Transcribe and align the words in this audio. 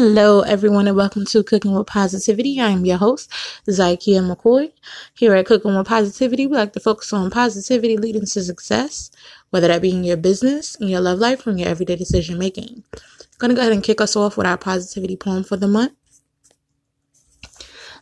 Hello, 0.00 0.42
everyone, 0.42 0.86
and 0.86 0.96
welcome 0.96 1.24
to 1.24 1.42
Cooking 1.42 1.74
with 1.74 1.88
Positivity. 1.88 2.60
I 2.60 2.70
am 2.70 2.86
your 2.86 2.98
host, 2.98 3.28
Zykia 3.66 4.22
McCoy. 4.22 4.70
Here 5.14 5.34
at 5.34 5.46
Cooking 5.46 5.76
with 5.76 5.88
Positivity, 5.88 6.46
we 6.46 6.56
like 6.56 6.72
to 6.74 6.78
focus 6.78 7.12
on 7.12 7.32
positivity 7.32 7.96
leading 7.96 8.20
to 8.20 8.44
success, 8.44 9.10
whether 9.50 9.66
that 9.66 9.82
be 9.82 9.90
in 9.90 10.04
your 10.04 10.16
business, 10.16 10.76
in 10.76 10.86
your 10.86 11.00
love 11.00 11.18
life, 11.18 11.44
or 11.44 11.50
in 11.50 11.58
your 11.58 11.68
everyday 11.68 11.96
decision 11.96 12.38
making. 12.38 12.84
I'm 12.94 13.38
going 13.38 13.48
to 13.48 13.56
go 13.56 13.60
ahead 13.62 13.72
and 13.72 13.82
kick 13.82 14.00
us 14.00 14.14
off 14.14 14.36
with 14.36 14.46
our 14.46 14.56
positivity 14.56 15.16
poem 15.16 15.42
for 15.42 15.56
the 15.56 15.66
month. 15.66 15.94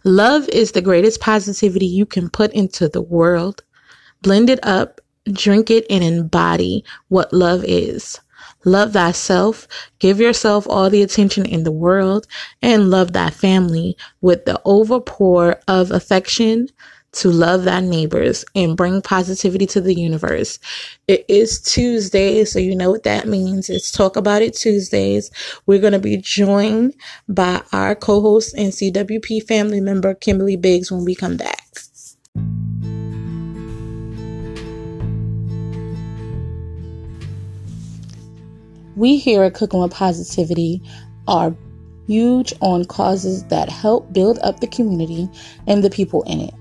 Love 0.04 0.50
is 0.50 0.72
the 0.72 0.82
greatest 0.82 1.22
positivity 1.22 1.86
you 1.86 2.04
can 2.04 2.28
put 2.28 2.52
into 2.52 2.90
the 2.90 3.00
world. 3.00 3.64
Blend 4.20 4.50
it 4.50 4.60
up, 4.62 5.00
drink 5.32 5.70
it, 5.70 5.86
and 5.88 6.04
embody 6.04 6.84
what 7.08 7.32
love 7.32 7.64
is. 7.64 8.20
Love 8.66 8.92
thyself, 8.92 9.68
give 10.00 10.18
yourself 10.18 10.66
all 10.68 10.90
the 10.90 11.00
attention 11.00 11.46
in 11.46 11.62
the 11.62 11.70
world, 11.70 12.26
and 12.60 12.90
love 12.90 13.12
thy 13.12 13.30
family 13.30 13.96
with 14.20 14.44
the 14.44 14.60
overpour 14.66 15.54
of 15.68 15.92
affection 15.92 16.68
to 17.12 17.30
love 17.30 17.62
thy 17.62 17.78
neighbors 17.78 18.44
and 18.56 18.76
bring 18.76 19.00
positivity 19.00 19.66
to 19.66 19.80
the 19.80 19.94
universe. 19.94 20.58
It 21.06 21.24
is 21.28 21.62
Tuesday, 21.62 22.44
so 22.44 22.58
you 22.58 22.74
know 22.74 22.90
what 22.90 23.04
that 23.04 23.28
means. 23.28 23.70
It's 23.70 23.92
Talk 23.92 24.16
About 24.16 24.42
It 24.42 24.54
Tuesdays. 24.54 25.30
We're 25.66 25.80
going 25.80 25.92
to 25.92 26.00
be 26.00 26.16
joined 26.16 26.94
by 27.28 27.62
our 27.72 27.94
co-host 27.94 28.52
and 28.54 28.72
CWP 28.72 29.44
family 29.46 29.80
member, 29.80 30.12
Kimberly 30.12 30.56
Biggs, 30.56 30.90
when 30.90 31.04
we 31.04 31.14
come 31.14 31.36
back. 31.36 31.62
We 38.96 39.18
here 39.18 39.42
at 39.42 39.52
Cooking 39.52 39.80
with 39.80 39.92
Positivity 39.92 40.80
are 41.28 41.54
huge 42.06 42.54
on 42.62 42.86
causes 42.86 43.44
that 43.48 43.68
help 43.68 44.10
build 44.10 44.38
up 44.38 44.60
the 44.60 44.66
community 44.66 45.28
and 45.66 45.84
the 45.84 45.90
people 45.90 46.22
in 46.22 46.40
it. 46.40 46.54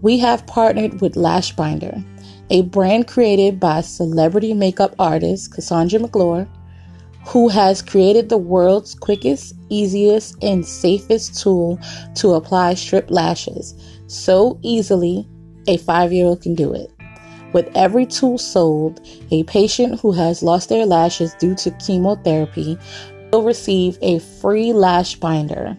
We 0.00 0.18
have 0.18 0.46
partnered 0.46 1.02
with 1.02 1.14
Lash 1.14 1.52
Binder, 1.52 2.02
a 2.48 2.62
brand 2.62 3.06
created 3.06 3.60
by 3.60 3.82
celebrity 3.82 4.54
makeup 4.54 4.94
artist 4.98 5.52
Cassandra 5.52 6.00
McClure, 6.00 6.48
who 7.26 7.48
has 7.48 7.82
created 7.82 8.30
the 8.30 8.38
world's 8.38 8.94
quickest, 8.94 9.54
easiest, 9.68 10.42
and 10.42 10.64
safest 10.64 11.42
tool 11.42 11.78
to 12.14 12.32
apply 12.32 12.74
strip 12.74 13.10
lashes 13.10 13.74
so 14.06 14.58
easily 14.62 15.28
a 15.68 15.76
five 15.76 16.14
year 16.14 16.24
old 16.24 16.40
can 16.40 16.54
do 16.54 16.72
it. 16.72 16.90
With 17.54 17.70
every 17.76 18.04
tool 18.04 18.36
sold, 18.36 19.00
a 19.30 19.44
patient 19.44 20.00
who 20.00 20.10
has 20.12 20.42
lost 20.42 20.68
their 20.68 20.84
lashes 20.84 21.34
due 21.34 21.54
to 21.54 21.70
chemotherapy 21.70 22.76
will 23.32 23.44
receive 23.44 23.96
a 24.02 24.18
free 24.18 24.72
lash 24.72 25.14
binder 25.14 25.78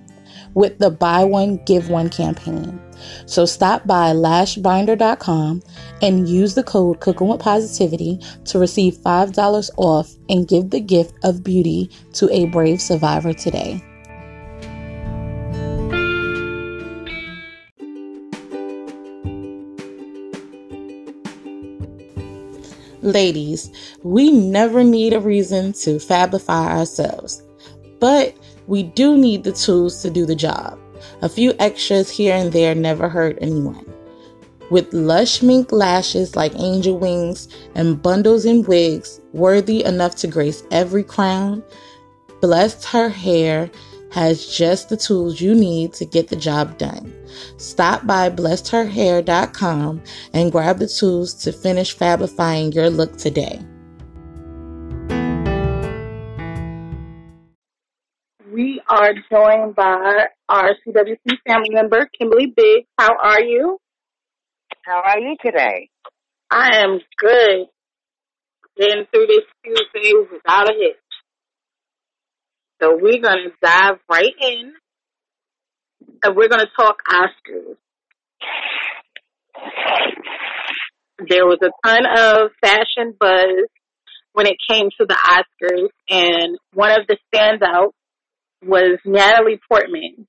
with 0.53 0.79
the 0.79 0.89
buy 0.89 1.25
one 1.25 1.57
give 1.65 1.89
one 1.89 2.09
campaign. 2.09 2.81
So 3.25 3.45
stop 3.45 3.85
by 3.85 4.13
lashbinder.com 4.13 5.61
and 6.01 6.29
use 6.29 6.55
the 6.55 6.63
code 6.63 7.01
cooking 7.01 7.27
with 7.27 7.41
positivity 7.41 8.21
to 8.45 8.57
receive 8.57 8.95
$5 8.95 9.69
off 9.75 10.15
and 10.29 10.47
give 10.47 10.69
the 10.69 10.79
gift 10.79 11.13
of 11.23 11.43
beauty 11.43 11.91
to 12.13 12.29
a 12.31 12.45
brave 12.45 12.81
survivor 12.81 13.33
today. 13.33 13.83
Ladies, 23.06 23.70
we 24.02 24.31
never 24.31 24.84
need 24.84 25.14
a 25.14 25.20
reason 25.20 25.73
to 25.73 25.98
fabify 25.98 26.75
ourselves, 26.75 27.44
but 28.00 28.36
we 28.66 28.81
do 28.81 29.16
need 29.16 29.44
the 29.44 29.52
tools 29.52 30.02
to 30.02 30.09
do 30.09 30.25
the 30.25 30.34
job. 30.36 30.80
A 31.22 31.30
few 31.30 31.53
extras 31.59 32.09
here 32.09 32.33
and 32.33 32.52
there 32.52 32.73
never 32.73 33.08
hurt 33.08 33.38
anyone. 33.39 33.86
With 34.72 34.92
lush 34.92 35.44
mink 35.44 35.71
lashes 35.71 36.36
like 36.36 36.55
angel 36.55 36.98
wings 36.98 37.48
and 37.76 38.02
bundles 38.02 38.44
and 38.44 38.65
wigs 38.65 39.21
worthy 39.33 39.83
enough 39.83 40.15
to 40.15 40.27
grace 40.27 40.64
every 40.71 41.04
crown, 41.04 41.64
blessed 42.42 42.86
her 42.86 43.10
hair 43.10 43.70
has 44.11 44.45
just 44.45 44.89
the 44.89 44.98
tools 44.98 45.42
you 45.42 45.54
need 45.54 45.93
to 45.93 46.05
get 46.05 46.27
the 46.27 46.36
job 46.36 46.77
done. 46.77 47.14
Stop 47.58 48.05
by 48.08 48.30
blessedherhair.com 48.30 50.02
and 50.33 50.52
grab 50.52 50.80
the 50.80 50.88
tools 50.88 51.33
to 51.33 51.52
finish 51.52 51.95
fabifying 51.95 52.73
your 52.73 52.89
look 52.89 53.17
today. 53.17 53.60
We 58.52 58.82
are 58.88 59.14
joined 59.30 59.76
by 59.76 60.27
our 60.48 60.76
CWC 60.88 61.38
family 61.45 61.71
member, 61.71 62.08
Kimberly 62.17 62.54
Biggs. 62.55 62.88
How 62.98 63.15
are 63.17 63.42
you? 63.42 63.80
How 64.83 65.02
are 65.02 65.20
you 65.20 65.36
today? 65.44 65.89
I 66.49 66.77
am 66.77 66.99
good. 67.17 67.65
Getting 68.77 69.05
through 69.11 69.27
this 69.27 69.42
few 69.64 69.76
Tuesday 69.94 70.14
without 70.32 70.70
a 70.70 70.73
hitch. 70.73 70.95
So 72.85 72.99
we're 73.01 73.19
going 73.19 73.49
to 73.49 73.51
dive 73.63 73.97
right 74.11 74.33
in 74.39 74.73
and 76.23 76.35
we're 76.35 76.49
going 76.49 76.61
to 76.61 76.69
talk 76.77 76.97
Oscars. 77.09 77.77
There 81.27 81.47
was 81.47 81.57
a 81.63 81.71
ton 81.83 82.05
of 82.15 82.51
fashion 82.61 83.15
buzz 83.19 83.67
when 84.33 84.45
it 84.45 84.57
came 84.69 84.89
to 84.99 85.05
the 85.07 85.15
Oscars, 85.15 85.87
and 86.09 86.59
one 86.73 86.91
of 86.91 87.07
the 87.07 87.17
standouts 87.33 87.93
was 88.63 88.99
Natalie 89.03 89.59
Portman 89.67 90.27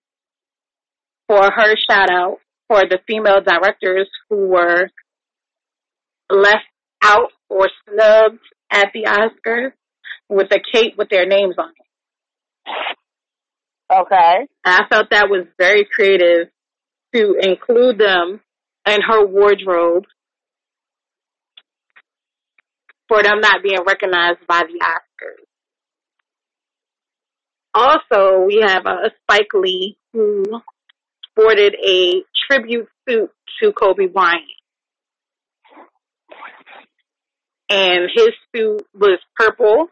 for 1.26 1.42
her 1.42 1.74
shout 1.90 2.08
out 2.10 2.38
for 2.68 2.84
the 2.88 3.00
female 3.06 3.42
directors 3.42 4.08
who 4.30 4.46
were 4.48 4.88
left 6.30 6.64
out 7.02 7.32
or 7.50 7.68
snubbed 7.84 8.38
at 8.70 8.92
the 8.94 9.04
Oscars 9.04 9.72
with 10.30 10.50
a 10.52 10.60
cape 10.72 10.94
with 10.96 11.10
their 11.10 11.26
names 11.26 11.56
on 11.58 11.68
it. 11.68 11.85
Okay. 13.92 14.46
I 14.64 14.82
felt 14.90 15.10
that 15.10 15.28
was 15.28 15.46
very 15.58 15.86
creative 15.94 16.48
to 17.14 17.36
include 17.40 17.98
them 17.98 18.40
in 18.86 19.00
her 19.02 19.26
wardrobe 19.26 20.04
for 23.08 23.22
them 23.22 23.40
not 23.40 23.62
being 23.62 23.78
recognized 23.86 24.40
by 24.48 24.62
the 24.62 24.80
Oscars. 24.84 25.46
Also, 27.74 28.44
we 28.46 28.60
have 28.66 28.86
uh, 28.86 29.10
Spike 29.22 29.52
Lee 29.54 29.96
who 30.12 30.42
sported 31.30 31.76
a 31.86 32.22
tribute 32.50 32.88
suit 33.08 33.30
to 33.62 33.72
Kobe 33.72 34.06
Bryant. 34.06 34.42
And 37.68 38.08
his 38.14 38.28
suit 38.54 38.86
was 38.94 39.18
purple 39.34 39.88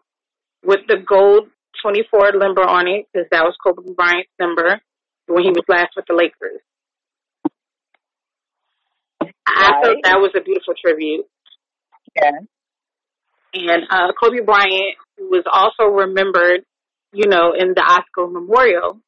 with 0.65 0.81
the 0.89 0.97
gold 0.97 1.49
24 1.85 2.33
number 2.37 2.63
on 2.63 2.89
it 2.89 3.07
because 3.13 3.29
that 3.31 3.45
was 3.45 3.55
Kobe 3.63 3.95
Bryant's 3.95 4.31
number 4.41 4.81
when 5.27 5.45
he 5.45 5.51
was 5.51 5.65
last 5.69 5.91
with 5.95 6.07
the 6.09 6.15
Lakers. 6.15 6.61
I 9.47 9.71
thought 9.83 9.97
that 10.03 10.19
was 10.19 10.33
a 10.35 10.41
beautiful 10.41 10.75
tribute. 10.81 11.27
Yeah. 12.17 12.31
And 13.53 13.85
uh, 13.91 14.13
Kobe 14.21 14.45
Bryant 14.45 14.97
was 15.19 15.45
also 15.51 15.93
remembered, 15.93 16.63
you 17.13 17.29
know, 17.29 17.53
in 17.57 17.75
the 17.75 17.83
Oscar 17.83 18.27
memorial, 18.27 19.01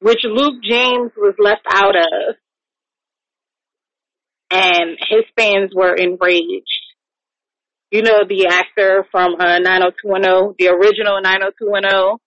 which 0.00 0.20
Luke 0.24 0.62
James 0.62 1.10
was 1.16 1.34
left 1.38 1.66
out 1.68 1.96
of. 1.96 2.36
And 4.52 4.98
his 4.98 5.24
fans 5.36 5.70
were 5.74 5.94
enraged. 5.94 6.79
You 7.90 8.02
know, 8.02 8.22
the 8.28 8.46
actor 8.46 9.04
from 9.10 9.34
uh, 9.34 9.58
90210, 9.58 10.54
the 10.58 10.68
original 10.68 11.20
90210, 11.20 12.18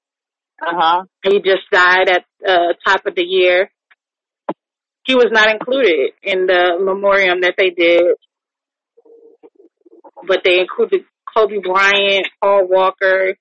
Uh 0.62 0.74
huh. 0.78 1.04
he 1.24 1.40
just 1.40 1.64
died 1.72 2.10
at 2.10 2.26
uh, 2.48 2.74
top 2.86 3.06
of 3.06 3.16
the 3.16 3.24
year. 3.24 3.70
He 5.06 5.16
was 5.16 5.28
not 5.32 5.50
included 5.50 6.12
in 6.22 6.48
the 6.48 6.78
memoriam 6.80 7.42
that 7.42 7.56
they 7.58 7.70
did, 7.70 8.04
but 10.28 10.42
they 10.44 10.60
included 10.60 11.02
Kobe 11.36 11.60
Bryant, 11.60 12.28
Paul 12.42 12.68
Walker, 12.68 13.36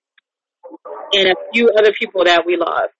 and 1.12 1.28
a 1.28 1.34
few 1.52 1.70
other 1.76 1.92
people 1.98 2.24
that 2.24 2.44
we 2.46 2.56
lost. 2.56 2.90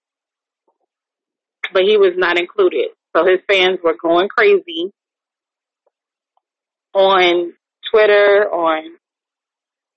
But 1.73 1.83
he 1.83 1.97
was 1.97 2.13
not 2.15 2.37
included. 2.37 2.89
So 3.15 3.25
his 3.25 3.39
fans 3.49 3.79
were 3.83 3.95
going 4.01 4.27
crazy 4.29 4.91
on 6.93 7.53
Twitter, 7.91 8.47
on 8.51 8.95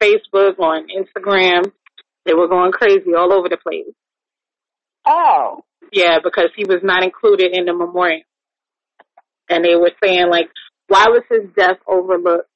Facebook, 0.02 0.58
on 0.58 0.86
Instagram. 0.88 1.72
They 2.24 2.34
were 2.34 2.48
going 2.48 2.72
crazy 2.72 3.14
all 3.16 3.32
over 3.32 3.48
the 3.48 3.56
place. 3.56 3.94
Oh. 5.06 5.60
Yeah, 5.92 6.18
because 6.22 6.50
he 6.56 6.64
was 6.64 6.80
not 6.82 7.04
included 7.04 7.56
in 7.56 7.64
the 7.64 7.72
memoriam. 7.72 8.22
And 9.48 9.64
they 9.64 9.76
were 9.76 9.92
saying 10.02 10.28
like, 10.28 10.50
why 10.88 11.06
was 11.08 11.22
his 11.30 11.50
death 11.56 11.78
overlooked? 11.86 12.48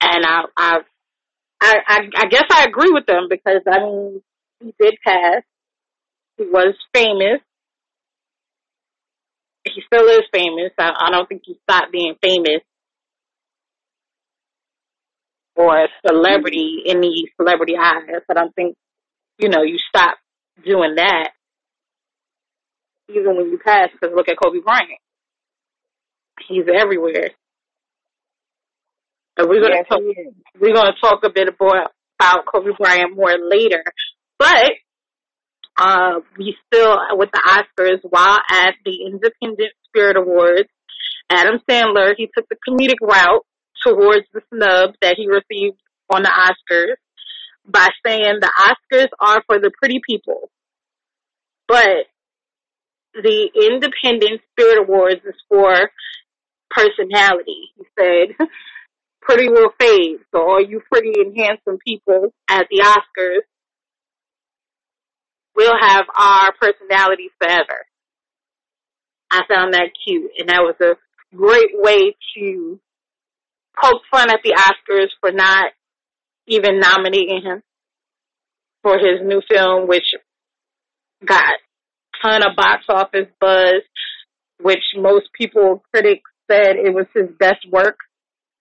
And 0.00 0.24
I, 0.24 0.42
I, 0.56 0.78
I 0.78 0.80
I, 1.60 1.74
I 1.86 1.98
I 2.16 2.26
guess 2.28 2.44
I 2.50 2.64
agree 2.68 2.90
with 2.90 3.06
them 3.06 3.26
because 3.30 3.62
I 3.66 3.78
mean 3.80 4.22
he 4.60 4.74
did 4.78 4.94
pass. 5.04 5.42
He 6.36 6.44
was 6.44 6.74
famous. 6.92 7.40
He 9.64 9.82
still 9.86 10.06
is 10.06 10.22
famous. 10.32 10.70
I, 10.78 10.92
I 10.98 11.10
don't 11.10 11.28
think 11.28 11.42
he 11.44 11.58
stopped 11.64 11.92
being 11.92 12.14
famous 12.22 12.62
or 15.56 15.84
a 15.84 15.88
celebrity 16.06 16.82
in 16.84 17.00
the 17.00 17.28
celebrity 17.40 17.74
eyes. 17.80 18.22
I 18.30 18.34
don't 18.34 18.54
think 18.54 18.76
you 19.38 19.48
know 19.48 19.62
you 19.62 19.78
stop 19.88 20.16
doing 20.64 20.94
that 20.96 21.30
even 23.08 23.36
when 23.36 23.46
you 23.50 23.58
pass. 23.64 23.88
Because 23.92 24.14
look 24.14 24.28
at 24.28 24.36
Kobe 24.42 24.60
Bryant. 24.60 25.00
He's 26.48 26.64
everywhere. 26.72 27.30
And 29.38 29.48
we're 29.48 29.60
gonna 29.60 29.76
Yes, 29.76 29.86
talk, 29.88 30.00
we're 30.60 30.74
gonna 30.74 30.94
talk 31.00 31.20
a 31.24 31.30
bit 31.30 31.48
more 31.60 31.86
about 32.20 32.46
Kobe 32.46 32.70
Bryant 32.78 33.16
more 33.16 33.34
later. 33.38 33.84
But 34.38 34.72
uh, 35.78 36.20
we 36.38 36.56
still 36.66 36.98
with 37.12 37.30
the 37.32 37.40
Oscars 37.40 38.00
while 38.08 38.38
at 38.50 38.74
the 38.84 39.06
Independent 39.06 39.72
Spirit 39.88 40.16
Awards. 40.16 40.68
Adam 41.28 41.60
Sandler 41.68 42.14
he 42.16 42.30
took 42.36 42.46
the 42.48 42.56
comedic 42.66 43.00
route 43.02 43.44
towards 43.86 44.26
the 44.32 44.40
snub 44.52 44.94
that 45.00 45.14
he 45.16 45.28
received 45.28 45.78
on 46.12 46.22
the 46.22 46.30
Oscars 46.30 46.96
by 47.64 47.88
saying 48.04 48.38
the 48.40 48.52
Oscars 48.68 49.08
are 49.20 49.42
for 49.46 49.58
the 49.58 49.70
pretty 49.78 50.00
people, 50.06 50.50
but 51.68 52.06
the 53.14 53.50
Independent 53.54 54.40
Spirit 54.52 54.82
Awards 54.82 55.20
is 55.24 55.34
for 55.48 55.90
personality. 56.70 57.70
He 57.76 57.84
said, 57.98 58.48
pretty 59.22 59.48
will 59.48 59.70
fade. 59.78 60.18
So 60.32 60.40
all 60.40 60.64
you 60.64 60.80
pretty 60.90 61.12
and 61.20 61.36
handsome 61.36 61.78
people 61.84 62.32
at 62.48 62.66
the 62.70 62.82
Oscars 62.84 63.40
will 65.56 65.74
have 65.80 66.06
our 66.14 66.52
personalities 66.60 67.30
forever. 67.40 67.86
I 69.30 69.42
found 69.48 69.74
that 69.74 69.90
cute 70.06 70.30
and 70.38 70.48
that 70.48 70.60
was 70.60 70.76
a 70.80 70.96
great 71.36 71.70
way 71.74 72.14
to 72.36 72.80
poke 73.80 74.02
fun 74.10 74.30
at 74.30 74.40
the 74.42 74.54
Oscars 74.54 75.08
for 75.20 75.32
not 75.32 75.72
even 76.46 76.80
nominating 76.80 77.42
him 77.42 77.62
for 78.82 78.98
his 78.98 79.20
new 79.24 79.42
film, 79.50 79.88
which 79.88 80.06
got 81.24 81.54
ton 82.22 82.42
of 82.42 82.56
box 82.56 82.84
office 82.88 83.28
buzz, 83.40 83.82
which 84.60 84.82
most 84.96 85.26
people, 85.34 85.82
critics 85.92 86.30
said 86.50 86.76
it 86.76 86.94
was 86.94 87.06
his 87.14 87.28
best 87.38 87.66
work 87.70 87.96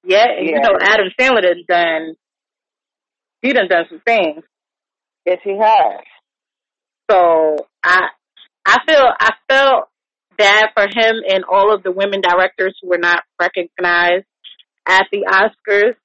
yet. 0.04 0.30
And 0.38 0.48
you 0.48 0.60
know, 0.60 0.78
Adam 0.82 1.08
Sandler 1.20 1.42
done 1.42 1.64
done, 1.68 2.16
he 3.42 3.54
done 3.54 3.68
done 3.70 3.86
some 3.90 4.02
things. 4.06 4.44
Yes, 5.26 5.40
he 5.44 5.58
has. 5.60 6.04
So 7.10 7.58
I, 7.84 8.08
I 8.66 8.78
feel, 8.88 9.06
I 9.20 9.32
felt 9.48 9.90
bad 10.38 10.70
for 10.76 10.84
him 10.84 11.16
and 11.30 11.44
all 11.46 11.74
of 11.74 11.84
the 11.84 11.92
women 11.92 12.22
directors 12.22 12.76
who 12.82 12.90
were 12.90 12.98
not 12.98 13.24
recognized 13.40 14.26
at 14.88 15.08
the 15.12 15.26
Oscars. 15.28 15.96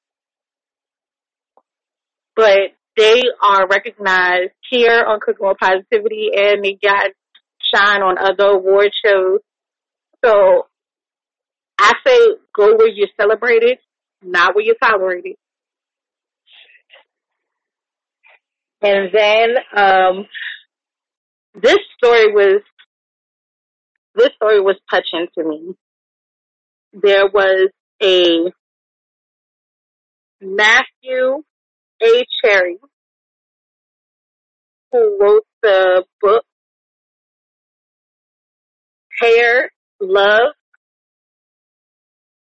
But 2.36 2.74
they 2.96 3.22
are 3.42 3.66
recognized 3.66 4.52
here 4.68 5.04
on 5.06 5.20
Cooking 5.20 5.46
with 5.46 5.58
Positivity 5.58 6.30
and 6.36 6.64
they 6.64 6.78
got 6.82 7.10
shine 7.74 8.02
on 8.02 8.18
other 8.18 8.52
award 8.52 8.90
shows. 9.04 9.40
So 10.24 10.66
I 11.78 11.92
say 12.06 12.18
go 12.54 12.76
where 12.76 12.88
you're 12.88 13.08
celebrated, 13.18 13.78
not 14.22 14.54
where 14.54 14.64
you're 14.64 14.76
tolerated. 14.82 15.36
And 18.82 19.10
then 19.12 19.56
um 19.76 20.26
this 21.54 21.78
story 21.96 22.32
was 22.32 22.62
this 24.14 24.30
story 24.36 24.60
was 24.60 24.76
touching 24.90 25.26
to 25.38 25.44
me. 25.44 25.74
There 26.92 27.28
was 27.28 27.70
a 28.02 28.52
Matthew 30.40 31.42
A. 32.02 32.24
Cherry 32.42 32.78
who 34.92 35.18
wrote 35.20 35.44
the 35.62 36.04
book 36.20 36.44
Hair 39.20 39.70
Love 40.00 40.54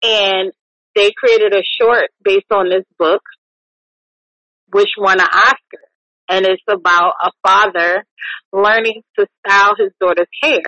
and 0.02 0.52
they 0.96 1.12
created 1.16 1.54
a 1.54 1.64
short 1.80 2.10
based 2.24 2.52
on 2.52 2.70
this 2.70 2.84
book 2.98 3.22
which 4.72 4.90
won 4.98 5.20
an 5.20 5.28
Oscar. 5.28 5.88
And 6.30 6.46
it's 6.46 6.64
about 6.70 7.14
a 7.22 7.32
father 7.46 8.06
learning 8.52 9.04
to 9.18 9.28
style 9.46 9.76
his 9.78 9.92
daughter's 10.00 10.28
hair. 10.42 10.64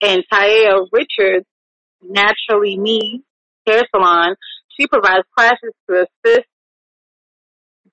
And 0.00 0.24
Taya 0.32 0.86
Richards, 0.90 1.46
Naturally 2.02 2.78
Me 2.78 3.22
Hair 3.66 3.82
Salon, 3.94 4.34
she 4.78 4.86
provides 4.86 5.24
classes 5.36 5.72
to 5.88 6.06
assist 6.06 6.46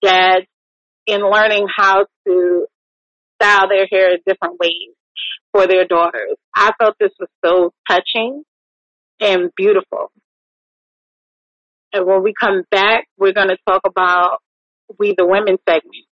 dads 0.02 0.46
in 1.06 1.22
learning 1.22 1.68
how 1.76 2.06
to 2.28 2.66
style 3.42 3.68
their 3.68 3.88
hair 3.92 4.14
in 4.14 4.20
different 4.26 4.60
ways 4.60 4.94
for 5.52 5.68
their 5.68 5.86
daughters. 5.86 6.36
I 6.56 6.72
felt 6.80 6.96
this 7.00 7.12
was 7.20 7.30
so 7.44 7.72
touching 7.90 8.44
and 9.20 9.50
beautiful. 9.56 10.12
And 11.92 12.06
when 12.06 12.24
we 12.24 12.34
come 12.40 12.64
back, 12.70 13.06
we're 13.18 13.34
going 13.34 13.48
to 13.48 13.58
talk 13.68 13.82
about 13.86 14.38
We 15.00 15.16
the 15.18 15.26
Women 15.26 15.58
segment. 15.68 16.06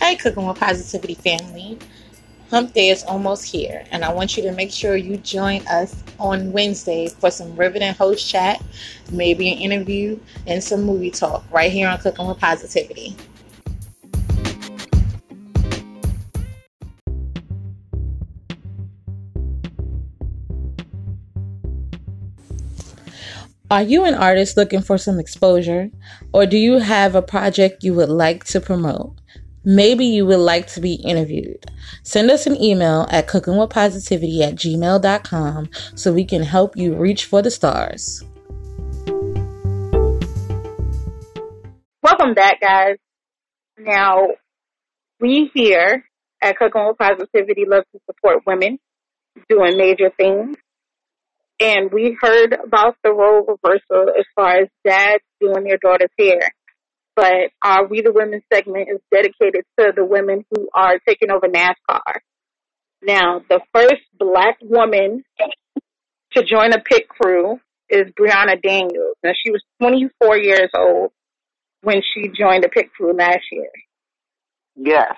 Hey, 0.00 0.14
Cooking 0.14 0.46
with 0.46 0.60
Positivity 0.60 1.14
family. 1.14 1.76
Hump 2.50 2.72
Day 2.72 2.90
is 2.90 3.02
almost 3.02 3.44
here, 3.44 3.84
and 3.90 4.04
I 4.04 4.12
want 4.12 4.36
you 4.36 4.44
to 4.44 4.52
make 4.52 4.70
sure 4.70 4.94
you 4.94 5.16
join 5.16 5.66
us 5.66 6.04
on 6.20 6.52
Wednesday 6.52 7.08
for 7.08 7.32
some 7.32 7.56
riveting 7.56 7.92
host 7.94 8.26
chat, 8.30 8.62
maybe 9.10 9.52
an 9.52 9.58
interview, 9.58 10.20
and 10.46 10.62
some 10.62 10.84
movie 10.84 11.10
talk 11.10 11.44
right 11.50 11.72
here 11.72 11.88
on 11.88 11.98
Cooking 11.98 12.28
with 12.28 12.38
Positivity. 12.38 13.16
Are 23.68 23.82
you 23.82 24.04
an 24.04 24.14
artist 24.14 24.56
looking 24.56 24.80
for 24.80 24.96
some 24.96 25.18
exposure? 25.18 25.90
Or 26.32 26.46
do 26.46 26.56
you 26.56 26.78
have 26.78 27.16
a 27.16 27.20
project 27.20 27.82
you 27.82 27.94
would 27.94 28.08
like 28.08 28.44
to 28.44 28.60
promote? 28.60 29.16
Maybe 29.64 30.06
you 30.06 30.26
would 30.26 30.38
like 30.38 30.66
to 30.68 30.80
be 30.80 30.94
interviewed. 30.94 31.66
Send 32.02 32.30
us 32.30 32.46
an 32.46 32.60
email 32.60 33.06
at 33.10 33.28
cookingwithpositivity 33.28 34.40
at 34.40 34.54
gmail.com 34.54 35.70
so 35.94 36.12
we 36.12 36.24
can 36.24 36.42
help 36.42 36.76
you 36.76 36.94
reach 36.94 37.24
for 37.24 37.42
the 37.42 37.50
stars. 37.50 38.24
Welcome 42.02 42.34
back, 42.34 42.60
guys. 42.60 42.96
Now, 43.78 44.28
we 45.20 45.50
here 45.54 46.04
at 46.40 46.56
Cooking 46.56 46.86
with 46.86 46.98
Positivity 46.98 47.64
love 47.66 47.84
to 47.92 48.00
support 48.06 48.44
women 48.46 48.78
doing 49.48 49.76
major 49.76 50.10
things. 50.16 50.56
And 51.60 51.90
we 51.92 52.16
heard 52.20 52.56
about 52.64 52.96
the 53.02 53.12
role 53.12 53.44
reversal 53.44 54.12
as 54.16 54.24
far 54.36 54.58
as 54.58 54.68
dads 54.84 55.24
doing 55.40 55.64
their 55.64 55.78
daughter's 55.78 56.10
hair. 56.18 56.50
But 57.18 57.50
our 57.64 57.84
We 57.84 58.00
the 58.00 58.12
Women 58.12 58.42
segment 58.52 58.88
is 58.88 59.00
dedicated 59.12 59.64
to 59.76 59.90
the 59.92 60.04
women 60.04 60.44
who 60.52 60.68
are 60.72 61.00
taking 61.04 61.32
over 61.32 61.48
NASCAR. 61.48 62.20
Now, 63.02 63.40
the 63.48 63.60
first 63.74 64.02
black 64.16 64.56
woman 64.62 65.24
to 66.34 66.44
join 66.44 66.72
a 66.72 66.78
pit 66.78 67.08
crew 67.08 67.58
is 67.90 68.04
Brehanna 68.16 68.62
Daniels. 68.62 69.16
Now, 69.24 69.32
she 69.34 69.50
was 69.50 69.64
24 69.82 70.38
years 70.38 70.70
old 70.78 71.10
when 71.82 72.02
she 72.02 72.28
joined 72.28 72.62
the 72.62 72.68
pit 72.68 72.86
crew 72.96 73.12
last 73.12 73.42
year. 73.50 73.72
Yes. 74.76 75.16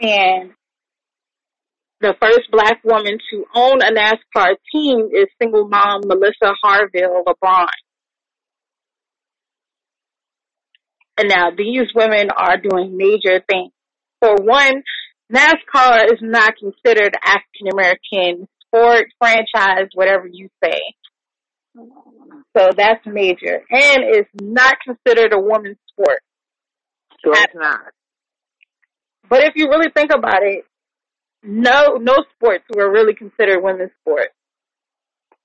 And 0.00 0.52
the 2.00 2.14
first 2.22 2.50
black 2.50 2.80
woman 2.84 3.18
to 3.32 3.44
own 3.54 3.82
a 3.82 3.92
NASCAR 3.92 4.54
team 4.72 5.10
is 5.12 5.26
single 5.42 5.68
mom 5.68 6.04
Melissa 6.06 6.54
Harville 6.62 7.22
LeBron. 7.26 7.68
And 11.18 11.28
now 11.28 11.50
these 11.50 11.88
women 11.94 12.28
are 12.30 12.58
doing 12.58 12.96
major 12.96 13.42
things. 13.48 13.72
For 14.20 14.34
one, 14.36 14.82
NASCAR 15.32 16.12
is 16.12 16.20
not 16.20 16.54
considered 16.56 17.14
African 17.24 17.68
American 17.72 18.48
sport, 18.66 19.06
franchise, 19.18 19.88
whatever 19.94 20.28
you 20.30 20.48
say. 20.62 20.80
So 22.56 22.70
that's 22.76 23.04
major. 23.06 23.62
And 23.70 24.02
it's 24.04 24.30
not 24.40 24.76
considered 24.84 25.32
a 25.32 25.40
woman's 25.40 25.78
sport. 25.90 26.20
So 27.24 27.32
it's 27.32 27.54
not. 27.54 27.92
But 29.28 29.42
if 29.42 29.54
you 29.56 29.68
really 29.68 29.90
think 29.94 30.10
about 30.14 30.42
it, 30.42 30.64
no 31.42 31.96
no 32.00 32.14
sports 32.34 32.64
were 32.74 32.90
really 32.90 33.14
considered 33.14 33.62
women's 33.62 33.90
sports. 34.00 34.32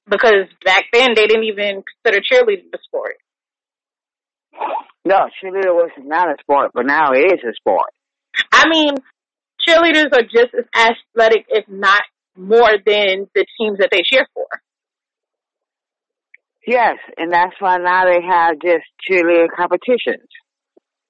Because 0.09 0.47
back 0.63 0.85
then 0.93 1.09
they 1.15 1.27
didn't 1.27 1.45
even 1.45 1.83
consider 2.03 2.21
cheerleading 2.21 2.73
a 2.73 2.77
sport. 2.83 3.15
No, 5.03 5.15
cheerleader 5.41 5.74
was 5.74 5.89
not 5.98 6.29
a 6.29 6.36
sport, 6.41 6.72
but 6.74 6.86
now 6.86 7.12
it 7.13 7.34
is 7.34 7.39
a 7.43 7.53
sport. 7.55 7.89
I 8.51 8.67
mean, 8.70 8.96
cheerleaders 9.67 10.13
are 10.13 10.24
just 10.24 10.53
as 10.53 10.65
athletic, 11.15 11.46
if 11.50 11.65
not 11.67 12.01
more, 12.38 12.77
than 12.86 13.27
the 13.34 13.46
teams 13.58 13.79
that 13.79 13.89
they 13.91 14.01
cheer 14.05 14.27
for. 14.34 14.46
Yes, 16.65 16.98
and 17.17 17.31
that's 17.31 17.55
why 17.60 17.77
now 17.77 18.05
they 18.05 18.22
have 18.22 18.60
just 18.62 18.86
cheerleader 19.10 19.48
competitions. 19.55 20.27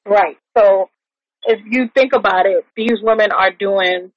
Right. 0.06 0.38
So 0.58 0.90
if 1.44 1.60
you 1.70 1.90
think 1.94 2.14
about 2.14 2.46
it, 2.46 2.66
these 2.76 3.00
women 3.02 3.32
are 3.32 3.52
doing 3.52 4.12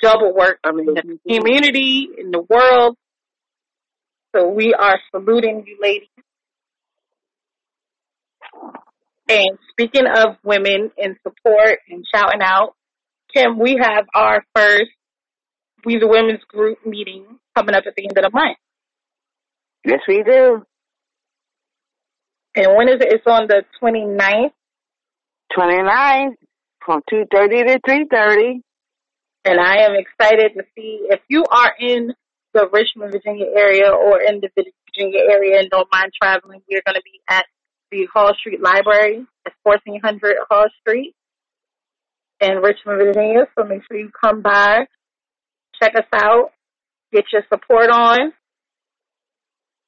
double 0.00 0.34
work 0.34 0.58
I 0.64 0.72
mean, 0.72 0.88
in 0.88 0.94
the 0.94 1.02
mm-hmm. 1.02 1.34
community, 1.36 2.08
in 2.16 2.30
the 2.30 2.42
world. 2.48 2.96
So 4.34 4.48
we 4.48 4.74
are 4.74 4.98
saluting 5.10 5.64
you 5.66 5.78
ladies. 5.82 6.08
And 9.30 9.58
speaking 9.70 10.06
of 10.12 10.36
women 10.42 10.90
in 10.98 11.16
support 11.22 11.78
and 11.88 12.04
shouting 12.12 12.42
out, 12.42 12.74
Kim, 13.32 13.60
we 13.60 13.78
have 13.80 14.06
our 14.12 14.44
first 14.56 14.90
We 15.84 15.98
the 15.98 16.08
Women's 16.08 16.42
Group 16.48 16.84
meeting 16.84 17.38
coming 17.56 17.76
up 17.76 17.84
at 17.86 17.94
the 17.96 18.02
end 18.02 18.18
of 18.18 18.24
the 18.24 18.30
month. 18.36 18.58
yes, 19.86 20.00
we 20.08 20.24
do. 20.24 20.66
And 22.56 22.76
when 22.76 22.88
is 22.88 22.96
it? 23.00 23.12
It's 23.12 23.26
on 23.26 23.46
the 23.46 23.62
29th. 23.80 24.50
29 25.54 26.34
from 26.84 27.00
2.30 27.12 27.66
to 27.66 27.80
3.30. 27.88 28.60
And 29.44 29.60
I 29.60 29.84
am 29.84 29.92
excited 29.94 30.52
to 30.56 30.64
see 30.74 31.06
if 31.08 31.20
you 31.28 31.44
are 31.50 31.72
in 31.78 32.12
the 32.52 32.68
Richmond, 32.72 33.12
Virginia 33.12 33.46
area 33.56 33.90
or 33.90 34.20
in 34.20 34.40
the 34.40 34.50
Virginia 34.56 35.20
area 35.30 35.60
and 35.60 35.70
don't 35.70 35.88
mind 35.92 36.10
traveling, 36.20 36.62
we're 36.68 36.82
going 36.84 36.96
to 36.96 37.02
be 37.04 37.20
at 37.28 37.46
the 37.90 38.06
Hull 38.12 38.32
Street 38.38 38.60
Library 38.60 39.26
at 39.46 39.52
1400 39.62 40.36
Hull 40.50 40.66
Street 40.80 41.14
in 42.40 42.56
Richmond, 42.58 42.98
Virginia. 42.98 43.46
So 43.58 43.64
make 43.64 43.82
sure 43.90 43.98
you 43.98 44.10
come 44.18 44.42
by, 44.42 44.86
check 45.80 45.94
us 45.96 46.06
out, 46.12 46.50
get 47.12 47.24
your 47.32 47.42
support 47.52 47.90
on. 47.90 48.32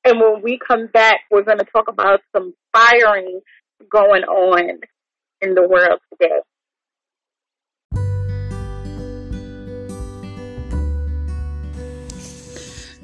And 0.05 0.21
when 0.21 0.43
we 0.43 0.59
come 0.67 0.89
back, 0.89 1.21
we're 1.31 1.43
going 1.43 1.59
to 1.59 1.65
talk 1.65 1.89
about 1.89 2.21
some 2.35 2.55
firing 2.73 3.41
going 3.89 4.25
on 4.25 4.81
in 5.41 5.55
the 5.55 5.67
world 5.69 6.01
today. 6.11 6.41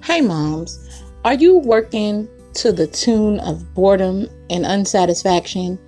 Hey, 0.02 0.22
moms, 0.22 0.78
are 1.24 1.34
you 1.34 1.58
working 1.58 2.28
to 2.58 2.72
the 2.72 2.86
tune 2.88 3.38
of 3.40 3.72
boredom 3.74 4.28
and 4.50 4.66
unsatisfaction? 4.66 5.78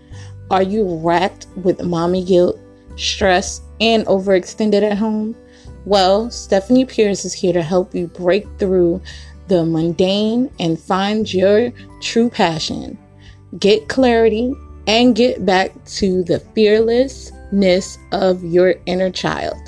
Are 0.51 0.63
you 0.63 0.97
racked 1.03 1.47
with 1.57 1.83
mommy 1.83 2.25
guilt, 2.25 2.59
stress, 2.97 3.61
and 3.81 4.07
overextended 4.07 4.83
at 4.83 4.97
home? 4.97 5.37
Well, 5.85 6.31
Stephanie 6.31 6.85
Pierce 6.85 7.25
is 7.25 7.33
here 7.33 7.53
to 7.53 7.63
help 7.63 7.95
you 7.95 8.07
break 8.07 8.47
through 8.59 9.03
the 9.49 9.65
mundane 9.65 10.49
and 10.61 10.79
find 10.79 11.33
your 11.33 11.73
true 12.01 12.31
passion. 12.31 12.97
Get 13.59 13.89
clarity 13.89 14.55
and 14.87 15.17
get 15.17 15.45
back 15.45 15.73
to 15.87 16.23
the 16.23 16.39
fearlessness 16.55 17.99
of 18.13 18.45
your 18.45 18.77
inner 18.87 19.11
child 19.11 19.59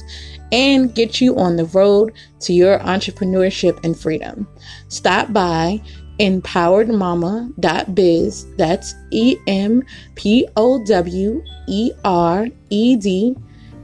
and 0.52 0.94
get 0.94 1.20
you 1.20 1.36
on 1.36 1.56
the 1.56 1.64
road 1.64 2.12
to 2.40 2.52
your 2.52 2.78
entrepreneurship 2.80 3.82
and 3.82 3.98
freedom. 3.98 4.46
Stop 4.88 5.32
by 5.32 5.80
empoweredmama.biz. 6.18 8.46
That's 8.56 8.94
E 9.10 9.36
M 9.46 9.84
P 10.14 10.48
O 10.56 10.82
W 10.84 11.42
E 11.68 11.92
R 12.04 12.46
E 12.70 12.96
D 12.96 13.36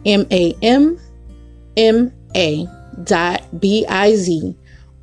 M 0.04 0.26
A 0.30 0.54
M 0.62 0.98
M 1.76 2.12
A 2.36 2.68
dot 3.04 3.60
B 3.60 3.84
I 3.88 4.14
Z 4.14 4.54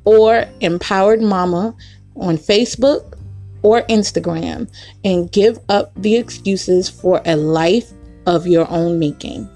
or 0.04 0.46
Empowered 0.60 1.20
Mama 1.20 1.74
on 2.16 2.38
Facebook 2.38 3.18
or 3.62 3.82
Instagram 3.82 4.70
and 5.04 5.30
give 5.32 5.58
up 5.68 5.92
the 5.96 6.16
excuses 6.16 6.88
for 6.88 7.20
a 7.24 7.36
life 7.36 7.92
of 8.26 8.46
your 8.46 8.70
own 8.70 8.98
making. 8.98 9.48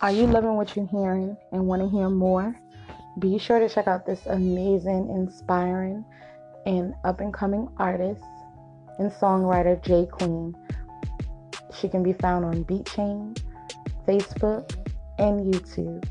Are 0.00 0.12
you 0.12 0.28
loving 0.28 0.54
what 0.54 0.76
you're 0.76 0.86
hearing 0.86 1.36
and 1.50 1.66
want 1.66 1.82
to 1.82 1.88
hear 1.88 2.08
more? 2.08 2.54
Be 3.18 3.36
sure 3.36 3.58
to 3.58 3.68
check 3.68 3.88
out 3.88 4.06
this 4.06 4.26
amazing, 4.26 5.10
inspiring, 5.10 6.04
and 6.66 6.94
up 7.02 7.20
and 7.20 7.34
coming 7.34 7.68
artist 7.78 8.22
and 9.00 9.10
songwriter, 9.10 9.82
J 9.82 10.06
Queen. 10.06 10.54
She 11.74 11.88
can 11.88 12.04
be 12.04 12.12
found 12.12 12.44
on 12.44 12.64
BeatChain, 12.64 13.42
Facebook, 14.06 14.72
and 15.18 15.52
YouTube. 15.52 16.08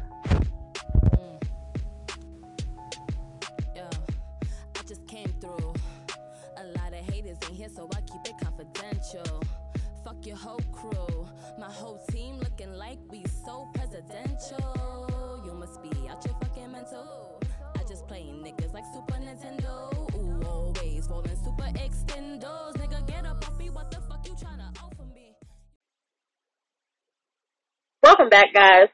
Welcome 28.08 28.30
back, 28.30 28.54
guys. 28.54 28.88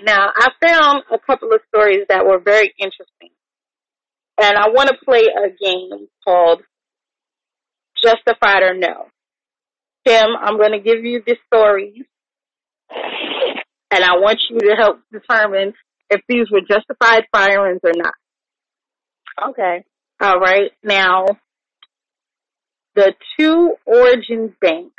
Now, 0.00 0.30
I 0.34 0.48
found 0.66 1.02
a 1.12 1.18
couple 1.18 1.52
of 1.52 1.60
stories 1.68 2.06
that 2.08 2.24
were 2.24 2.38
very 2.42 2.72
interesting. 2.78 3.28
And 4.40 4.56
I 4.56 4.70
want 4.70 4.88
to 4.88 4.96
play 5.04 5.24
a 5.24 5.50
game 5.62 6.08
called 6.24 6.62
Justified 8.02 8.62
or 8.62 8.72
No. 8.72 9.08
Tim, 10.06 10.28
I'm 10.40 10.56
going 10.56 10.72
to 10.72 10.78
give 10.78 11.04
you 11.04 11.22
the 11.26 11.36
stories. 11.48 12.06
And 13.90 14.02
I 14.02 14.14
want 14.14 14.38
you 14.48 14.58
to 14.58 14.74
help 14.74 15.00
determine 15.12 15.74
if 16.08 16.22
these 16.30 16.46
were 16.50 16.62
justified 16.62 17.24
firings 17.30 17.80
or 17.84 17.92
not. 17.94 19.50
Okay. 19.50 19.84
All 20.18 20.40
right. 20.40 20.70
Now, 20.82 21.26
the 22.94 23.12
two 23.38 23.74
Origin 23.84 24.54
Bank 24.62 24.92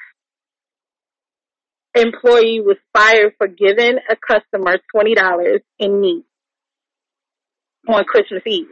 employee 2.00 2.62
was 2.62 2.78
fired 2.94 3.34
for 3.38 3.48
giving 3.48 3.98
a 4.10 4.16
customer 4.16 4.78
$20 4.96 5.60
in 5.80 6.02
meat 6.02 6.26
on 7.88 8.04
Christmas 8.06 8.42
Eve. 8.46 8.68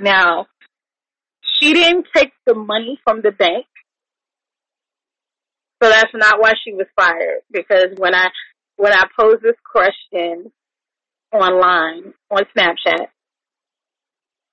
Now, 0.00 0.46
she 1.42 1.72
didn't 1.72 2.06
take 2.14 2.32
the 2.46 2.54
money 2.54 2.98
from 3.04 3.20
the 3.22 3.32
bank. 3.32 3.66
So 5.82 5.88
that's 5.88 6.12
not 6.14 6.40
why 6.40 6.54
she 6.64 6.72
was 6.72 6.86
fired. 6.96 7.42
Because 7.50 7.96
when 7.96 8.14
I, 8.14 8.28
when 8.76 8.92
I 8.92 9.04
posed 9.18 9.42
this 9.42 9.56
question 9.64 10.52
online 11.32 12.14
on 12.30 12.42
Snapchat, 12.56 13.06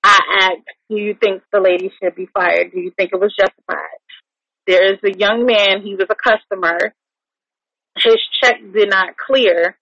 I 0.04 0.18
asked, 0.40 0.68
do 0.88 0.96
you 0.96 1.16
think 1.20 1.42
the 1.52 1.60
lady 1.60 1.90
should 2.00 2.14
be 2.14 2.28
fired? 2.32 2.70
Do 2.72 2.80
you 2.80 2.92
think 2.96 3.10
it 3.12 3.20
was 3.20 3.34
justified? 3.36 3.98
There 4.66 4.92
is 4.92 4.98
a 5.04 5.16
young 5.16 5.46
man, 5.46 5.82
he 5.82 5.94
was 5.94 6.06
a 6.10 6.14
customer. 6.14 6.94
His 7.96 8.16
check 8.42 8.56
did 8.72 8.90
not 8.90 9.16
clear. 9.16 9.76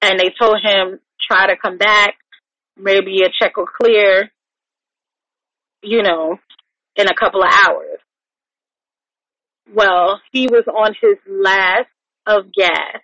And 0.00 0.18
they 0.18 0.32
told 0.40 0.58
him, 0.62 1.00
try 1.20 1.46
to 1.46 1.56
come 1.56 1.78
back. 1.78 2.14
Maybe 2.76 3.12
your 3.12 3.28
check 3.40 3.56
will 3.56 3.66
clear, 3.66 4.30
you 5.82 6.02
know, 6.02 6.38
in 6.96 7.06
a 7.06 7.14
couple 7.14 7.42
of 7.42 7.50
hours. 7.64 7.98
Well, 9.72 10.20
he 10.32 10.46
was 10.46 10.64
on 10.66 10.94
his 11.00 11.18
last 11.28 11.88
of 12.26 12.52
gas. 12.52 13.00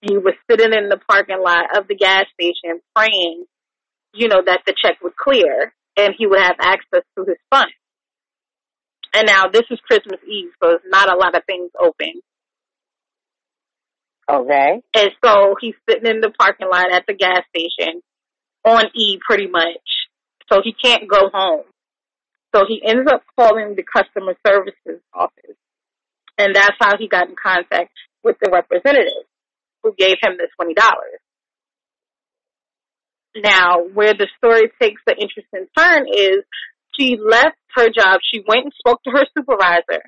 He 0.00 0.16
was 0.16 0.34
sitting 0.50 0.72
in 0.72 0.88
the 0.88 0.98
parking 1.08 1.42
lot 1.42 1.76
of 1.76 1.88
the 1.88 1.94
gas 1.94 2.24
station 2.34 2.80
praying, 2.94 3.44
you 4.14 4.28
know, 4.28 4.42
that 4.44 4.62
the 4.66 4.74
check 4.80 4.98
would 5.02 5.16
clear 5.16 5.72
and 5.96 6.14
he 6.16 6.26
would 6.26 6.40
have 6.40 6.56
access 6.60 7.02
to 7.16 7.24
his 7.24 7.38
funds. 7.50 7.72
And 9.14 9.26
now 9.26 9.48
this 9.48 9.64
is 9.70 9.80
Christmas 9.80 10.20
Eve, 10.28 10.50
so 10.62 10.70
it's 10.72 10.84
not 10.88 11.12
a 11.12 11.16
lot 11.16 11.34
of 11.34 11.42
things 11.46 11.70
open. 11.80 12.20
Okay. 14.30 14.82
And 14.94 15.10
so 15.24 15.56
he's 15.60 15.74
sitting 15.88 16.06
in 16.10 16.20
the 16.20 16.30
parking 16.38 16.68
lot 16.70 16.92
at 16.92 17.04
the 17.06 17.14
gas 17.14 17.42
station 17.48 18.02
on 18.64 18.84
E 18.94 19.18
pretty 19.26 19.46
much. 19.46 19.80
So 20.52 20.60
he 20.62 20.72
can't 20.72 21.08
go 21.08 21.30
home. 21.32 21.64
So 22.54 22.64
he 22.66 22.82
ends 22.84 23.10
up 23.10 23.22
calling 23.38 23.74
the 23.74 23.84
customer 23.84 24.34
services 24.46 25.00
office. 25.14 25.56
And 26.38 26.54
that's 26.54 26.76
how 26.80 26.96
he 26.98 27.08
got 27.08 27.28
in 27.28 27.34
contact 27.42 27.92
with 28.22 28.36
the 28.40 28.50
representative 28.52 29.24
who 29.82 29.94
gave 29.96 30.16
him 30.22 30.36
the 30.36 30.48
$20. 30.60 30.74
Now, 33.42 33.82
where 33.92 34.14
the 34.14 34.28
story 34.36 34.70
takes 34.80 35.02
the 35.06 35.14
interesting 35.14 35.66
turn 35.76 36.06
is 36.08 36.44
she 36.98 37.16
left 37.18 37.56
her 37.74 37.88
job. 37.88 38.20
She 38.22 38.42
went 38.46 38.64
and 38.64 38.72
spoke 38.78 39.02
to 39.04 39.10
her 39.10 39.26
supervisor 39.36 40.02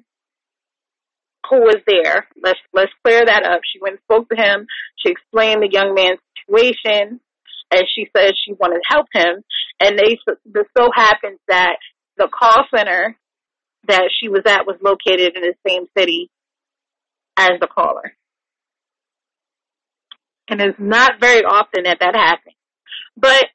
who 1.50 1.60
was 1.60 1.78
there. 1.86 2.28
Let's, 2.42 2.60
let's 2.72 2.92
clear 3.04 3.24
that 3.24 3.44
up. 3.44 3.60
She 3.70 3.80
went 3.80 3.94
and 3.94 4.02
spoke 4.04 4.28
to 4.30 4.36
him. 4.36 4.66
She 4.96 5.10
explained 5.10 5.62
the 5.62 5.70
young 5.70 5.94
man's 5.94 6.20
situation 6.38 7.20
and 7.72 7.84
she 7.94 8.08
said 8.16 8.32
she 8.36 8.52
wanted 8.54 8.78
to 8.78 8.88
help 8.88 9.06
him. 9.12 9.42
And 9.80 9.98
they, 9.98 10.18
this 10.46 10.66
so 10.76 10.90
happens 10.94 11.38
that 11.48 11.76
the 12.16 12.28
call 12.28 12.64
center 12.74 13.16
that 13.88 14.10
she 14.20 14.28
was 14.28 14.42
at 14.46 14.66
was 14.66 14.76
located 14.82 15.36
in 15.36 15.42
the 15.42 15.54
same 15.66 15.86
city 15.96 16.30
as 17.36 17.52
the 17.60 17.66
caller. 17.66 18.14
And 20.48 20.60
it's 20.60 20.78
not 20.78 21.20
very 21.20 21.44
often 21.44 21.84
that 21.84 21.98
that 22.00 22.14
happens. 22.14 22.56
But 23.16 23.46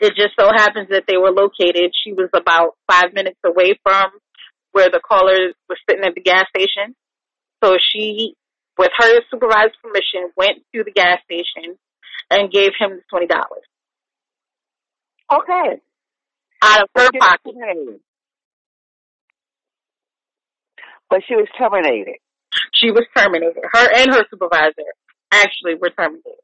it 0.00 0.14
just 0.16 0.34
so 0.38 0.50
happens 0.52 0.88
that 0.90 1.04
they 1.06 1.16
were 1.16 1.30
located. 1.30 1.92
She 2.04 2.12
was 2.12 2.28
about 2.34 2.76
five 2.90 3.12
minutes 3.14 3.38
away 3.44 3.78
from 3.84 4.10
where 4.72 4.90
the 4.90 5.00
caller 5.00 5.52
was 5.68 5.78
sitting 5.88 6.04
at 6.04 6.14
the 6.14 6.20
gas 6.20 6.46
station. 6.54 6.94
So 7.62 7.76
she, 7.78 8.34
with 8.78 8.90
her 8.96 9.20
supervisor's 9.30 9.76
permission, 9.82 10.32
went 10.36 10.58
to 10.74 10.82
the 10.84 10.90
gas 10.90 11.18
station 11.24 11.78
and 12.30 12.50
gave 12.50 12.72
him 12.78 12.96
the 12.96 13.02
twenty 13.08 13.26
dollars. 13.26 13.64
Okay. 15.32 15.80
Out 16.62 16.82
of 16.82 16.88
her 16.94 17.08
she 17.12 17.18
pocket. 17.18 17.54
But 21.08 21.20
she 21.28 21.34
was 21.34 21.48
terminated. 21.58 22.16
She 22.74 22.90
was 22.90 23.04
terminated. 23.16 23.62
Her 23.70 23.88
and 23.94 24.12
her 24.12 24.24
supervisor 24.30 24.94
actually 25.30 25.74
were 25.80 25.90
terminated. 25.90 26.40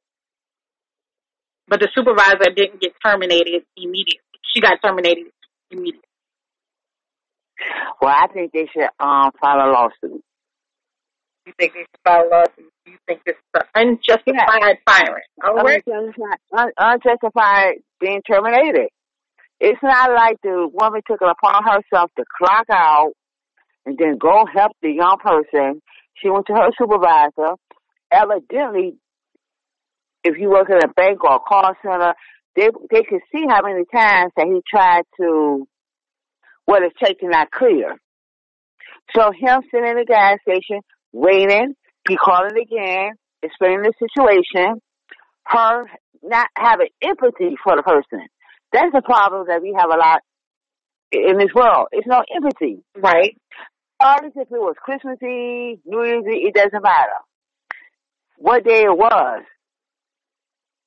But 1.69 1.81
the 1.81 1.89
supervisor 1.95 2.51
didn't 2.55 2.81
get 2.81 2.93
terminated 3.05 3.65
immediately. 3.77 4.21
She 4.55 4.61
got 4.61 4.79
terminated 4.83 5.27
immediately. 5.71 6.08
Well, 8.01 8.15
I 8.17 8.27
think 8.33 8.53
they 8.53 8.67
should 8.73 8.89
um 9.01 9.31
file 9.41 9.69
a 9.69 9.69
lawsuit. 9.71 10.23
You 11.47 11.53
think 11.59 11.73
they 11.73 11.81
should 11.81 12.05
file 12.05 12.25
a 12.25 12.29
lawsuit? 12.31 12.73
You 12.87 12.97
think 13.07 13.21
this 13.25 13.35
is 13.37 13.63
an 13.75 13.99
unjustified 14.07 14.79
firing? 14.87 15.25
All 15.45 15.55
right. 15.57 15.83
Unjustified, 15.87 16.39
un- 16.57 16.73
unjustified 16.79 17.75
being 18.01 18.23
terminated. 18.23 18.89
It's 19.61 19.83
not 19.83 20.13
like 20.13 20.37
the 20.43 20.69
woman 20.73 21.01
took 21.07 21.21
it 21.21 21.29
upon 21.29 21.65
herself 21.65 22.11
to 22.17 22.25
clock 22.39 22.67
out 22.71 23.13
and 23.85 23.99
then 23.99 24.17
go 24.19 24.45
help 24.55 24.73
the 24.83 24.91
young 24.91 25.17
person. 25.23 25.83
She 26.15 26.31
went 26.31 26.47
to 26.47 26.55
her 26.55 26.69
supervisor. 26.79 27.57
Evidently, 28.11 28.95
if 30.25 30.39
you 30.39 30.51
work 30.51 30.71
at 30.71 30.85
a 30.85 30.89
bank 30.89 31.25
or 31.25 31.37
a 31.37 31.41
call 31.41 31.73
center, 31.83 32.15
they 32.57 32.69
they 32.91 33.03
could 33.03 33.21
see 33.33 33.45
how 33.49 33.63
many 33.63 33.85
times 33.93 34.33
that 34.37 34.47
he 34.47 34.61
tried 34.69 35.03
to 35.21 35.67
what 36.69 36.83
is 36.83 36.93
taken 37.03 37.31
not 37.31 37.51
clear. 37.51 37.97
So 39.17 39.33
him 39.33 39.63
sitting 39.71 39.89
in 39.89 39.97
the 39.97 40.05
gas 40.07 40.37
station, 40.43 40.83
waiting, 41.15 41.73
he 42.07 42.15
called 42.15 42.53
it 42.53 42.61
again, 42.61 43.13
explaining 43.43 43.85
the 43.85 43.95
situation, 43.99 44.79
her 45.47 45.85
not 46.23 46.49
having 46.55 46.89
empathy 47.01 47.57
for 47.65 47.75
the 47.75 47.83
person. 47.83 48.29
That's 48.71 48.93
the 48.93 49.01
problem 49.01 49.47
that 49.49 49.63
we 49.63 49.75
have 49.79 49.89
a 49.91 49.97
lot 49.97 50.21
in 51.11 51.39
this 51.39 51.55
world. 51.55 51.87
It's 51.91 52.07
no 52.07 52.23
empathy. 52.37 52.83
Right. 52.95 53.35
Regardless 53.99 54.35
if 54.37 54.49
it 54.53 54.61
was 54.61 54.75
Christmas 54.79 55.17
Eve, 55.23 55.79
New 55.87 56.05
Year's 56.05 56.25
Eve, 56.27 56.49
it 56.49 56.55
doesn't 56.55 56.83
matter. 56.83 57.19
What 58.37 58.65
day 58.65 58.83
it 58.83 58.95
was, 58.95 59.43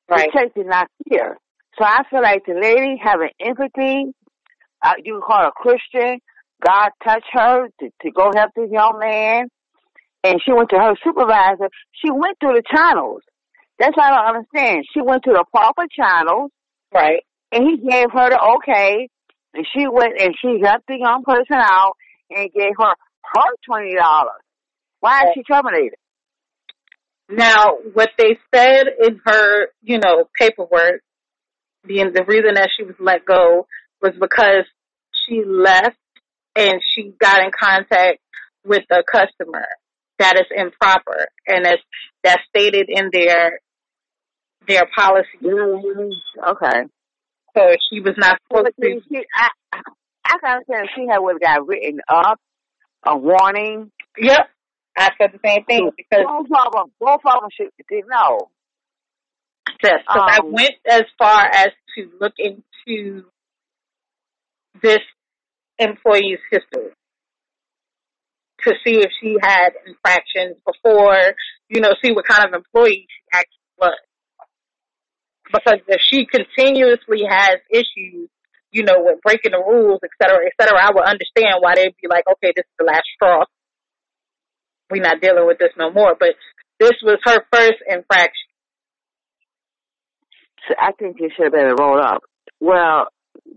Right. 0.07 0.29
the 0.31 0.39
church 0.39 0.51
is 0.57 0.67
not 0.67 0.89
clear. 1.09 1.37
So 1.79 1.85
I 1.85 2.03
feel 2.11 2.21
like 2.21 2.45
the 2.45 2.53
lady 2.53 3.01
having 3.03 3.29
empathy, 3.39 4.13
uh, 4.83 4.93
you 5.03 5.21
call 5.25 5.39
her 5.39 5.47
a 5.47 5.51
Christian, 5.51 6.19
God 6.65 6.89
touched 7.03 7.29
her 7.33 7.67
to, 7.79 7.89
to 8.01 8.11
go 8.11 8.31
help 8.35 8.51
this 8.55 8.69
young 8.71 8.97
man, 8.99 9.47
and 10.23 10.39
she 10.45 10.53
went 10.53 10.69
to 10.69 10.77
her 10.77 10.93
supervisor. 11.03 11.69
She 11.93 12.11
went 12.11 12.37
through 12.39 12.53
the 12.53 12.63
channels. 12.69 13.21
That's 13.79 13.95
what 13.97 14.05
I 14.05 14.09
don't 14.15 14.35
understand. 14.37 14.85
She 14.93 15.01
went 15.01 15.23
to 15.23 15.31
the 15.31 15.45
proper 15.51 15.83
channels, 15.91 16.51
Right. 16.93 17.23
and 17.51 17.63
he 17.63 17.77
gave 17.77 18.11
her 18.13 18.29
the 18.29 18.39
okay, 18.57 19.09
and 19.53 19.65
she 19.75 19.87
went 19.87 20.19
and 20.19 20.35
she 20.39 20.61
helped 20.63 20.87
the 20.87 20.97
young 20.99 21.23
person 21.23 21.57
out 21.57 21.93
and 22.29 22.51
gave 22.53 22.73
her 22.77 22.93
her 23.33 23.51
twenty 23.65 23.95
dollars. 23.95 24.41
Why 24.99 25.21
is 25.21 25.29
she 25.33 25.43
terminated? 25.43 25.95
Now, 27.29 27.75
what 27.93 28.09
they 28.17 28.37
said 28.53 28.83
in 29.01 29.19
her, 29.25 29.67
you 29.81 29.99
know, 29.99 30.25
paperwork, 30.37 31.01
being 31.85 32.11
the 32.13 32.23
reason 32.25 32.55
that 32.55 32.69
she 32.77 32.83
was 32.83 32.95
let 32.99 33.25
go 33.25 33.67
was 34.01 34.13
because 34.19 34.65
she 35.27 35.43
left 35.45 35.97
and 36.55 36.81
she 36.93 37.13
got 37.19 37.41
in 37.43 37.51
contact 37.57 38.19
with 38.65 38.83
a 38.91 39.03
customer 39.03 39.65
that 40.19 40.35
is 40.35 40.45
improper, 40.55 41.27
and 41.47 41.65
that's 41.65 41.81
that's 42.23 42.41
stated 42.49 42.89
in 42.89 43.09
their 43.11 43.59
their 44.67 44.83
policy. 44.95 45.27
Okay. 45.41 46.83
So 47.55 47.75
she 47.89 47.99
was 47.99 48.13
not 48.17 48.39
supposed 48.47 48.71
to. 48.79 49.01
she, 49.09 49.25
I, 49.35 49.49
I 50.25 50.37
can 50.39 50.51
understand 50.51 50.85
if 50.85 50.89
she 50.95 51.07
had 51.09 51.19
would 51.19 51.37
have 51.41 51.57
got 51.57 51.67
written 51.67 51.99
up, 52.07 52.39
a 53.05 53.17
warning. 53.17 53.91
Yep, 54.17 54.49
I 54.97 55.09
said 55.19 55.31
the 55.33 55.39
same 55.43 55.65
thing 55.65 55.89
because 55.97 56.25
Both 56.25 56.45
of 56.45 56.73
them, 56.73 56.91
both 56.99 57.21
of 57.25 57.41
them 57.41 57.49
should 57.55 57.69
did 57.89 58.05
no. 58.07 58.49
Yes, 59.83 59.99
because 60.07 60.29
I 60.31 60.39
Um, 60.39 60.51
went 60.51 60.75
as 60.87 61.03
far 61.17 61.45
as 61.45 61.69
to 61.95 62.11
look 62.19 62.33
into 62.37 63.25
this 64.81 64.99
employee's 65.79 66.39
history 66.49 66.91
to 68.63 68.73
see 68.85 68.97
if 68.99 69.11
she 69.21 69.37
had 69.41 69.71
infractions 69.87 70.57
before, 70.65 71.33
you 71.69 71.81
know, 71.81 71.93
see 72.03 72.11
what 72.11 72.25
kind 72.25 72.45
of 72.45 72.53
employee 72.53 73.07
she 73.09 73.23
actually 73.33 73.73
was. 73.79 73.97
Because 75.51 75.79
if 75.87 76.01
she 76.01 76.25
continuously 76.25 77.23
has 77.27 77.57
issues, 77.69 78.29
you 78.71 78.83
know, 78.83 78.95
with 78.99 79.21
breaking 79.21 79.51
the 79.51 79.57
rules, 79.57 79.99
et 80.03 80.11
cetera, 80.21 80.45
et 80.45 80.53
cetera, 80.59 80.79
I 80.79 80.91
would 80.93 81.03
understand 81.03 81.55
why 81.59 81.75
they'd 81.75 81.95
be 82.01 82.07
like, 82.07 82.23
okay, 82.25 82.53
this 82.55 82.63
is 82.63 82.75
the 82.79 82.85
last 82.85 83.03
straw. 83.15 83.43
We're 84.89 85.01
not 85.01 85.21
dealing 85.21 85.47
with 85.47 85.57
this 85.57 85.71
no 85.77 85.91
more. 85.91 86.15
But 86.17 86.35
this 86.79 86.93
was 87.01 87.17
her 87.23 87.43
first 87.51 87.79
infraction. 87.87 88.47
So 90.67 90.75
I 90.79 90.91
think 90.93 91.17
it 91.19 91.33
should 91.35 91.45
have 91.45 91.53
been 91.53 91.75
rolled 91.77 91.99
up. 91.99 92.21
Well, 92.59 93.07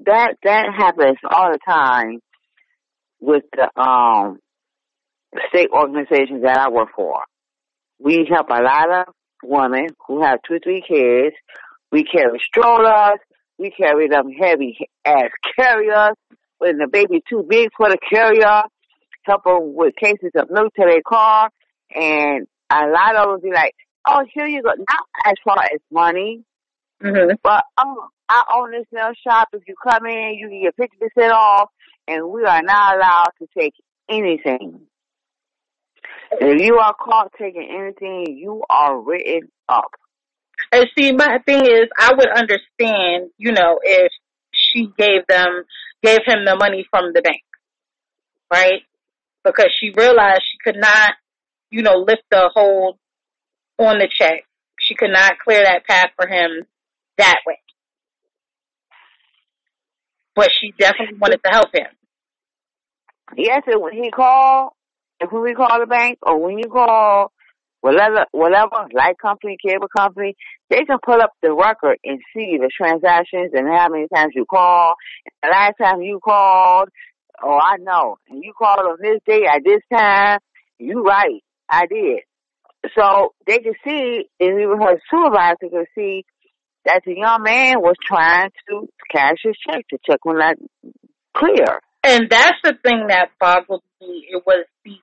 that 0.07 0.35
that 0.43 0.67
happens 0.77 1.19
all 1.31 1.51
the 1.53 1.59
time 1.67 2.21
with 3.21 3.45
the 3.57 3.81
um 3.81 4.39
state 5.49 5.69
organizations 5.73 6.43
that 6.43 6.59
I 6.59 6.71
work 6.71 6.89
for. 6.95 7.23
We 7.99 8.27
help 8.31 8.49
a 8.51 8.63
lot 8.63 8.91
of 8.91 9.15
women 9.43 9.89
who 10.07 10.23
have 10.23 10.41
two, 10.47 10.59
three 10.63 10.83
kids. 10.87 11.35
We 11.91 12.05
carry 12.05 12.39
strollers. 12.41 13.19
We 13.59 13.71
carry 13.71 14.09
them 14.09 14.31
heavy 14.31 14.77
ass 15.05 15.31
carriers 15.57 16.17
when 16.59 16.79
the 16.79 16.89
baby's 16.91 17.23
too 17.29 17.45
big 17.49 17.69
for 17.77 17.89
the 17.89 17.99
carrier. 18.11 18.63
Help 19.23 19.45
them 19.45 19.75
with 19.75 19.95
cases 19.97 20.31
of 20.37 20.51
milk 20.51 20.75
to 20.75 20.85
their 20.87 21.01
car, 21.07 21.49
and 21.95 22.47
a 22.71 22.87
lot 22.89 23.17
of 23.17 23.41
them 23.41 23.51
be 23.51 23.55
like, 23.55 23.75
"Oh, 24.07 24.23
here 24.35 24.47
you 24.47 24.63
go." 24.63 24.69
Not 24.69 25.07
as 25.25 25.35
far 25.43 25.63
as 25.63 25.81
money, 25.91 26.45
hmm 27.03 27.33
but 27.43 27.65
um, 27.79 27.97
I 28.29 28.45
own 28.55 28.71
this 28.73 28.87
nail 28.93 29.13
shop. 29.27 29.49
If 29.53 29.63
you 29.67 29.75
come 29.83 30.07
in, 30.07 30.37
you 30.39 30.49
can 30.49 30.63
get 30.63 30.77
fifty 30.77 30.97
percent 30.97 31.33
off, 31.33 31.71
and 32.09 32.31
we 32.31 32.45
are 32.45 32.63
not 32.63 32.97
allowed 32.97 33.31
to 33.39 33.49
take 33.57 33.75
anything. 34.09 34.81
If 36.33 36.61
you 36.61 36.79
are 36.79 36.95
caught 36.95 37.33
taking 37.39 37.69
anything, 37.71 38.37
you 38.37 38.63
are 38.69 38.99
written 38.99 39.49
up. 39.69 39.91
And 40.73 40.87
see, 40.97 41.13
my 41.13 41.39
thing 41.47 41.65
is, 41.65 41.89
I 41.99 42.13
would 42.15 42.29
understand, 42.29 43.31
you 43.39 43.53
know, 43.53 43.79
if 43.83 44.11
she 44.53 44.89
gave 44.97 45.27
them, 45.29 45.65
gave 46.03 46.21
him 46.25 46.45
the 46.45 46.57
money 46.57 46.87
from 46.91 47.13
the 47.13 47.23
bank, 47.23 47.43
right? 48.53 48.83
Because 49.45 49.69
she 49.79 49.91
realized 49.91 50.43
she 50.51 50.59
could 50.65 50.81
not, 50.81 51.15
you 51.71 51.83
know, 51.83 51.99
lift 51.99 52.23
the 52.31 52.51
hold 52.55 52.99
on 53.79 53.99
the 53.99 54.09
check. 54.13 54.45
She 54.81 54.95
could 54.95 55.11
not 55.11 55.39
clear 55.39 55.63
that 55.65 55.87
path 55.87 56.11
for 56.17 56.27
him 56.27 56.67
that 57.19 57.37
way. 57.47 57.59
But 60.35 60.51
she 60.61 60.73
definitely 60.79 61.19
wanted 61.19 61.41
to 61.45 61.51
help 61.51 61.69
him. 61.73 61.87
Yes, 63.37 63.63
and 63.67 63.81
when 63.81 63.93
he 63.93 64.11
called, 64.11 64.73
if 65.21 65.31
we 65.33 65.55
call 65.55 65.81
the 65.81 65.87
bank 65.87 66.19
or 66.23 66.41
when 66.41 66.59
you 66.59 66.69
call 66.69 67.33
whatever, 67.81 68.27
whatever, 68.33 68.89
light 68.93 69.17
company, 69.21 69.57
cable 69.65 69.89
company, 69.97 70.35
they 70.71 70.85
can 70.85 70.99
pull 71.05 71.21
up 71.21 71.31
the 71.43 71.53
record 71.53 71.99
and 72.05 72.19
see 72.35 72.59
the 72.59 72.71
transactions 72.77 73.53
and 73.55 73.69
how 73.69 73.89
many 73.89 74.07
times 74.15 74.33
you 74.35 74.45
called. 74.45 74.95
The 75.43 75.51
last 75.51 75.75
time 75.81 76.03
you 76.03 76.19
called, 76.23 76.89
oh, 77.43 77.59
I 77.59 77.77
know. 77.79 78.17
And 78.29 78.43
you 78.43 78.53
called 78.59 78.81
on 78.81 78.97
this 79.01 79.21
day 79.27 79.45
at 79.47 79.63
this 79.65 79.81
time. 79.93 80.39
You 80.79 81.03
right. 81.03 81.43
I 81.69 81.87
did. 81.87 82.21
So 82.97 83.35
they 83.47 83.59
can 83.59 83.75
see, 83.85 84.25
and 84.41 84.61
even 84.61 84.81
her 84.81 85.01
supervisor 85.11 85.71
can 85.71 85.85
see 85.95 86.25
that 86.85 87.03
the 87.05 87.17
young 87.17 87.43
man 87.43 87.81
was 87.81 87.97
trying 88.07 88.51
to 88.69 88.89
cash 89.11 89.39
his 89.43 89.57
check. 89.69 89.85
The 89.91 89.99
check 90.07 90.25
was 90.25 90.37
not 90.39 90.57
clear. 91.37 91.81
And 92.03 92.29
that's 92.29 92.59
the 92.63 92.75
thing 92.83 93.07
that 93.09 93.31
boggled 93.41 93.83
me. 94.01 94.27
It 94.31 94.43
was 94.47 94.67
the 94.85 94.97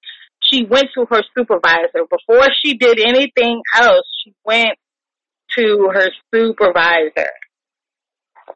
she 0.51 0.65
went 0.65 0.87
to 0.95 1.05
her 1.09 1.21
supervisor 1.37 2.05
before 2.09 2.47
she 2.63 2.73
did 2.73 2.99
anything 2.99 3.61
else. 3.75 4.05
She 4.23 4.33
went 4.43 4.77
to 5.57 5.89
her 5.93 6.09
supervisor. 6.33 7.31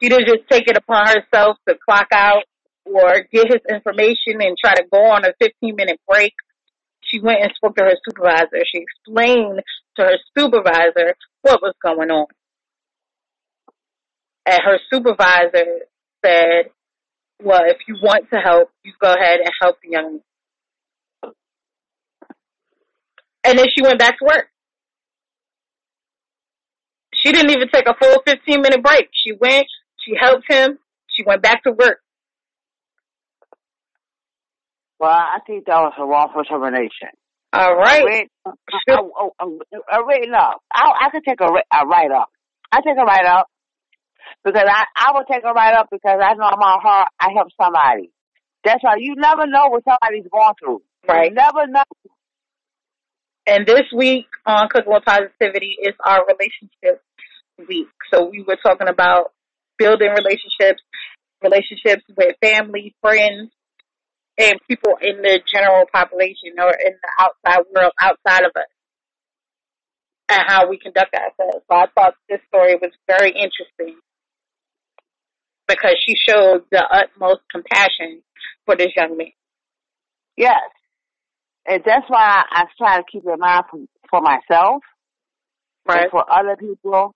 She 0.01 0.09
didn't 0.09 0.27
just 0.27 0.49
take 0.49 0.67
it 0.67 0.77
upon 0.77 1.07
herself 1.07 1.57
to 1.67 1.75
clock 1.87 2.07
out 2.11 2.43
or 2.85 3.25
get 3.31 3.47
his 3.47 3.61
information 3.69 4.41
and 4.41 4.57
try 4.57 4.75
to 4.75 4.83
go 4.91 4.99
on 5.11 5.25
a 5.25 5.33
15 5.39 5.75
minute 5.75 5.99
break. 6.07 6.33
She 7.01 7.19
went 7.19 7.41
and 7.41 7.51
spoke 7.55 7.75
to 7.77 7.83
her 7.83 7.95
supervisor. 8.07 8.63
She 8.65 8.81
explained 8.81 9.61
to 9.97 10.03
her 10.03 10.17
supervisor 10.37 11.15
what 11.41 11.61
was 11.61 11.75
going 11.81 12.09
on. 12.09 12.27
And 14.45 14.59
her 14.63 14.77
supervisor 14.91 15.65
said, 16.23 16.65
well, 17.43 17.61
if 17.65 17.77
you 17.87 17.97
want 18.01 18.29
to 18.31 18.39
help, 18.39 18.69
you 18.83 18.93
go 18.99 19.13
ahead 19.13 19.39
and 19.39 19.49
help 19.61 19.77
the 19.83 19.89
young 19.89 20.11
man. 21.23 21.31
And 23.43 23.59
then 23.59 23.65
she 23.75 23.81
went 23.81 23.99
back 23.99 24.17
to 24.19 24.25
work. 24.25 24.47
She 27.13 27.31
didn't 27.31 27.51
even 27.51 27.69
take 27.69 27.87
a 27.87 27.95
full 27.99 28.21
15 28.25 28.61
minute 28.61 28.83
break. 28.83 29.09
She 29.13 29.33
went, 29.33 29.65
she 30.03 30.13
helped 30.19 30.45
him, 30.49 30.79
she 31.07 31.23
went 31.23 31.41
back 31.41 31.63
to 31.63 31.71
work. 31.71 31.99
Well, 34.99 35.11
I 35.11 35.39
think 35.45 35.65
that 35.65 35.75
was 35.75 35.93
a 35.97 36.05
wrongful 36.05 36.43
termination. 36.43 37.09
All 37.53 37.75
right. 37.75 38.03
Wait, 38.03 38.29
I, 38.45 38.51
I, 38.89 38.93
I, 39.39 39.45
I, 39.91 40.01
wait, 40.03 40.29
no. 40.29 40.53
I, 40.73 41.05
I 41.05 41.09
could 41.11 41.23
take 41.23 41.41
a, 41.41 41.45
a 41.45 41.85
write 41.85 42.11
up. 42.11 42.29
I 42.71 42.81
take 42.81 42.97
a 42.97 43.03
write 43.03 43.25
up 43.25 43.47
because 44.43 44.61
I, 44.67 44.85
I 44.95 45.11
will 45.13 45.25
take 45.25 45.43
a 45.43 45.53
write 45.53 45.75
up 45.75 45.87
because 45.91 46.19
I 46.21 46.33
know 46.33 46.49
in 46.49 46.59
my 46.59 46.77
heart 46.81 47.09
I 47.19 47.29
help 47.35 47.49
somebody. 47.59 48.11
That's 48.63 48.83
why 48.83 48.95
you 48.99 49.15
never 49.15 49.45
know 49.47 49.67
what 49.67 49.83
somebody's 49.83 50.29
going 50.31 50.53
through. 50.59 50.81
Right. 51.07 51.29
You 51.29 51.35
never 51.35 51.67
know. 51.67 51.83
And 53.47 53.67
this 53.67 53.85
week 53.95 54.25
on 54.45 54.69
Cooking 54.69 54.91
with 54.91 55.05
Positivity 55.05 55.77
is 55.83 55.93
our 56.03 56.25
relationship 56.25 57.03
week. 57.67 57.87
So 58.11 58.29
we 58.29 58.41
were 58.41 58.57
talking 58.61 58.87
about 58.87 59.33
building 59.77 60.09
relationships, 60.09 60.81
relationships 61.43 62.03
with 62.17 62.35
family, 62.41 62.95
friends, 63.01 63.51
and 64.37 64.59
people 64.67 64.93
in 65.01 65.21
the 65.21 65.39
general 65.53 65.85
population 65.93 66.57
or 66.59 66.71
in 66.71 66.93
the 67.01 67.11
outside 67.19 67.65
world 67.73 67.93
outside 68.01 68.43
of 68.43 68.51
us 68.55 68.67
and 70.27 70.41
how 70.47 70.67
we 70.67 70.77
conduct 70.77 71.13
ourselves. 71.13 71.63
So 71.69 71.75
I 71.75 71.85
thought 71.95 72.15
this 72.27 72.39
story 72.47 72.75
was 72.75 72.91
very 73.07 73.29
interesting 73.29 73.99
because 75.67 75.95
she 76.05 76.13
showed 76.27 76.63
the 76.71 76.83
utmost 76.91 77.41
compassion 77.51 78.21
for 78.65 78.75
this 78.75 78.89
young 78.95 79.17
man. 79.17 79.31
Yes. 80.37 80.59
And 81.67 81.81
that's 81.85 82.05
why 82.09 82.43
I 82.51 82.65
try 82.77 82.97
to 82.97 83.03
keep 83.11 83.23
it 83.25 83.29
in 83.31 83.39
mind 83.39 83.65
for, 83.71 83.79
for 84.09 84.21
myself 84.21 84.83
Right. 85.87 86.03
and 86.03 86.11
for 86.11 86.23
other 86.31 86.55
people. 86.55 87.13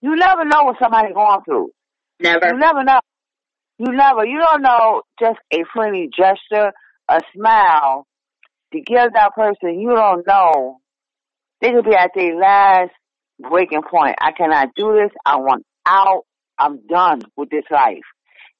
You 0.00 0.16
never 0.16 0.44
know 0.44 0.64
what 0.64 0.76
somebody's 0.80 1.14
going 1.14 1.40
through. 1.44 1.70
Never. 2.20 2.46
You 2.48 2.58
never 2.58 2.82
know. 2.84 3.00
You 3.78 3.92
never. 3.92 4.24
You 4.24 4.38
don't 4.38 4.62
know 4.62 5.02
just 5.20 5.38
a 5.52 5.58
friendly 5.72 6.08
gesture, 6.16 6.72
a 7.08 7.20
smile 7.34 8.06
to 8.72 8.80
give 8.80 9.12
that 9.14 9.34
person. 9.34 9.78
You 9.80 9.90
don't 9.90 10.26
know. 10.26 10.78
They 11.60 11.72
could 11.72 11.84
be 11.84 11.94
at 11.94 12.10
their 12.14 12.36
last 12.36 12.90
breaking 13.40 13.82
point. 13.90 14.16
I 14.20 14.32
cannot 14.32 14.68
do 14.76 14.92
this. 14.94 15.10
I 15.24 15.36
want 15.36 15.64
out. 15.86 16.22
I'm 16.58 16.86
done 16.88 17.22
with 17.36 17.50
this 17.50 17.64
life. 17.70 18.04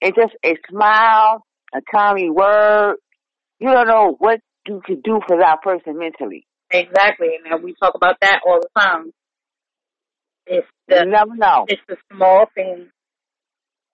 It's 0.00 0.16
just 0.16 0.34
a 0.44 0.54
smile, 0.70 1.44
a 1.74 1.80
kind 1.90 2.34
word. 2.34 2.96
You 3.58 3.70
don't 3.70 3.88
know 3.88 4.16
what 4.18 4.40
you 4.66 4.82
can 4.84 5.00
do 5.00 5.20
for 5.26 5.38
that 5.38 5.62
person 5.62 5.98
mentally. 5.98 6.46
Exactly. 6.70 7.28
And 7.50 7.62
we 7.62 7.74
talk 7.80 7.94
about 7.94 8.16
that 8.20 8.40
all 8.46 8.60
the 8.60 8.80
time. 8.80 9.12
It's 10.46 10.66
You 10.88 11.04
never 11.06 11.34
know. 11.34 11.64
it's 11.68 11.80
the 11.88 11.96
small 12.12 12.46
things 12.54 12.88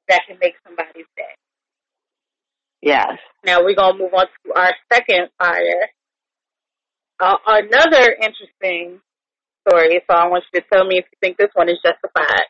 that 0.08 0.22
can 0.26 0.38
make 0.40 0.54
somebody's 0.66 1.06
day. 1.16 1.22
Yes. 2.82 3.12
Now 3.44 3.62
we're 3.62 3.74
gonna 3.76 3.96
move 3.98 4.12
on 4.12 4.26
to 4.46 4.52
our 4.60 4.72
second 4.92 5.28
fire. 5.38 5.88
Uh, 7.20 7.36
another 7.46 8.12
interesting 8.20 9.00
story. 9.68 10.00
So 10.10 10.16
I 10.16 10.26
want 10.26 10.44
you 10.52 10.60
to 10.60 10.66
tell 10.72 10.84
me 10.84 10.98
if 10.98 11.04
you 11.04 11.18
think 11.20 11.36
this 11.36 11.50
one 11.54 11.68
is 11.68 11.78
justified. 11.84 12.42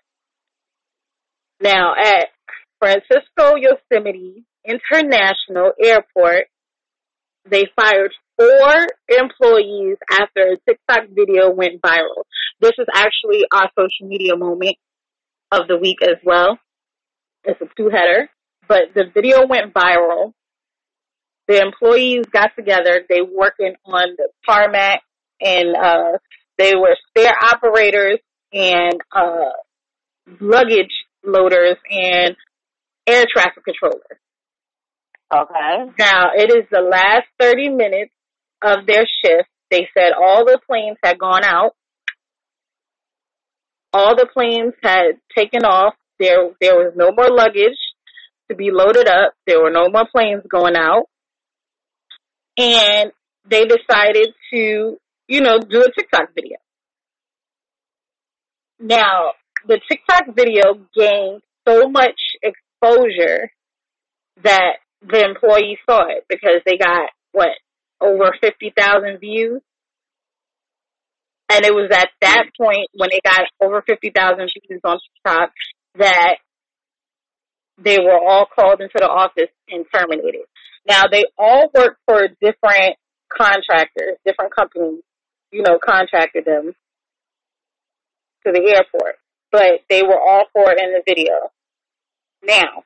Now 1.63 1.95
at 1.97 2.27
Fresno 2.81 3.55
Yosemite 3.55 4.45
International 4.67 5.71
Airport, 5.81 6.47
they 7.49 7.67
fired 7.77 8.13
four 8.37 8.87
employees 9.09 9.97
after 10.11 10.55
a 10.55 10.57
TikTok 10.69 11.11
video 11.11 11.51
went 11.51 11.81
viral. 11.81 12.25
This 12.61 12.73
is 12.79 12.87
actually 12.93 13.45
our 13.53 13.71
social 13.79 14.09
media 14.09 14.37
moment 14.37 14.77
of 15.53 15.69
the 15.69 15.79
week 15.79 15.99
as 16.03 16.17
well. 16.25 16.59
It's 17.45 17.61
a 17.61 17.67
two 17.77 17.91
header, 17.91 18.29
but 18.67 18.95
the 18.95 19.05
video 19.15 19.47
went 19.47 19.73
viral. 19.73 20.33
The 21.47 21.61
employees 21.61 22.25
got 22.33 22.51
together. 22.57 23.03
They 23.09 23.21
working 23.21 23.75
on 23.85 24.17
the 24.17 24.31
tarmac 24.49 25.03
and, 25.41 25.77
uh, 25.77 26.19
they 26.59 26.75
were 26.75 26.97
stair 27.11 27.35
operators 27.41 28.19
and, 28.53 29.01
uh, 29.15 29.51
luggage 30.41 30.93
loaders 31.25 31.77
and 31.91 32.37
air 33.07 33.25
traffic 33.33 33.65
controllers. 33.65 34.19
Okay. 35.35 35.93
Now, 35.99 36.31
it 36.37 36.51
is 36.51 36.65
the 36.71 36.81
last 36.81 37.27
30 37.41 37.71
minutes 37.71 38.13
of 38.63 38.87
their 38.87 39.05
shift. 39.25 39.49
They 39.71 39.89
said 39.97 40.13
all 40.13 40.45
the 40.45 40.59
planes 40.69 40.99
had 41.03 41.19
gone 41.19 41.45
out. 41.45 41.73
All 43.95 44.15
the 44.15 44.29
planes 44.33 44.75
had 44.83 45.19
taken 45.37 45.65
off. 45.65 45.95
There, 46.19 46.51
there 46.61 46.75
was 46.75 46.93
no 46.95 47.11
more 47.13 47.31
luggage 47.31 47.79
to 48.51 48.57
be 48.57 48.71
loaded 48.71 49.09
up. 49.09 49.33
There 49.47 49.61
were 49.61 49.71
no 49.71 49.89
more 49.89 50.07
planes 50.13 50.43
going 50.51 50.77
out. 50.77 51.07
And 52.59 53.13
they 53.49 53.65
decided 53.65 54.29
to, 54.53 54.99
you 55.29 55.41
know, 55.41 55.59
do 55.59 55.83
a 55.83 55.91
TikTok 55.91 56.35
video. 56.35 56.59
Now, 58.79 59.33
the 59.67 59.81
TikTok 59.89 60.35
video 60.35 60.75
gained 60.97 61.43
so 61.67 61.89
much 61.89 62.21
exposure 62.43 63.51
that 64.43 64.77
the 65.01 65.25
employees 65.25 65.79
saw 65.89 66.07
it 66.09 66.25
because 66.29 66.61
they 66.67 66.77
got 66.77 67.11
what 67.33 67.51
over 68.01 68.33
fifty 68.41 68.73
thousand 68.77 69.19
views, 69.21 69.61
and 71.49 71.65
it 71.65 71.73
was 71.73 71.91
at 71.93 72.09
that 72.21 72.45
point 72.61 72.89
when 72.95 73.11
they 73.11 73.21
got 73.25 73.43
over 73.61 73.83
fifty 73.87 74.11
thousand 74.11 74.51
views 74.69 74.81
on 74.85 74.99
TikTok 75.25 75.51
that 75.99 76.37
they 77.79 77.99
were 77.99 78.19
all 78.19 78.47
called 78.47 78.81
into 78.81 78.95
the 78.97 79.09
office 79.09 79.51
and 79.69 79.85
terminated. 79.95 80.47
Now 80.89 81.05
they 81.11 81.25
all 81.39 81.71
work 81.75 81.99
for 82.07 82.29
different 82.41 82.97
contractors, 83.29 84.19
different 84.27 84.55
companies, 84.55 85.03
you 85.51 85.63
know, 85.63 85.79
contracted 85.83 86.45
them 86.45 86.73
to 88.45 88.53
the 88.53 88.75
airport, 88.75 89.17
but 89.53 89.83
they 89.89 90.03
were 90.03 90.19
all 90.19 90.45
for 90.53 90.73
it 90.73 90.81
in 90.83 90.93
the 90.93 91.03
video. 91.07 91.51
Now, 92.43 92.83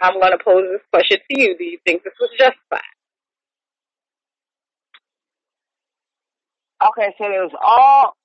I'm 0.00 0.18
going 0.18 0.32
to 0.32 0.42
pose 0.42 0.64
this 0.72 0.80
question 0.90 1.18
to 1.18 1.40
you. 1.40 1.56
Do 1.56 1.64
you 1.64 1.78
think 1.84 2.02
this 2.02 2.14
was 2.18 2.30
justified? 2.38 2.80
Okay, 6.82 7.14
so 7.18 7.24
it 7.26 7.52
was 7.52 7.52
all 7.62 8.16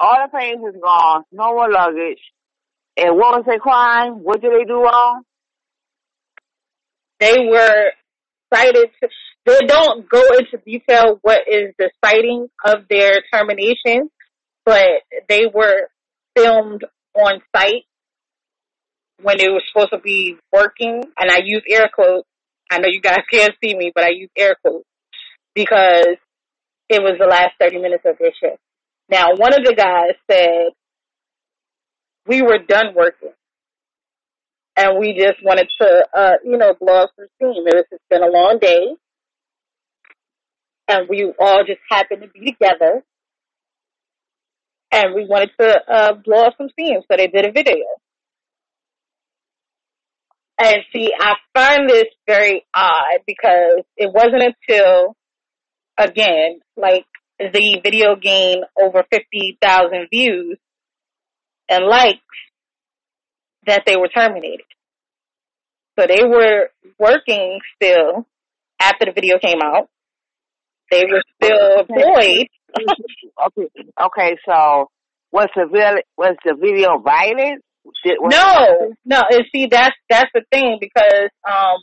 all 0.00 0.16
the 0.24 0.30
planes 0.30 0.64
is 0.66 0.80
gone, 0.82 1.24
no 1.30 1.52
more 1.52 1.70
luggage. 1.70 2.18
And 2.96 3.16
what 3.16 3.36
was 3.36 3.44
their 3.46 3.60
crime? 3.60 4.24
What 4.24 4.40
did 4.40 4.50
they 4.50 4.64
do 4.64 4.82
wrong? 4.82 5.22
They 7.20 7.38
were 7.38 7.92
cited. 8.52 8.88
To, 9.02 9.08
they 9.46 9.58
don't 9.66 10.08
go 10.08 10.22
into 10.38 10.58
detail 10.64 11.18
what 11.22 11.42
is 11.46 11.72
the 11.78 11.90
citing 12.04 12.48
of 12.64 12.88
their 12.88 13.22
termination, 13.32 14.10
but 14.64 14.88
they 15.28 15.42
were 15.52 15.88
filmed 16.40 16.84
on 17.14 17.40
site 17.54 17.84
when 19.22 19.36
they 19.38 19.48
were 19.48 19.62
supposed 19.72 19.90
to 19.92 19.98
be 19.98 20.36
working. 20.52 21.02
And 21.18 21.30
I 21.30 21.40
use 21.44 21.62
air 21.68 21.90
quotes. 21.92 22.26
I 22.70 22.78
know 22.78 22.88
you 22.88 23.00
guys 23.00 23.20
can't 23.32 23.54
see 23.62 23.74
me, 23.74 23.92
but 23.94 24.04
I 24.04 24.10
use 24.10 24.30
air 24.36 24.56
quotes 24.64 24.86
because 25.54 26.16
it 26.88 27.02
was 27.02 27.16
the 27.18 27.26
last 27.26 27.52
30 27.60 27.78
minutes 27.78 28.04
of 28.06 28.16
their 28.18 28.32
shift. 28.40 28.60
Now, 29.08 29.34
one 29.34 29.54
of 29.54 29.64
the 29.64 29.74
guys 29.74 30.14
said, 30.30 30.70
we 32.26 32.42
were 32.42 32.58
done 32.58 32.94
working 32.94 33.32
and 34.76 34.98
we 34.98 35.12
just 35.14 35.42
wanted 35.42 35.68
to, 35.80 36.06
uh, 36.16 36.32
you 36.44 36.56
know, 36.56 36.74
blow 36.78 37.02
off 37.02 37.10
some 37.16 37.26
steam. 37.36 37.66
It 37.66 37.74
was, 37.74 37.84
it's 37.90 38.04
been 38.08 38.22
a 38.22 38.30
long 38.30 38.58
day 38.60 38.94
and 40.88 41.08
we 41.08 41.32
all 41.40 41.64
just 41.66 41.80
happened 41.88 42.22
to 42.22 42.28
be 42.28 42.52
together 42.52 43.02
and 44.92 45.14
we 45.14 45.26
wanted 45.26 45.50
to, 45.58 45.80
uh, 45.88 46.12
blow 46.24 46.44
off 46.44 46.54
some 46.58 46.68
steam. 46.70 47.00
So 47.10 47.16
they 47.16 47.28
did 47.28 47.44
a 47.44 47.52
video. 47.52 47.84
And 50.58 50.78
see, 50.92 51.10
I 51.18 51.34
find 51.54 51.88
this 51.88 52.08
very 52.26 52.66
odd 52.74 53.20
because 53.26 53.82
it 53.96 54.12
wasn't 54.12 54.54
until, 54.68 55.16
again, 55.96 56.60
like 56.76 57.06
the 57.38 57.80
video 57.82 58.16
gained 58.16 58.64
over 58.78 59.02
50,000 59.10 60.08
views 60.12 60.58
and 61.70 61.86
likes 61.86 62.18
that 63.66 63.84
they 63.86 63.96
were 63.96 64.08
terminated. 64.08 64.66
So 65.98 66.06
they 66.06 66.24
were 66.24 66.68
working 66.98 67.60
still 67.76 68.26
after 68.80 69.06
the 69.06 69.12
video 69.14 69.38
came 69.38 69.60
out. 69.62 69.88
They 70.90 71.04
were 71.04 71.22
still 71.36 71.80
employed. 71.80 72.48
okay, 73.46 73.68
okay. 74.06 74.36
So 74.46 74.90
was 75.32 75.48
the 75.54 75.66
video 75.66 76.02
was 76.16 76.36
the 76.44 76.54
video 76.60 76.98
violent? 76.98 77.62
Did, 78.04 78.18
No, 78.20 78.94
no. 79.04 79.22
And 79.30 79.44
see, 79.54 79.66
that's 79.66 79.96
that's 80.08 80.30
the 80.34 80.42
thing 80.50 80.78
because 80.80 81.30
um, 81.48 81.80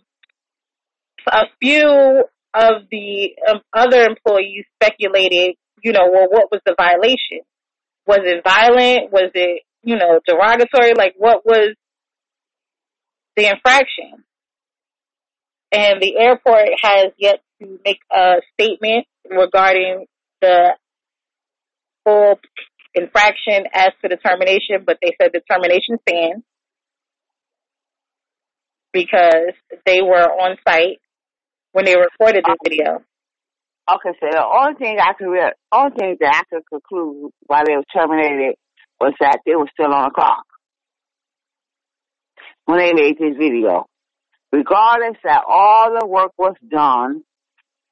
a 1.27 1.45
few 1.59 2.23
of 2.53 2.83
the 2.91 3.29
um, 3.49 3.61
other 3.73 4.03
employees 4.03 4.65
speculated, 4.75 5.55
you 5.83 5.91
know, 5.91 6.09
well, 6.11 6.27
what 6.29 6.51
was 6.51 6.61
the 6.65 6.75
violation? 6.77 7.45
Was 8.05 8.19
it 8.23 8.43
violent? 8.43 9.11
Was 9.11 9.31
it, 9.33 9.63
you 9.83 9.95
know, 9.95 10.19
derogatory? 10.25 10.93
Like, 10.93 11.15
what 11.17 11.45
was 11.45 11.75
the 13.35 13.49
infraction? 13.49 14.23
And 15.71 16.01
the 16.01 16.15
airport 16.17 16.69
has 16.81 17.07
yet 17.17 17.41
to 17.61 17.79
make 17.83 17.99
a 18.11 18.35
statement 18.53 19.05
regarding 19.29 20.05
the 20.41 20.75
full 22.05 22.39
infraction 22.93 23.65
as 23.73 23.91
to 24.01 24.09
the 24.09 24.17
termination, 24.17 24.83
but 24.85 24.97
they 25.01 25.13
said 25.21 25.31
the 25.33 25.41
termination 25.49 25.97
stands 26.07 26.43
because 28.93 29.53
they 29.85 30.01
were 30.01 30.25
on 30.25 30.57
site 30.67 30.99
when 31.71 31.85
they 31.85 31.95
recorded 31.95 32.43
this 32.45 32.57
video. 32.67 33.03
Okay, 33.89 34.17
so 34.19 34.27
the 34.29 34.43
only 34.43 34.75
thing 34.77 34.97
I 34.99 35.13
could 35.13 35.29
real, 35.29 35.51
only 35.71 35.91
thing 35.97 36.17
that 36.19 36.35
I 36.35 36.55
could 36.55 36.63
conclude 36.67 37.31
why 37.45 37.63
they 37.65 37.75
were 37.75 37.83
terminated 37.93 38.55
was 38.99 39.13
that 39.19 39.39
they 39.45 39.55
were 39.55 39.69
still 39.71 39.93
on 39.93 40.05
the 40.05 40.11
clock 40.13 40.43
when 42.65 42.79
they 42.79 42.93
made 42.93 43.17
this 43.17 43.37
video. 43.37 43.85
Regardless 44.51 45.17
that 45.23 45.43
all 45.47 45.97
the 45.97 46.05
work 46.05 46.31
was 46.37 46.55
done, 46.69 47.23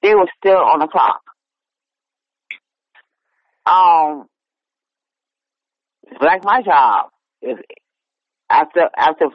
they 0.01 0.15
were 0.15 0.27
still 0.37 0.57
on 0.57 0.79
the 0.79 0.87
clock. 0.87 1.21
Um, 3.65 4.27
it's 6.03 6.21
like 6.21 6.43
my 6.43 6.61
job. 6.61 7.09
If 7.41 7.59
after 8.49 8.81
after 8.95 9.25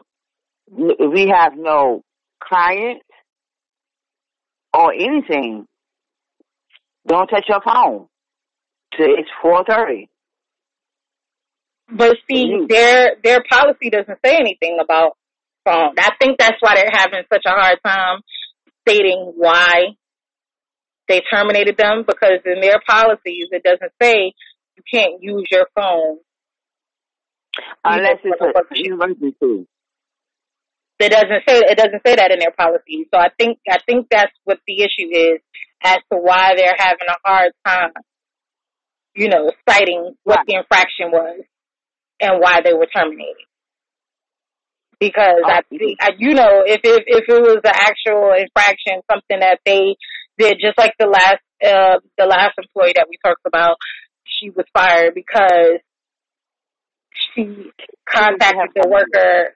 if 0.73 1.13
we 1.13 1.29
have 1.29 1.55
no 1.57 2.03
clients 2.43 3.05
or 4.73 4.93
anything, 4.93 5.67
don't 7.07 7.27
touch 7.27 7.47
your 7.49 7.61
phone 7.63 8.07
till 8.97 9.09
it's 9.19 9.31
four 9.43 9.65
thirty. 9.69 10.09
But 11.89 12.17
see, 12.31 12.47
Mhm. 12.47 12.69
their 12.69 13.17
their 13.23 13.43
policy 13.51 13.91
doesn't 13.91 14.21
say 14.25 14.37
anything 14.37 14.79
about 14.81 15.17
phone. 15.65 15.95
I 15.99 16.11
think 16.21 16.39
that's 16.39 16.61
why 16.61 16.77
they're 16.77 16.91
having 16.93 17.25
such 17.33 17.43
a 17.47 17.51
hard 17.51 17.79
time 17.85 18.21
stating 18.87 19.33
why 19.37 19.97
they 21.11 21.21
terminated 21.31 21.77
them 21.77 22.05
because 22.07 22.39
in 22.47 22.61
their 22.61 22.81
policies 22.89 23.49
it 23.51 23.63
doesn't 23.65 23.93
say 24.01 24.33
you 24.77 24.83
can't 24.91 25.21
use 25.21 25.45
your 25.51 25.67
phone. 25.75 26.19
Unless 27.85 28.19
it's 28.25 28.41
an 28.41 28.93
emergency. 28.93 29.67
It 31.01 31.09
doesn't 31.11 31.43
say 31.49 31.59
it 31.67 31.77
doesn't 31.77 32.03
say 32.07 32.15
that 32.15 32.31
in 32.31 32.39
their 32.39 32.53
policy. 32.57 33.09
So 33.13 33.19
I 33.19 33.29
think 33.39 33.59
I 33.69 33.79
think 33.87 34.07
that's 34.11 34.33
what 34.45 34.59
the 34.69 34.83
issue 34.83 35.11
is 35.11 35.41
as 35.83 35.97
to 36.13 36.19
why 36.19 36.53
they're 36.57 36.77
having 36.79 37.09
a 37.09 37.29
hard 37.29 37.53
time, 37.67 37.91
you 39.17 39.29
know, 39.29 39.51
citing 39.69 40.15
what 40.23 40.39
Right. 40.39 40.47
the 40.47 40.55
infraction 40.59 41.11
was 41.11 41.41
and 42.21 42.41
why 42.41 42.61
they 42.63 42.75
were 42.75 42.87
terminated. 42.87 43.47
Because 45.01 45.41
Oh, 45.43 45.61
think, 45.71 45.97
I- 46.03 46.15
you 46.19 46.35
know, 46.35 46.63
if 46.67 46.81
if 46.85 47.03
if 47.07 47.25
it 47.29 47.43
was 47.43 47.61
an 47.65 47.73
actual 47.75 48.33
infraction, 48.35 49.01
something 49.11 49.41
that 49.41 49.59
they 49.65 49.97
did, 50.41 50.59
just 50.61 50.79
like 50.79 50.95
the 50.99 51.07
last 51.07 51.43
uh 51.65 52.01
the 52.17 52.27
last 52.27 52.55
employee 52.59 52.95
that 52.97 53.07
we 53.09 53.19
talked 53.25 53.45
about, 53.47 53.77
she 54.25 54.51
was 54.51 54.65
fired 54.73 55.15
because 55.15 55.81
she 57.13 57.71
contacted 58.09 58.71
the 58.75 58.89
worker, 58.89 59.55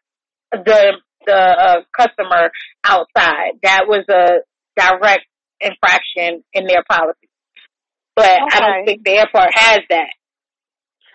the 0.52 0.92
the 1.26 1.32
uh, 1.34 1.76
customer 1.96 2.50
outside. 2.84 3.52
That 3.62 3.84
was 3.88 4.04
a 4.10 4.44
direct 4.76 5.24
infraction 5.60 6.44
in 6.52 6.66
their 6.66 6.84
policy. 6.88 7.28
But 8.14 8.30
I 8.52 8.60
don't 8.60 8.86
think 8.86 9.04
the 9.04 9.12
airport 9.12 9.50
has 9.54 9.80
that 9.90 10.10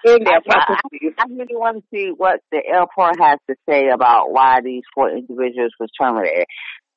in 0.03 0.23
their 0.23 0.41
I, 0.49 0.75
I. 0.75 0.77
I 1.17 1.25
really 1.29 1.55
want 1.55 1.77
to 1.77 1.83
see 1.93 2.11
what 2.15 2.39
the 2.51 2.61
airport 2.65 3.19
has 3.19 3.39
to 3.49 3.55
say 3.67 3.89
about 3.89 4.31
why 4.31 4.61
these 4.63 4.83
four 4.93 5.09
individuals 5.09 5.73
was 5.79 5.89
terminated. 5.99 6.45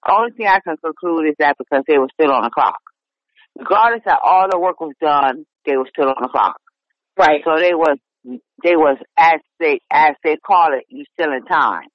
Only 0.08 0.32
thing 0.32 0.46
I 0.46 0.60
can 0.60 0.76
conclude 0.76 1.28
is 1.28 1.36
that 1.38 1.56
because 1.58 1.84
they 1.86 1.98
were 1.98 2.08
still 2.12 2.32
on 2.32 2.42
the 2.42 2.50
clock. 2.50 2.80
Regardless 3.58 4.02
that 4.06 4.20
all 4.24 4.48
the 4.50 4.58
work 4.58 4.80
was 4.80 4.94
done, 5.00 5.44
they 5.66 5.76
were 5.76 5.88
still 5.92 6.08
on 6.08 6.16
the 6.20 6.28
clock. 6.28 6.56
Right. 7.18 7.42
So 7.44 7.56
they 7.56 7.74
was 7.74 7.98
they 8.24 8.76
was 8.76 8.98
as 9.18 9.40
they 9.60 9.80
as 9.90 10.14
they 10.24 10.36
call 10.36 10.72
it, 10.72 10.84
you 10.88 11.04
still 11.12 11.32
in 11.32 11.44
time. 11.44 11.88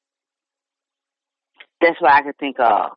That's 1.81 1.99
what 1.99 2.11
I 2.11 2.21
could 2.21 2.37
think 2.37 2.59
of. 2.59 2.91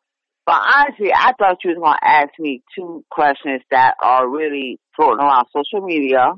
But 0.47 0.61
honestly, 0.75 1.13
I 1.15 1.33
thought 1.39 1.59
you 1.65 1.71
was 1.71 1.79
gonna 1.83 1.99
ask 2.03 2.31
me 2.39 2.63
two 2.77 3.05
questions 3.11 3.63
that 3.71 3.95
are 4.03 4.29
really 4.29 4.79
floating 4.97 5.21
around 5.21 5.47
social 5.55 5.85
media. 5.87 6.33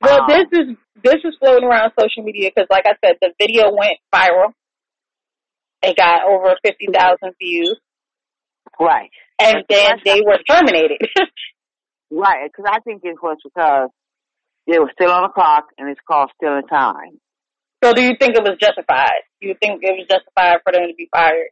Well, 0.00 0.22
Um, 0.22 0.28
this 0.28 0.46
is 0.52 0.76
this 1.02 1.20
is 1.24 1.36
floating 1.38 1.68
around 1.68 1.92
social 1.98 2.22
media 2.22 2.50
because, 2.54 2.68
like 2.70 2.86
I 2.86 2.94
said, 3.04 3.16
the 3.20 3.32
video 3.38 3.70
went 3.72 3.98
viral. 4.12 4.52
It 5.82 5.96
got 5.96 6.24
over 6.28 6.56
fifty 6.64 6.86
thousand 6.92 7.34
views, 7.40 7.78
Right. 8.80 9.10
and 9.38 9.64
then 9.68 9.98
they 10.04 10.20
were 10.24 10.38
terminated. 10.48 10.98
Right, 12.10 12.50
because 12.50 12.64
I 12.74 12.80
think 12.80 13.02
it 13.04 13.16
was 13.22 13.36
because 13.44 13.90
they 14.66 14.78
were 14.78 14.90
still 14.94 15.10
on 15.10 15.24
the 15.24 15.28
clock 15.28 15.66
and 15.76 15.90
it's 15.90 16.00
called 16.08 16.30
still 16.36 16.56
in 16.56 16.66
time. 16.66 17.20
so, 17.84 17.92
do 17.92 18.02
you 18.02 18.14
think 18.18 18.34
it 18.34 18.42
was 18.42 18.56
justified? 18.58 19.20
Do 19.42 19.48
you 19.48 19.54
think 19.60 19.82
it 19.82 19.92
was 19.92 20.06
justified 20.08 20.56
for 20.64 20.72
them 20.72 20.88
to 20.88 20.94
be 20.96 21.06
fired? 21.12 21.48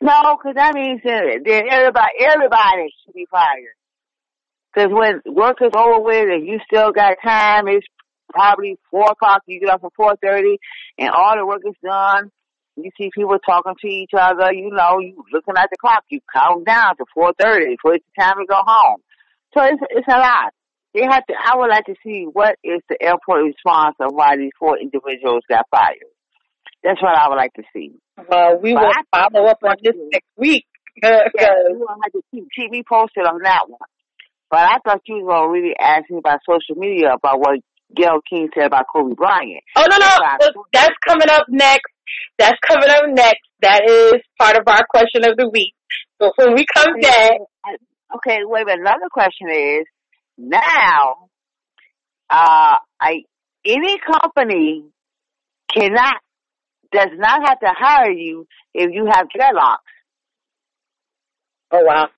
No, 0.00 0.36
because 0.36 0.54
that 0.56 0.74
means 0.74 1.00
that 1.04 1.40
that 1.44 1.64
everybody, 1.70 2.12
everybody 2.20 2.94
should 3.04 3.14
be 3.14 3.26
fired. 3.30 3.76
Because 4.74 4.90
when 4.90 5.20
work 5.34 5.58
is 5.62 5.70
over 5.76 6.00
with 6.00 6.28
and 6.30 6.46
you 6.46 6.58
still 6.66 6.92
got 6.92 7.16
time, 7.22 7.68
it's 7.68 7.86
probably 8.34 8.76
four 8.90 9.10
o'clock. 9.12 9.42
You 9.46 9.60
get 9.60 9.70
up 9.70 9.82
at 9.84 9.92
four 9.96 10.14
thirty, 10.22 10.58
and 10.98 11.10
all 11.10 11.34
the 11.36 11.46
work 11.46 11.62
is 11.66 11.74
done. 11.82 12.30
You 12.76 12.90
see 12.98 13.10
people 13.14 13.38
talking 13.46 13.74
to 13.80 13.86
each 13.88 14.10
other. 14.18 14.52
You 14.52 14.70
know, 14.70 14.98
you 14.98 15.22
looking 15.32 15.54
at 15.56 15.68
the 15.70 15.76
clock. 15.80 16.02
You 16.10 16.20
count 16.34 16.66
down 16.66 16.96
to 16.96 17.04
four 17.14 17.32
thirty 17.40 17.76
before 17.76 17.94
it's 17.94 18.04
time 18.18 18.36
to 18.38 18.46
go 18.46 18.58
home. 18.66 18.98
So 19.56 19.62
it's 19.62 19.80
it's 19.90 20.08
a 20.08 20.18
lot. 20.18 20.52
They 20.92 21.02
have 21.02 21.24
to. 21.26 21.34
I 21.44 21.56
would 21.56 21.70
like 21.70 21.86
to 21.86 21.94
see 22.04 22.26
what 22.32 22.56
is 22.64 22.80
the 22.88 22.96
airport 23.00 23.44
response 23.44 23.96
of 24.00 24.10
why 24.12 24.36
these 24.36 24.52
four 24.58 24.78
individuals 24.78 25.42
got 25.48 25.64
fired. 25.70 26.10
That's 26.82 27.00
what 27.00 27.16
I 27.16 27.28
would 27.28 27.36
like 27.36 27.52
to 27.54 27.62
see. 27.72 27.92
Well, 28.28 28.58
we 28.60 28.74
But 28.74 28.82
will 28.82 28.92
I- 29.12 29.28
follow 29.32 29.46
up 29.46 29.58
on 29.64 29.76
this 29.82 29.94
next 30.12 30.28
week. 30.36 30.64
Yeah, 31.02 31.18
you 31.68 31.78
will 31.80 31.88
have 31.88 32.12
to 32.12 32.20
keep, 32.30 32.44
keep 32.54 32.70
me 32.70 32.84
posted 32.88 33.24
on 33.26 33.40
that 33.42 33.62
one. 33.68 33.80
But 34.48 34.60
I 34.60 34.78
thought 34.84 35.00
you 35.06 35.16
was 35.16 35.26
gonna 35.26 35.50
really 35.50 35.74
ask 35.76 36.08
me 36.08 36.18
about 36.18 36.38
social 36.48 36.80
media 36.80 37.12
about 37.14 37.40
what 37.40 37.58
Gayle 37.96 38.20
King 38.28 38.48
said 38.54 38.66
about 38.66 38.86
Kobe 38.92 39.14
Bryant. 39.14 39.62
Oh 39.76 39.86
no, 39.88 39.96
no, 39.98 40.08
That's 40.72 40.94
coming 41.06 41.28
up 41.30 41.46
next. 41.48 41.90
That's 42.38 42.58
coming 42.66 42.88
up 42.90 43.04
next. 43.08 43.40
That 43.62 43.82
is 43.88 44.20
part 44.38 44.56
of 44.56 44.64
our 44.66 44.84
question 44.90 45.24
of 45.28 45.36
the 45.36 45.48
week. 45.48 45.74
So 46.20 46.32
when 46.36 46.54
we 46.54 46.64
come 46.74 46.94
back, 47.00 47.32
Okay, 48.16 48.38
wait 48.44 48.62
a 48.62 48.66
minute. 48.66 48.80
Another 48.82 49.08
question 49.10 49.48
is 49.50 49.86
now, 50.38 51.28
uh, 52.30 52.76
I 53.00 53.22
any 53.66 53.98
company 53.98 54.84
cannot 55.74 56.16
does 56.92 57.08
not 57.16 57.40
have 57.48 57.58
to 57.60 57.72
hire 57.76 58.10
you 58.12 58.46
if 58.72 58.90
you 58.92 59.06
have 59.06 59.26
dreadlocks. 59.36 59.78
oh 61.72 61.82
wow, 61.84 62.08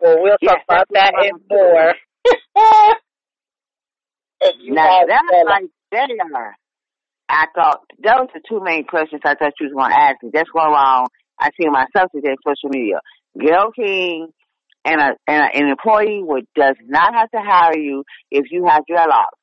Well, 0.00 0.16
we'll 0.22 0.36
Yes, 0.40 0.54
talk 0.68 0.86
about 0.86 0.86
that 0.92 1.12
and 1.18 1.40
more. 1.50 1.94
if 4.44 4.56
you 4.60 4.74
Now 4.74 5.00
have 5.00 5.08
that's 5.08 5.22
that. 5.30 5.44
like 5.46 5.64
there. 5.90 6.04
Uh, 6.04 6.52
I 7.28 7.46
thought 7.54 7.80
those 8.02 8.28
are 8.34 8.40
two 8.48 8.60
main 8.62 8.84
questions 8.84 9.22
I 9.24 9.34
thought 9.34 9.52
you 9.60 9.68
was 9.68 9.74
gonna 9.74 9.94
ask 9.94 10.22
me. 10.22 10.30
That's 10.32 10.50
going 10.50 10.70
wrong. 10.70 11.06
I 11.38 11.50
see 11.60 11.68
myself 11.68 12.10
today 12.14 12.30
on 12.30 12.36
social 12.46 12.70
media. 12.70 13.00
Gayle 13.38 13.72
King 13.74 14.28
and 14.84 15.00
a 15.00 15.14
and 15.26 15.42
a, 15.42 15.56
an 15.56 15.68
employee 15.70 16.22
would 16.22 16.46
does 16.54 16.76
not 16.86 17.14
have 17.14 17.30
to 17.30 17.40
hire 17.40 17.78
you 17.78 18.04
if 18.30 18.46
you 18.50 18.66
have 18.66 18.82
dreadlocks. 18.90 19.38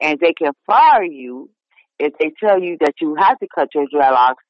And 0.00 0.18
they 0.20 0.32
can 0.32 0.52
fire 0.66 1.04
you 1.04 1.50
if 1.98 2.12
they 2.18 2.32
tell 2.42 2.60
you 2.60 2.76
that 2.80 2.94
you 3.00 3.16
have 3.18 3.38
to 3.38 3.46
cut 3.54 3.68
your 3.74 3.86
dreadlocks 3.86 4.42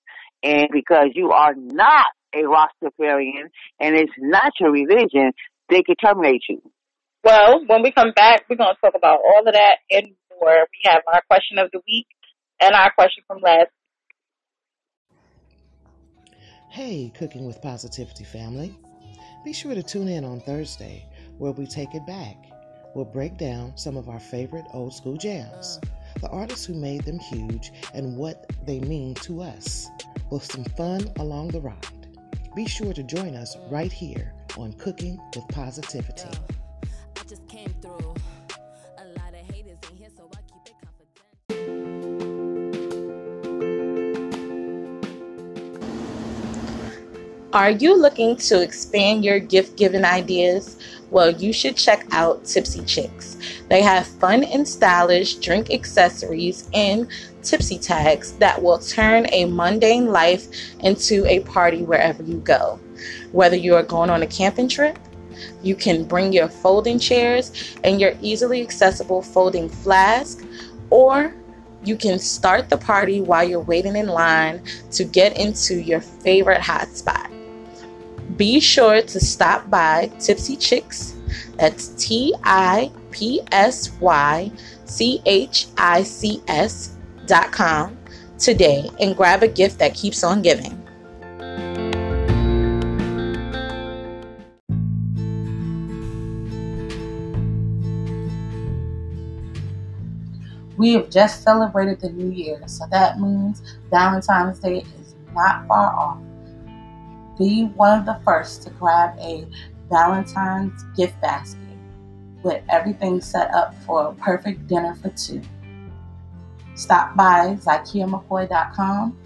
and 0.43 0.69
because 0.73 1.09
you 1.15 1.31
are 1.31 1.55
not 1.57 2.07
a 2.35 2.39
Rastafarian 2.43 3.49
and 3.81 3.97
it's 3.97 4.13
not 4.19 4.53
your 4.61 4.73
religion, 4.73 5.33
they 5.71 5.83
can 5.83 5.97
terminate 5.97 6.43
you. 6.49 6.63
Well, 7.27 7.65
when 7.67 7.83
we 7.83 7.91
come 7.91 8.13
back, 8.15 8.45
we're 8.49 8.55
going 8.55 8.73
to 8.73 8.81
talk 8.81 8.95
about 8.95 9.19
all 9.19 9.43
of 9.45 9.53
that 9.53 9.79
and 9.91 10.13
more. 10.41 10.59
We 10.61 10.89
have 10.89 11.03
our 11.13 11.21
question 11.29 11.59
of 11.59 11.69
the 11.73 11.81
week 11.85 12.07
and 12.61 12.73
our 12.73 12.93
question 12.93 13.25
from 13.27 13.41
last. 13.41 13.67
Hey, 16.71 17.11
Cooking 17.19 17.45
with 17.45 17.61
Positivity 17.61 18.23
family. 18.23 18.79
Be 19.45 19.53
sure 19.53 19.75
to 19.75 19.83
tune 19.83 20.07
in 20.07 20.25
on 20.25 20.39
Thursday 20.39 21.05
where 21.39 21.51
we 21.51 21.67
take 21.67 21.97
it 21.97 22.07
back. 22.07 22.37
We'll 22.95 23.05
break 23.05 23.37
down 23.39 23.77
some 23.77 23.97
of 23.97 24.09
our 24.09 24.21
favorite 24.21 24.67
old 24.73 24.95
school 24.95 25.17
jams, 25.17 25.81
the 26.21 26.29
artists 26.29 26.65
who 26.65 26.75
made 26.75 27.03
them 27.03 27.19
huge, 27.19 27.73
and 27.93 28.17
what 28.17 28.49
they 28.65 28.79
mean 28.79 29.15
to 29.23 29.43
us, 29.43 29.89
with 30.31 30.45
some 30.45 30.63
fun 30.77 31.11
along 31.19 31.49
the 31.49 31.61
ride. 31.61 32.07
Be 32.55 32.67
sure 32.67 32.93
to 32.93 33.03
join 33.03 33.35
us 33.35 33.57
right 33.69 33.93
here 33.93 34.33
on 34.57 34.75
Cooking 34.75 35.21
with 35.35 35.49
Positivity. 35.49 36.31
Just 37.29 37.49
came 37.49 37.75
through. 37.83 38.15
A 38.99 39.05
lot 39.19 39.35
of 39.35 39.53
haters 39.53 39.79
in 39.91 39.97
here, 39.97 40.09
so 40.17 40.31
I 40.33 40.39
keep 40.47 40.63
it. 40.69 40.77
Are 47.53 47.71
you 47.71 48.01
looking 48.01 48.37
to 48.37 48.63
expand 48.63 49.25
your 49.25 49.41
gift 49.41 49.77
giving 49.77 50.05
ideas? 50.05 50.79
Well, 51.11 51.33
you 51.33 51.53
should 51.53 51.77
check 51.77 52.07
out 52.13 52.45
Tipsy 52.45 52.85
Chicks. 52.85 53.37
They 53.69 53.83
have 53.83 54.07
fun 54.07 54.45
and 54.45 54.69
stylish 54.69 55.35
drink 55.37 55.73
accessories 55.73 56.71
and 56.73 57.09
tipsy 57.43 57.79
tags 57.79 58.33
that 58.35 58.63
will 58.63 58.79
turn 58.79 59.27
a 59.33 59.47
mundane 59.47 60.07
life 60.07 60.47
into 60.81 61.27
a 61.27 61.41
party 61.41 61.83
wherever 61.83 62.23
you 62.23 62.39
go. 62.39 62.79
Whether 63.33 63.57
you 63.57 63.75
are 63.75 63.83
going 63.83 64.11
on 64.11 64.23
a 64.23 64.27
camping 64.29 64.69
trip, 64.69 64.97
you 65.63 65.75
can 65.75 66.05
bring 66.05 66.33
your 66.33 66.49
folding 66.49 66.99
chairs 66.99 67.77
and 67.85 68.01
your 68.01 68.15
easily 68.21 68.63
accessible 68.63 69.23
folding 69.23 69.69
flask, 69.69 70.45
or 70.91 71.35
you 71.85 71.97
can 71.97 72.19
start 72.19 72.69
the 72.69 72.77
party 72.77 73.21
while 73.21 73.49
you're 73.49 73.61
waiting 73.61 73.97
in 73.97 74.09
line 74.09 74.63
to 74.91 75.05
get 75.05 75.39
into 75.39 75.81
your 75.81 76.01
favorite 76.01 76.61
hotspot. 76.61 77.31
Be 78.37 78.61
sure 78.61 79.03
to 79.03 79.21
stop 79.21 79.71
by 79.71 80.11
Tipsy 80.19 80.57
Chicks. 80.57 81.15
That's 81.57 81.89
T 81.97 82.35
I 82.45 82.91
P 83.11 83.41
S 83.53 83.93
Y 84.01 84.51
C 84.85 85.23
H 85.25 85.69
I 85.79 86.03
C 86.03 86.43
S 86.49 86.97
dot 87.27 87.53
com 87.53 87.97
today 88.39 88.91
and 89.01 89.17
grab 89.17 89.43
a 89.43 89.49
gift 89.49 89.79
that 89.79 89.95
keeps 89.95 90.23
on 90.23 90.43
giving. 90.43 90.86
We 100.77 100.93
have 100.93 101.11
just 101.11 101.43
celebrated 101.43 102.01
the 102.01 102.11
new 102.11 102.31
year, 102.31 102.63
so 102.67 102.85
that 102.91 103.19
means 103.19 103.63
Valentine's 103.91 104.59
Day 104.59 104.85
is 105.01 105.15
not 105.35 105.67
far 105.67 105.95
off. 105.95 106.19
Be 107.39 107.65
one 107.65 107.99
of 107.99 108.07
the 108.07 108.19
first 108.25 108.63
to 108.63 108.71
grab 108.71 109.19
a 109.19 109.47
Valentine's 109.91 110.83
gift 110.97 111.21
basket 111.21 111.61
with 112.43 112.63
everything 112.69 113.21
set 113.21 113.53
up 113.53 113.75
for 113.85 114.09
a 114.09 114.15
perfect 114.15 114.67
dinner 114.67 114.95
for 114.95 115.09
two. 115.11 115.43
Stop 116.75 117.17
by 117.17 117.57
ZakiaMcCoy.com 117.61 119.19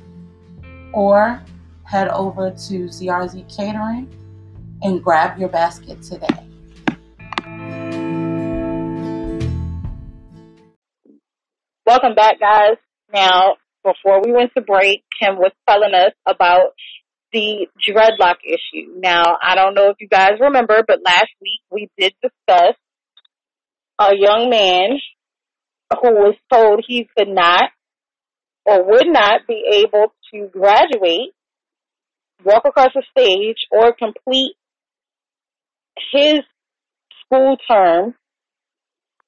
or 0.95 1.43
head 1.85 2.09
over 2.09 2.51
to 2.51 2.85
ZRZ 2.85 3.55
Catering 3.55 4.09
and 4.83 5.03
grab 5.03 5.39
your 5.39 5.49
basket 5.49 6.01
today. 6.03 6.29
Welcome 11.91 12.15
back, 12.15 12.39
guys. 12.39 12.77
Now, 13.13 13.57
before 13.83 14.23
we 14.25 14.31
went 14.31 14.53
to 14.57 14.63
break, 14.63 15.03
Kim 15.21 15.35
was 15.35 15.51
telling 15.69 15.93
us 15.93 16.13
about 16.25 16.75
the 17.33 17.67
dreadlock 17.85 18.37
issue. 18.47 18.93
Now, 18.97 19.37
I 19.43 19.57
don't 19.57 19.75
know 19.75 19.89
if 19.89 19.97
you 19.99 20.07
guys 20.07 20.35
remember, 20.39 20.85
but 20.87 21.01
last 21.05 21.33
week 21.43 21.59
we 21.69 21.89
did 21.99 22.13
discuss 22.23 22.77
a 23.99 24.13
young 24.17 24.51
man 24.51 25.01
who 26.01 26.13
was 26.13 26.37
told 26.53 26.85
he 26.87 27.09
could 27.19 27.27
not 27.27 27.71
or 28.65 28.87
would 28.89 29.09
not 29.09 29.41
be 29.49 29.83
able 29.83 30.13
to 30.33 30.47
graduate, 30.47 31.35
walk 32.45 32.63
across 32.67 32.91
the 32.95 33.03
stage, 33.11 33.67
or 33.73 33.93
complete 33.93 34.53
his 36.13 36.39
school 37.27 37.57
term 37.69 38.15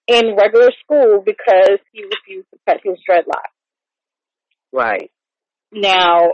in 0.06 0.36
regular 0.36 0.70
school 0.82 1.22
because 1.24 1.78
he 1.92 2.02
refused 2.02 2.48
to 2.52 2.58
cut 2.68 2.80
his 2.82 2.98
dreadlocks. 3.08 3.52
Right. 4.72 5.10
Now, 5.72 6.32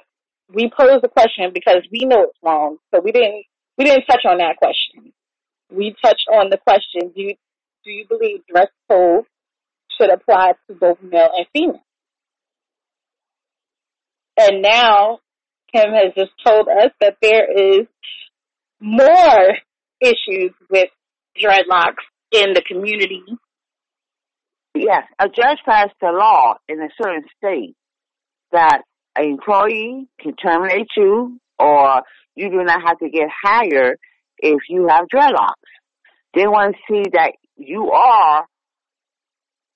we 0.52 0.70
posed 0.76 1.02
the 1.02 1.09
question 1.09 1.50
because 1.52 1.83
we 1.92 2.07
know 2.07 2.24
it's 2.24 2.38
wrong, 2.42 2.78
so 2.92 3.00
we 3.00 3.12
didn't 3.12 3.44
we 3.76 3.85
didn't 3.85 4.07
touch 4.07 4.22
on 4.24 4.38
that 4.38 4.57
question. 4.57 5.12
We 5.70 5.94
touched 6.02 6.26
on 6.33 6.50
the 6.50 6.59
question: 6.59 7.12
Do 7.14 7.22
you 7.22 7.35
do 7.85 7.90
you 7.90 8.07
believe 8.09 8.40
dress 8.46 8.68
code 8.90 9.24
should 9.98 10.11
apply 10.12 10.52
to 10.68 10.74
both 10.74 10.98
male 11.02 11.31
and 11.37 11.46
female? 11.52 11.83
And 14.38 14.62
now, 14.62 15.18
Kim 15.72 15.92
has 15.92 16.14
just 16.16 16.31
told 16.46 16.68
us 16.68 16.92
that 17.00 17.16
there 17.20 17.50
is 17.50 17.87
more 18.81 19.50
issues 20.00 20.52
with 20.70 20.88
dreadlocks 21.40 22.04
in 22.33 22.52
the 22.54 22.62
community. 22.66 23.24
Yes, 24.81 25.05
a 25.19 25.29
judge 25.29 25.59
passed 25.64 25.95
a 26.03 26.12
law 26.12 26.55
in 26.69 26.81
a 26.81 26.88
certain 27.03 27.25
state 27.37 27.75
that 28.53 28.83
an 29.17 29.25
employee 29.25 30.07
can 30.21 30.35
terminate 30.37 30.88
you 30.97 31.38
or 31.59 32.03
you 32.35 32.51
do 32.51 32.62
not 32.62 32.81
have 32.87 32.99
to 33.01 33.11
get 33.11 33.29
hired 33.43 33.99
if 34.38 34.61
you 34.69 34.87
have 34.88 35.07
dreadlocks. 35.12 35.55
They 36.35 36.47
want 36.47 36.77
to 36.77 36.81
see 36.88 37.11
that 37.14 37.33
you 37.57 37.91
are, 37.91 38.47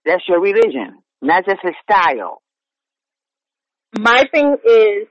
that's 0.05 0.23
your 0.29 0.41
religion, 0.41 0.99
not 1.21 1.45
just 1.45 1.61
a 1.65 1.73
style. 1.83 2.41
My 3.99 4.25
thing 4.33 4.57
is, 4.65 5.09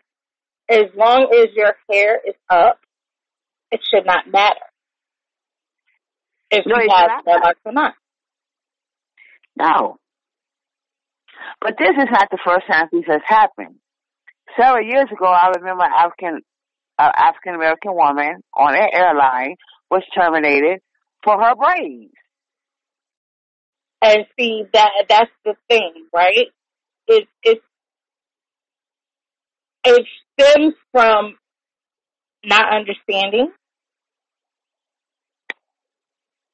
as 0.70 0.86
long 0.96 1.28
as 1.34 1.50
your 1.54 1.76
hair 1.92 2.20
is 2.26 2.36
up, 2.50 2.80
it 3.72 3.82
should 3.94 4.06
not 4.06 4.32
matter 4.32 4.56
if 6.50 6.66
No, 6.66 6.76
you 6.82 6.90
have 6.96 7.24
dreadlocks 7.26 7.62
or 7.66 7.74
not. 7.74 7.94
No. 9.58 9.98
But 11.60 11.76
this 11.78 11.90
is 11.90 12.08
not 12.12 12.30
the 12.32 12.40
first 12.46 12.66
time 12.68 12.88
this 12.92 13.04
has 13.08 13.22
happened. 13.26 13.76
Several 14.60 14.86
years 14.86 15.08
ago, 15.12 15.26
I 15.26 15.52
remember 15.56 15.84
an 15.84 15.92
African, 15.96 16.42
uh, 16.98 17.12
African 17.16 17.56
American 17.56 17.94
woman 17.94 18.42
on 18.56 18.76
an 18.76 18.90
airline 18.92 19.56
was 19.90 20.04
terminated 20.16 20.80
for 21.24 21.42
her 21.42 21.56
braids. 21.56 22.14
And 24.02 24.26
see 24.38 24.64
that 24.74 24.90
that's 25.08 25.30
the 25.46 25.54
thing, 25.70 25.94
right? 26.12 26.48
It 27.08 27.28
it 27.44 27.62
it 29.86 30.06
stems 30.34 30.74
from 30.92 31.36
not 32.44 32.74
understanding. 32.74 33.52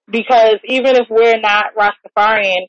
Because 0.09 0.57
even 0.65 0.95
if 0.95 1.07
we're 1.09 1.39
not 1.39 1.67
Rastafarian, 1.77 2.67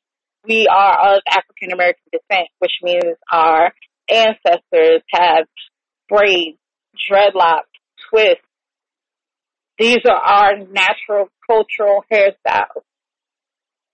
we 0.49 0.67
are 0.67 1.15
of 1.15 1.23
African 1.31 1.73
American 1.73 2.05
descent, 2.13 2.49
which 2.59 2.73
means 2.83 3.17
our 3.31 3.73
ancestors 4.09 5.03
have 5.13 5.45
braids, 6.09 6.59
dreadlocks, 7.11 7.63
twists. 8.11 8.43
These 9.79 9.99
are 10.07 10.17
our 10.17 10.59
natural 10.59 11.29
cultural 11.49 12.05
hairstyles 12.13 12.83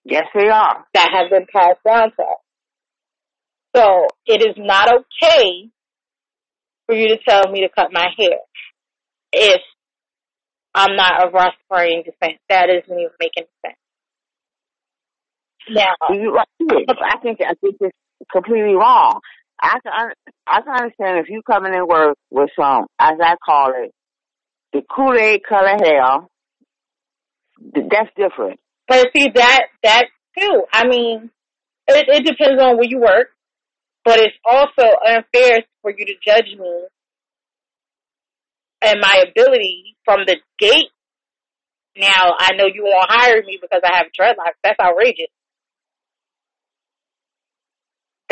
Yes, 0.05 0.25
they 0.35 0.49
are. 0.49 0.87
that 0.95 1.11
have 1.13 1.31
been 1.31 1.47
passed 1.53 1.81
down 1.85 2.11
to 2.11 2.23
us. 2.23 2.41
So 3.77 4.07
it 4.27 4.43
is 4.43 4.55
not 4.57 4.89
okay 4.89 5.71
for 6.87 6.95
you 6.95 7.09
to 7.09 7.19
tell 7.27 7.51
me 7.51 7.63
to 7.63 7.69
cut 7.75 7.89
my 7.93 8.07
hair. 8.19 8.39
If 9.33 9.61
I'm 10.75 10.97
not 10.97 11.25
of 11.25 11.33
Rastafarian 11.33 12.05
descent. 12.05 12.41
That 12.49 12.69
isn't 12.69 12.99
even 12.99 13.13
making 13.21 13.45
sense. 13.65 13.79
Now, 15.71 15.95
You. 16.11 16.39
I 16.39 17.19
think 17.23 17.41
I 17.41 17.55
think 17.61 17.77
it's 17.81 17.97
completely 18.33 18.75
wrong. 18.75 19.21
I 19.61 19.79
can 19.83 20.13
I 20.47 20.61
can 20.61 20.75
understand 20.75 21.19
if 21.19 21.29
you 21.29 21.43
coming 21.47 21.73
in 21.73 21.87
work 21.87 22.17
with 22.31 22.51
some, 22.59 22.87
as 22.99 23.15
I 23.23 23.37
call 23.45 23.73
it, 23.77 23.93
the 24.73 24.83
Kool 24.95 25.15
Aid 25.19 25.43
color 25.49 25.77
hair. 25.83 26.27
That's 27.75 28.11
different. 28.17 28.61
but 28.89 29.07
see 29.17 29.29
that 29.35 29.63
that 29.83 30.05
too. 30.39 30.65
I 30.73 30.87
mean, 30.87 31.31
it, 31.87 32.07
it 32.09 32.27
depends 32.27 32.63
on 32.63 32.77
where 32.77 32.89
you 32.89 32.99
work, 33.01 33.29
but 34.05 34.19
it's 34.19 34.37
also 34.45 34.91
unfair 35.07 35.61
for 35.81 35.93
you 35.97 36.05
to 36.07 36.15
judge 36.27 36.49
me 36.59 36.87
and 38.83 39.01
my 39.01 39.25
ability 39.31 39.97
from 40.05 40.21
the 40.27 40.37
gate. 40.59 40.91
Now 41.97 42.35
I 42.39 42.51
know 42.57 42.67
you 42.67 42.83
won't 42.85 43.09
hire 43.09 43.43
me 43.47 43.59
because 43.63 43.81
I 43.85 43.97
have 43.99 44.07
dreadlocks. 44.19 44.59
That's 44.63 44.81
outrageous. 44.81 45.29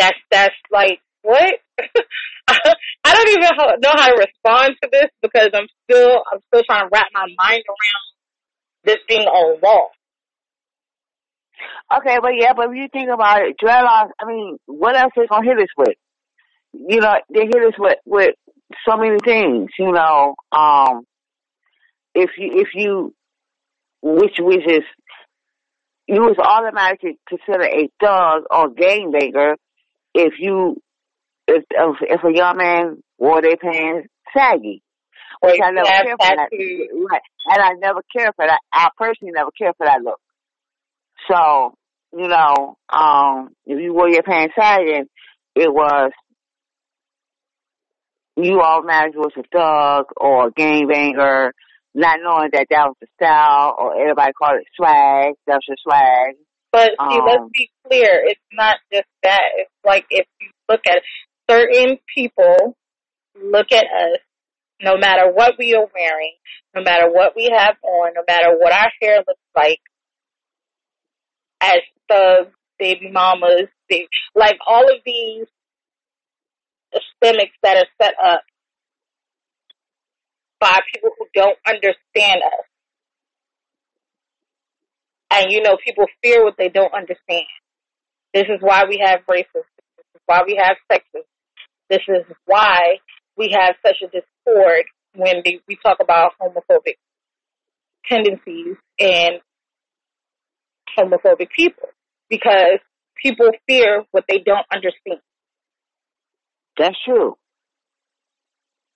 That's 0.03 0.19
that's 0.33 0.55
like 0.73 0.99
what? 1.23 1.55
I 2.49 3.15
don't 3.15 3.29
even 3.29 3.43
know 3.81 3.93
how 3.95 4.09
to 4.09 4.17
respond 4.19 4.75
to 4.83 4.89
this 4.91 5.11
because 5.23 5.51
I'm 5.55 5.69
still 5.85 6.23
I'm 6.33 6.41
still 6.49 6.63
trying 6.67 6.87
to 6.87 6.91
wrap 6.93 7.07
my 7.15 7.27
mind 7.39 7.63
around 7.69 8.07
this 8.85 8.97
being 9.09 9.29
a 9.29 9.65
law. 9.65 9.87
Okay, 11.99 12.19
but 12.21 12.33
yeah, 12.37 12.53
but 12.57 12.71
if 12.71 12.77
you 12.77 12.89
think 12.93 13.11
about 13.15 13.43
it, 13.43 13.55
dreadlocks. 13.63 14.11
I 14.21 14.27
mean, 14.27 14.59
what 14.67 14.97
else 14.97 15.13
they 15.15 15.29
gonna 15.29 15.47
hit 15.47 15.59
us 15.59 15.69
with? 15.79 15.97
You 16.73 17.01
know, 17.01 17.15
they 17.33 17.43
hit 17.43 17.63
us 17.65 17.75
with 17.79 17.99
with 18.05 18.35
so 18.89 18.97
many 18.97 19.19
things. 19.25 19.71
You 19.79 19.93
know, 19.93 20.35
um, 20.51 21.03
if 22.13 22.31
you 22.39 22.51
if 22.61 22.69
you 22.75 23.15
which 24.03 24.35
which 24.41 24.67
is 24.67 24.83
you 26.09 26.23
was 26.23 26.37
automatically 26.39 27.21
considered 27.29 27.71
a 27.73 27.89
thug 28.01 28.43
or 28.51 28.71
gangbanger 28.71 29.55
if 30.15 30.35
you 30.39 30.81
if 31.49 31.65
if, 31.71 31.97
if 32.03 32.25
a 32.25 32.37
young 32.37 32.57
man 32.57 33.03
wore 33.19 33.43
their 33.43 33.57
pants 33.57 34.09
saggy, 34.37 34.83
which 35.41 35.61
I 35.63 35.71
never 35.71 35.87
cared 35.89 36.07
for 36.21 36.37
that. 36.37 36.49
Right, 37.11 37.23
and 37.49 37.63
I 37.63 37.71
never 37.79 38.03
cared 38.17 38.35
for 38.37 38.47
that. 38.47 38.61
I 38.73 38.89
personally 38.97 39.33
never 39.35 39.51
cared 39.57 39.75
for 39.77 39.87
that 39.87 40.03
look. 40.03 40.21
So 41.31 41.75
you 42.17 42.29
know, 42.29 42.77
um, 42.93 43.51
if 43.67 43.81
you 43.81 43.95
wore 43.95 44.09
your 44.09 44.23
pants 44.23 44.55
sagging, 44.59 45.07
it 45.55 45.73
was 45.73 46.13
you 48.37 48.61
all 48.61 48.79
automatically 48.79 49.19
was 49.19 49.33
a 49.37 49.43
thug 49.53 50.07
or 50.17 50.49
a 50.49 50.53
gangbanger, 50.53 51.51
not 51.95 52.19
knowing 52.23 52.51
that 52.53 52.67
that 52.71 52.87
was 52.87 52.97
the 53.01 53.07
style, 53.17 53.75
or 53.79 54.01
everybody 54.01 54.33
called 54.33 54.61
it 54.61 54.67
swag. 54.75 55.35
That's 55.47 55.67
your 55.69 55.77
swag. 55.83 56.37
But 56.73 56.93
see, 57.11 57.21
let's 57.27 57.43
Um, 57.43 57.51
be 57.53 57.71
clear. 57.87 58.25
It's 58.27 58.41
not 58.53 58.79
just 58.93 59.09
that. 59.23 59.43
It's 59.57 59.71
like 59.85 60.07
if 60.11 60.27
you 60.41 60.51
look 60.69 60.81
at 60.87 60.97
it, 60.99 61.05
certain 61.49 61.99
people 62.15 62.77
look 63.35 63.71
at 63.73 63.85
us, 63.85 64.19
no 64.81 64.97
matter 64.97 65.31
what 65.31 65.59
we 65.59 65.75
are 65.75 65.87
wearing, 65.95 66.35
no 66.75 66.83
matter 66.83 67.11
what 67.11 67.37
we 67.37 67.51
have 67.55 67.77
on, 67.83 68.15
no 68.15 68.23
matter 68.27 68.57
what 68.59 68.73
our 68.73 68.91
hair 69.01 69.19
looks 69.19 69.41
like, 69.55 69.81
as 71.61 71.81
thugs, 72.09 72.53
baby 72.79 73.11
mamas, 73.11 73.69
they, 73.89 74.09
like 74.35 74.59
all 74.67 74.85
of 74.91 75.01
these 75.05 75.47
systemics 76.95 77.53
that 77.63 77.77
are 77.77 77.87
set 78.03 78.15
up 78.23 78.43
by 80.59 80.79
people 80.93 81.11
who 81.19 81.27
don't 81.35 81.59
understand 81.67 82.43
us. 82.45 82.67
And 85.35 85.51
you 85.51 85.63
know, 85.63 85.77
people 85.85 86.05
fear 86.23 86.45
what 86.45 86.55
they 86.59 86.69
don't 86.69 86.93
understand. 86.93 87.47
This 88.35 88.45
is 88.45 88.61
why 88.61 88.85
we 88.89 89.03
have 89.05 89.21
racism. 89.29 89.65
This 89.97 90.07
is 90.15 90.21
why 90.27 90.43
we 90.47 90.61
have 90.63 90.77
sexism. 90.91 91.25
This 91.89 92.01
is 92.09 92.25
why 92.45 92.97
we 93.37 93.57
have 93.59 93.75
such 93.85 93.97
a 94.03 94.07
discord 94.07 94.85
when 95.15 95.43
they, 95.45 95.61
we 95.67 95.77
talk 95.83 95.99
about 96.01 96.33
homophobic 96.41 96.97
tendencies 98.07 98.77
and 98.99 99.41
homophobic 100.99 101.49
people. 101.57 101.89
Because 102.29 102.79
people 103.23 103.49
fear 103.67 104.05
what 104.11 104.25
they 104.29 104.39
don't 104.39 104.67
understand. 104.73 105.21
that's 106.79 106.97
true. 107.05 107.37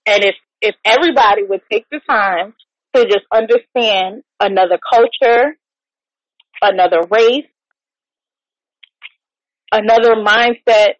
And 0.06 0.22
if, 0.22 0.34
if 0.60 0.74
everybody 0.84 1.42
would 1.44 1.62
take 1.70 1.86
the 1.90 2.00
time 2.08 2.54
to 2.94 3.04
just 3.04 3.26
understand 3.32 4.22
another 4.40 4.78
culture, 4.92 5.56
another 6.62 7.00
race, 7.10 7.46
another 9.72 10.14
mindset 10.16 10.94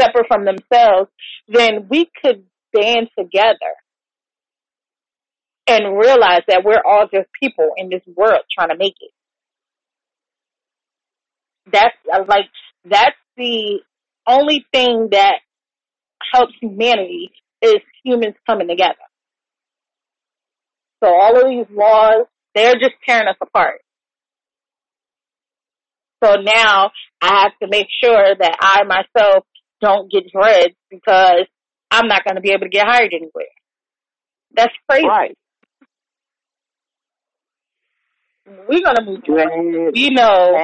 separate 0.00 0.26
from 0.28 0.44
themselves, 0.44 1.10
then 1.48 1.88
we 1.90 2.08
could 2.22 2.44
band 2.72 3.08
together 3.18 3.74
and 5.66 5.98
realize 5.98 6.42
that 6.48 6.64
we're 6.64 6.82
all 6.84 7.06
just 7.12 7.28
people 7.40 7.70
in 7.76 7.88
this 7.88 8.02
world 8.16 8.40
trying 8.52 8.70
to 8.70 8.76
make 8.76 8.94
it. 9.00 9.10
That's 11.72 11.96
like, 12.28 12.46
that's 12.84 13.16
the 13.36 13.80
only 14.26 14.64
thing 14.72 15.08
that 15.12 15.34
helps 16.32 16.52
humanity 16.60 17.30
is 17.62 17.76
humans 18.04 18.34
coming 18.46 18.68
together. 18.68 18.94
So 21.02 21.10
all 21.10 21.40
of 21.40 21.48
these 21.48 21.66
laws, 21.76 22.26
they're 22.54 22.74
just 22.74 22.94
tearing 23.06 23.28
us 23.28 23.36
apart. 23.40 23.80
So 26.22 26.36
now 26.36 26.90
I 27.22 27.42
have 27.42 27.52
to 27.62 27.68
make 27.68 27.86
sure 28.02 28.34
that 28.38 28.56
I 28.60 28.84
myself 28.84 29.44
don't 29.80 30.10
get 30.10 30.30
dreads 30.32 30.74
because 30.90 31.46
I'm 31.90 32.08
not 32.08 32.24
going 32.24 32.36
to 32.36 32.40
be 32.40 32.50
able 32.50 32.66
to 32.66 32.68
get 32.68 32.86
hired 32.86 33.12
anywhere. 33.12 33.46
That's 34.54 34.72
crazy. 34.88 35.06
Right. 35.06 35.36
We're 38.68 38.82
going 38.82 38.96
to 38.96 39.04
move 39.04 39.20
on. 39.28 39.34
Dread, 39.34 39.92
We 39.94 40.10
know. 40.10 40.56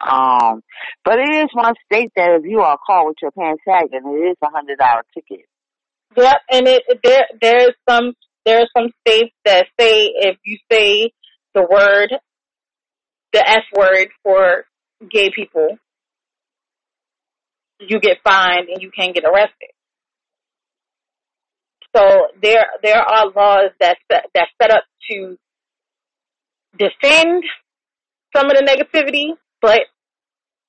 Um, 0.00 0.62
but 1.04 1.18
it 1.18 1.44
is 1.44 1.48
one 1.52 1.74
state 1.86 2.12
that 2.16 2.38
if 2.38 2.42
you 2.44 2.60
are 2.60 2.78
caught 2.86 3.06
with 3.06 3.16
your 3.22 3.30
pants 3.30 3.62
sagging, 3.66 4.02
it 4.04 4.30
is 4.30 4.36
a 4.42 4.50
hundred 4.50 4.78
dollar 4.78 5.02
ticket. 5.14 5.46
yep, 6.16 6.36
and 6.50 6.68
it, 6.68 6.82
there, 7.02 7.26
there's 7.40 7.74
some, 7.88 8.12
there 8.44 8.60
are 8.60 8.68
some 8.76 8.90
states 9.00 9.34
that 9.44 9.66
say 9.78 10.10
if 10.14 10.36
you 10.44 10.58
say 10.70 11.12
the 11.54 11.62
word, 11.62 12.12
the 13.32 13.48
S 13.48 13.62
word 13.76 14.08
for 14.22 14.64
gay 15.10 15.30
people, 15.34 15.78
you 17.80 18.00
get 18.00 18.18
fined 18.22 18.68
and 18.68 18.82
you 18.82 18.90
can 18.90 19.12
get 19.12 19.24
arrested. 19.24 19.70
So 21.94 22.28
there 22.40 22.66
there 22.82 23.00
are 23.00 23.30
laws 23.30 23.70
that 23.80 23.98
that 24.08 24.46
set 24.60 24.70
up 24.70 24.84
to 25.10 25.36
defend 26.78 27.44
some 28.34 28.46
of 28.46 28.56
the 28.56 28.62
negativity, 28.62 29.34
but 29.60 29.80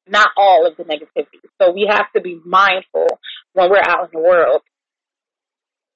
not 0.07 0.29
all 0.35 0.65
of 0.65 0.77
the 0.77 0.83
negativity. 0.83 1.39
So 1.61 1.71
we 1.71 1.87
have 1.89 2.11
to 2.15 2.21
be 2.21 2.39
mindful 2.43 3.07
when 3.53 3.69
we're 3.69 3.83
out 3.85 4.05
in 4.05 4.19
the 4.19 4.27
world 4.27 4.61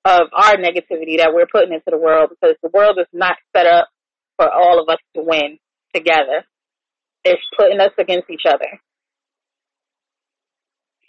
of 0.05 0.27
our 0.33 0.55
negativity 0.57 1.17
that 1.17 1.33
we're 1.33 1.47
putting 1.51 1.73
into 1.73 1.89
the 1.89 1.97
world 1.97 2.29
because 2.29 2.55
the 2.61 2.69
world 2.71 2.97
is 2.99 3.07
not 3.11 3.35
set 3.55 3.65
up 3.65 3.89
for 4.37 4.47
all 4.51 4.79
of 4.81 4.87
us 4.89 4.99
to 5.15 5.23
win 5.23 5.57
together. 5.93 6.45
It's 7.25 7.41
putting 7.57 7.79
us 7.79 7.91
against 7.97 8.29
each 8.29 8.45
other. 8.47 8.79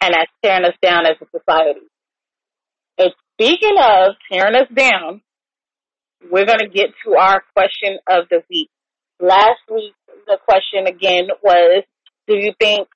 And 0.01 0.13
that's 0.13 0.31
tearing 0.43 0.65
us 0.65 0.75
down 0.81 1.05
as 1.05 1.15
a 1.21 1.25
society. 1.37 1.85
And 2.97 3.11
speaking 3.33 3.75
of 3.77 4.15
tearing 4.31 4.55
us 4.55 4.67
down, 4.75 5.21
we're 6.31 6.45
going 6.45 6.59
to 6.59 6.69
get 6.69 6.89
to 7.05 7.15
our 7.15 7.43
question 7.55 7.99
of 8.09 8.23
the 8.29 8.41
week. 8.49 8.69
Last 9.19 9.61
week, 9.71 9.93
the 10.25 10.37
question 10.43 10.87
again 10.87 11.27
was, 11.43 11.83
do 12.27 12.35
you 12.35 12.53
think 12.59 12.87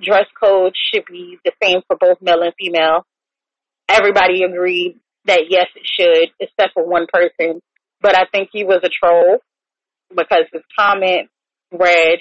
dress 0.00 0.26
code 0.40 0.72
should 0.74 1.04
be 1.10 1.38
the 1.44 1.52
same 1.62 1.80
for 1.86 1.96
both 1.96 2.18
male 2.22 2.42
and 2.42 2.52
female? 2.58 3.04
Everybody 3.88 4.44
agreed 4.44 4.98
that 5.26 5.42
yes, 5.48 5.66
it 5.74 5.82
should, 5.84 6.30
except 6.40 6.74
for 6.74 6.88
one 6.88 7.06
person. 7.12 7.60
But 8.00 8.16
I 8.16 8.24
think 8.32 8.50
he 8.52 8.64
was 8.64 8.80
a 8.82 8.88
troll 8.88 9.38
because 10.10 10.44
his 10.52 10.62
comment 10.78 11.28
read, 11.72 12.18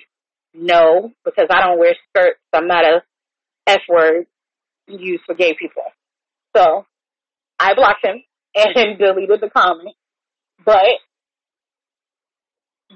no, 0.53 1.11
because 1.23 1.47
I 1.49 1.61
don't 1.61 1.79
wear 1.79 1.95
skirts. 2.09 2.39
I'm 2.53 2.67
not 2.67 2.85
a 2.85 3.03
F 3.67 3.81
word 3.87 4.25
used 4.87 5.23
for 5.25 5.35
gay 5.35 5.55
people. 5.57 5.83
So 6.55 6.85
I 7.59 7.73
blocked 7.73 8.03
him 8.03 8.23
and 8.55 8.75
deleted 8.99 9.39
the 9.41 9.49
comment. 9.49 9.95
But 10.65 10.85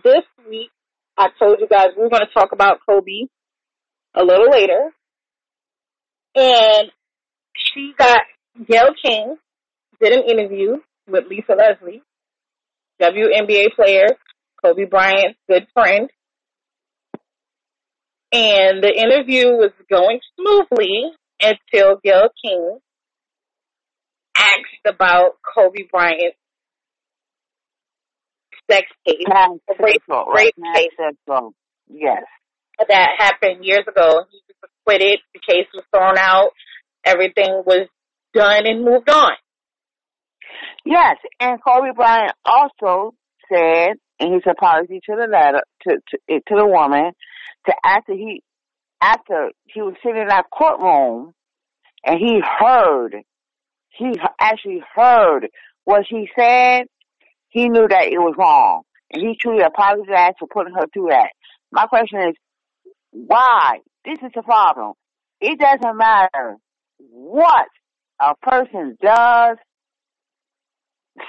this 0.04 0.24
week, 0.50 0.70
I 1.18 1.30
told 1.40 1.60
you 1.60 1.68
guys 1.68 1.88
we're 1.96 2.10
going 2.10 2.26
to 2.26 2.34
talk 2.34 2.52
about 2.52 2.80
Kobe 2.88 3.28
a 4.14 4.24
little 4.24 4.50
later. 4.50 4.92
And 6.36 6.92
she 7.56 7.94
got, 7.98 8.22
Gayle 8.68 8.94
King 9.02 9.38
did 10.02 10.12
an 10.12 10.24
interview 10.30 10.78
with 11.08 11.26
Lisa 11.30 11.54
Leslie. 11.54 12.02
WNBA 13.02 13.74
player, 13.76 14.08
Kobe 14.64 14.86
Bryant's 14.86 15.40
good 15.50 15.68
friend. 15.74 16.10
And 18.36 18.84
the 18.84 18.92
interview 18.94 19.48
was 19.52 19.72
going 19.90 20.20
smoothly 20.36 21.10
until 21.42 22.02
Gayle 22.04 22.28
King 22.44 22.80
asked 24.38 24.86
about 24.86 25.38
Kobe 25.56 25.88
Bryant's 25.90 26.36
sex 28.70 28.88
case, 29.08 29.24
Past 29.26 29.54
rape, 29.80 30.02
rape 30.10 30.54
right? 30.58 30.76
case 30.76 30.92
Yes. 31.88 32.24
that 32.90 33.10
happened 33.18 33.64
years 33.64 33.86
ago. 33.88 34.26
He 34.30 34.42
was 34.50 34.70
acquitted. 34.82 35.20
The 35.34 35.40
case 35.40 35.68
was 35.74 35.86
thrown 35.96 36.18
out. 36.18 36.50
Everything 37.06 37.64
was 37.66 37.88
done 38.34 38.68
and 38.68 38.84
moved 38.84 39.10
on. 39.10 39.32
Yes, 40.86 41.16
and 41.40 41.58
Kobe 41.66 41.94
Bryant 41.96 42.34
also 42.44 43.14
said 43.50 43.94
in 44.20 44.34
his 44.34 44.44
apology 44.46 45.00
to 45.06 45.16
the 45.16 45.28
letter 45.32 45.62
to 45.84 45.96
to, 46.10 46.40
to 46.50 46.56
the 46.56 46.68
woman 46.68 47.14
to 47.68 47.74
after 47.84 48.14
he 48.14 48.42
after 49.02 49.52
he 49.66 49.82
was 49.82 49.96
sitting 50.04 50.22
in 50.22 50.28
that 50.28 50.46
courtroom 50.52 51.34
and 52.06 52.20
he 52.20 52.42
heard 52.60 53.16
he 53.98 54.14
actually 54.40 54.84
heard 54.94 55.48
what 55.86 56.06
she 56.10 56.28
said, 56.38 56.84
he 57.50 57.70
knew 57.70 57.88
that 57.88 58.06
it 58.06 58.20
was 58.20 58.36
wrong. 58.38 58.82
And 59.12 59.22
he 59.22 59.38
truly 59.40 59.64
apologized 59.64 60.36
for 60.40 60.48
putting 60.52 60.74
her 60.74 60.88
through 60.94 61.10
that. 61.10 61.30
My 61.72 61.86
question 61.86 62.20
is, 62.30 62.36
why? 63.12 63.80
This 64.04 64.18
is 64.22 64.32
the 64.36 64.42
problem. 64.42 64.94
It 65.40 65.60
doesn't 65.60 65.98
matter 65.98 66.58
what 66.98 67.68
a 68.20 68.36
person 68.42 68.98
does. 69.02 69.58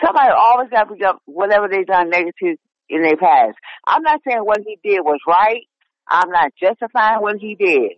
Somebody 0.05 0.31
always 0.37 0.71
got 0.71 0.85
to 0.85 0.87
bring 0.87 1.05
up 1.05 1.19
whatever 1.27 1.69
they 1.69 1.85
done 1.85 2.11
negative 2.11 2.59
in 2.89 3.03
their 3.03 3.17
past. 3.17 3.57
I'm 3.87 4.03
not 4.03 4.21
saying 4.27 4.41
what 4.41 4.59
he 4.67 4.79
did 4.83 5.01
was 5.01 5.21
right. 5.27 5.63
I'm 6.09 6.31
not 6.31 6.53
justifying 6.61 7.21
what 7.23 7.37
he 7.39 7.55
did. 7.55 7.93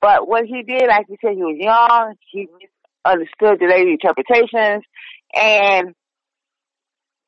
But 0.00 0.26
what 0.26 0.44
he 0.46 0.62
did, 0.62 0.88
like 0.88 1.06
you 1.08 1.16
said, 1.20 1.34
he 1.34 1.42
was 1.42 1.56
young. 1.58 2.14
He 2.30 2.48
understood 3.04 3.58
the 3.60 3.66
lady 3.66 3.92
interpretations. 3.92 4.84
And 5.34 5.94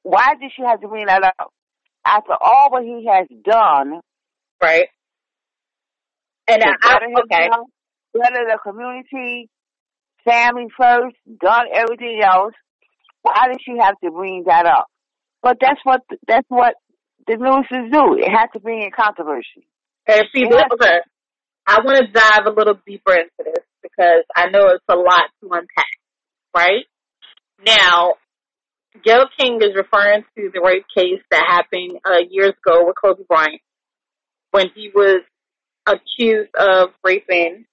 why 0.03 0.35
did 0.41 0.51
she 0.57 0.63
have 0.63 0.81
to 0.81 0.89
bring 0.89 1.07
that 1.07 1.23
up? 1.23 1.53
After 2.05 2.33
all 2.41 2.71
what 2.71 2.83
he 2.83 3.07
has 3.07 3.29
done 3.45 4.01
Right. 4.63 4.87
And 6.49 6.63
I, 6.63 6.73
I, 6.83 6.97
okay. 6.97 7.43
himself, 7.45 7.69
better 8.15 8.45
the 8.47 8.59
community, 8.63 9.49
family 10.25 10.67
first, 10.79 11.17
done 11.41 11.67
everything 11.75 12.21
else, 12.23 12.55
why 13.23 13.49
did 13.49 13.59
she 13.65 13.79
have 13.79 13.95
to 14.05 14.11
bring 14.11 14.45
that 14.47 14.67
up? 14.67 14.87
But 15.43 15.59
that's 15.61 15.81
what 15.83 16.03
that's 16.29 16.47
what 16.49 16.75
the 17.27 17.37
news 17.37 17.67
is 17.71 17.91
do. 17.93 18.17
It 18.19 18.31
has 18.31 18.49
to 18.53 18.61
bring 18.61 18.83
in 18.83 18.91
controversy. 18.91 19.67
And 20.09 20.23
see, 20.35 20.45
this, 20.45 20.57
to. 20.57 20.75
okay, 20.75 20.99
I 21.67 21.81
want 21.85 22.05
to 22.05 22.13
dive 22.13 22.47
a 22.47 22.51
little 22.51 22.79
deeper 22.87 23.15
into 23.15 23.31
this 23.39 23.65
because 23.83 24.25
I 24.35 24.51
know 24.51 24.69
it's 24.69 24.85
a 24.89 24.97
lot 24.97 25.31
to 25.41 25.51
unpack, 25.51 25.87
right? 26.55 26.85
Now, 27.65 28.15
Gayle 29.05 29.29
King 29.39 29.61
is 29.63 29.77
referring 29.77 30.25
to 30.37 30.51
the 30.53 30.61
rape 30.61 30.87
case 30.95 31.23
that 31.31 31.45
happened 31.49 31.99
uh, 32.05 32.25
years 32.31 32.55
ago 32.67 32.85
with 32.87 32.97
Kobe 33.03 33.23
Bryant 33.29 33.61
when 34.51 34.67
he 34.75 34.91
was 34.95 35.23
accused 35.87 36.55
of 36.55 36.91
raping 37.05 37.65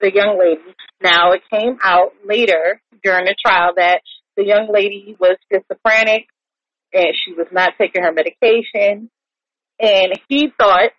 the 0.00 0.12
young 0.12 0.38
lady. 0.38 0.74
Now, 1.02 1.32
it 1.32 1.42
came 1.52 1.78
out 1.82 2.12
later 2.24 2.80
during 3.02 3.24
the 3.24 3.34
trial 3.44 3.72
that 3.76 4.00
the 4.36 4.44
young 4.44 4.68
lady 4.72 5.16
was 5.18 5.36
schizophrenic 5.52 6.26
and 6.92 7.08
she 7.14 7.34
was 7.34 7.48
not 7.52 7.74
taking 7.78 8.02
her 8.02 8.12
medication, 8.12 9.10
and 9.78 10.12
he 10.28 10.48
thought 10.58 10.90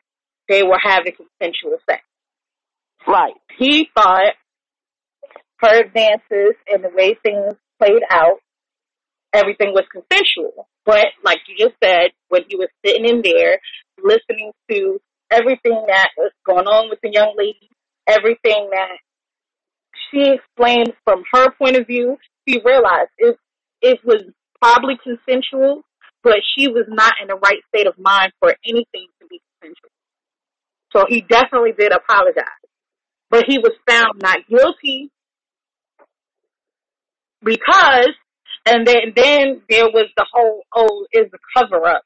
they 0.50 0.64
were 0.64 0.80
having 0.82 1.14
consensual 1.14 1.78
sex. 1.90 2.04
Right. 3.08 3.34
He 3.58 3.88
thought 3.96 4.34
her 5.62 5.82
advances 5.82 6.56
and 6.68 6.84
the 6.84 6.90
way 6.90 7.16
things 7.24 7.54
played 7.80 8.04
out, 8.12 8.40
everything 9.34 9.74
was 9.74 9.86
consensual. 9.92 10.68
But 10.86 11.08
like 11.24 11.40
you 11.48 11.56
just 11.58 11.78
said, 11.84 12.12
when 12.30 12.44
he 12.50 12.56
was 12.56 12.70
sitting 12.86 13.06
in 13.06 13.22
there 13.24 13.60
listening 14.04 14.52
to 14.70 15.00
everything 15.32 15.86
that 15.88 16.10
was 16.18 16.32
going 16.46 16.66
on 16.66 16.90
with 16.90 17.00
the 17.04 17.12
young 17.12 17.36
lady, 17.38 17.70
everything 18.08 18.70
that 18.72 18.98
she 20.10 20.34
explained 20.34 20.94
from 21.04 21.24
her 21.34 21.52
point 21.52 21.78
of 21.78 21.88
view, 21.88 22.18
he 22.46 22.60
realized 22.64 23.12
it 23.18 23.38
it 23.82 24.00
was 24.04 24.24
probably 24.62 24.96
consensual, 25.02 25.84
but 26.24 26.38
she 26.56 26.68
was 26.68 26.86
not 26.90 27.14
in 27.22 27.28
the 27.28 27.36
right 27.36 27.62
state 27.74 27.88
of 27.88 27.94
mind 27.98 28.32
for 28.40 28.56
anything 28.66 29.08
to 29.22 29.28
be 29.30 29.42
consensual. 29.62 29.89
So 30.92 31.06
he 31.08 31.22
definitely 31.22 31.74
did 31.78 31.92
apologize. 31.92 32.46
But 33.30 33.46
he 33.48 33.60
was 33.60 33.74
found 33.88 34.22
not 34.22 34.40
guilty 34.50 35.12
because 37.44 38.10
and 38.66 38.86
then 38.86 39.14
then 39.16 39.62
there 39.70 39.86
was 39.86 40.08
the 40.18 40.26
whole 40.32 40.64
oh 40.76 41.06
is 41.12 41.28
a 41.34 41.60
cover 41.60 41.86
up. 41.86 42.04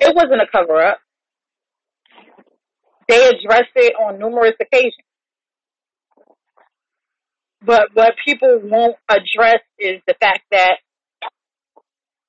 It 0.00 0.14
wasn't 0.14 0.42
a 0.42 0.46
cover 0.50 0.82
up. 0.82 0.98
They 3.08 3.28
addressed 3.28 3.72
it 3.76 3.94
on 3.94 4.18
numerous 4.18 4.54
occasions. 4.60 4.94
But 7.64 7.88
what 7.94 8.14
people 8.24 8.60
won't 8.64 8.96
address 9.08 9.60
is 9.78 10.00
the 10.06 10.14
fact 10.20 10.42
that 10.50 10.78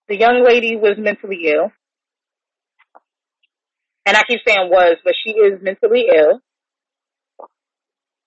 the 0.07 0.17
young 0.17 0.43
lady 0.45 0.75
was 0.75 0.93
mentally 0.97 1.47
ill. 1.47 1.71
And 4.05 4.17
I 4.17 4.23
keep 4.27 4.41
saying 4.45 4.69
was, 4.69 4.97
but 5.03 5.13
she 5.23 5.31
is 5.31 5.61
mentally 5.61 6.05
ill. 6.13 6.39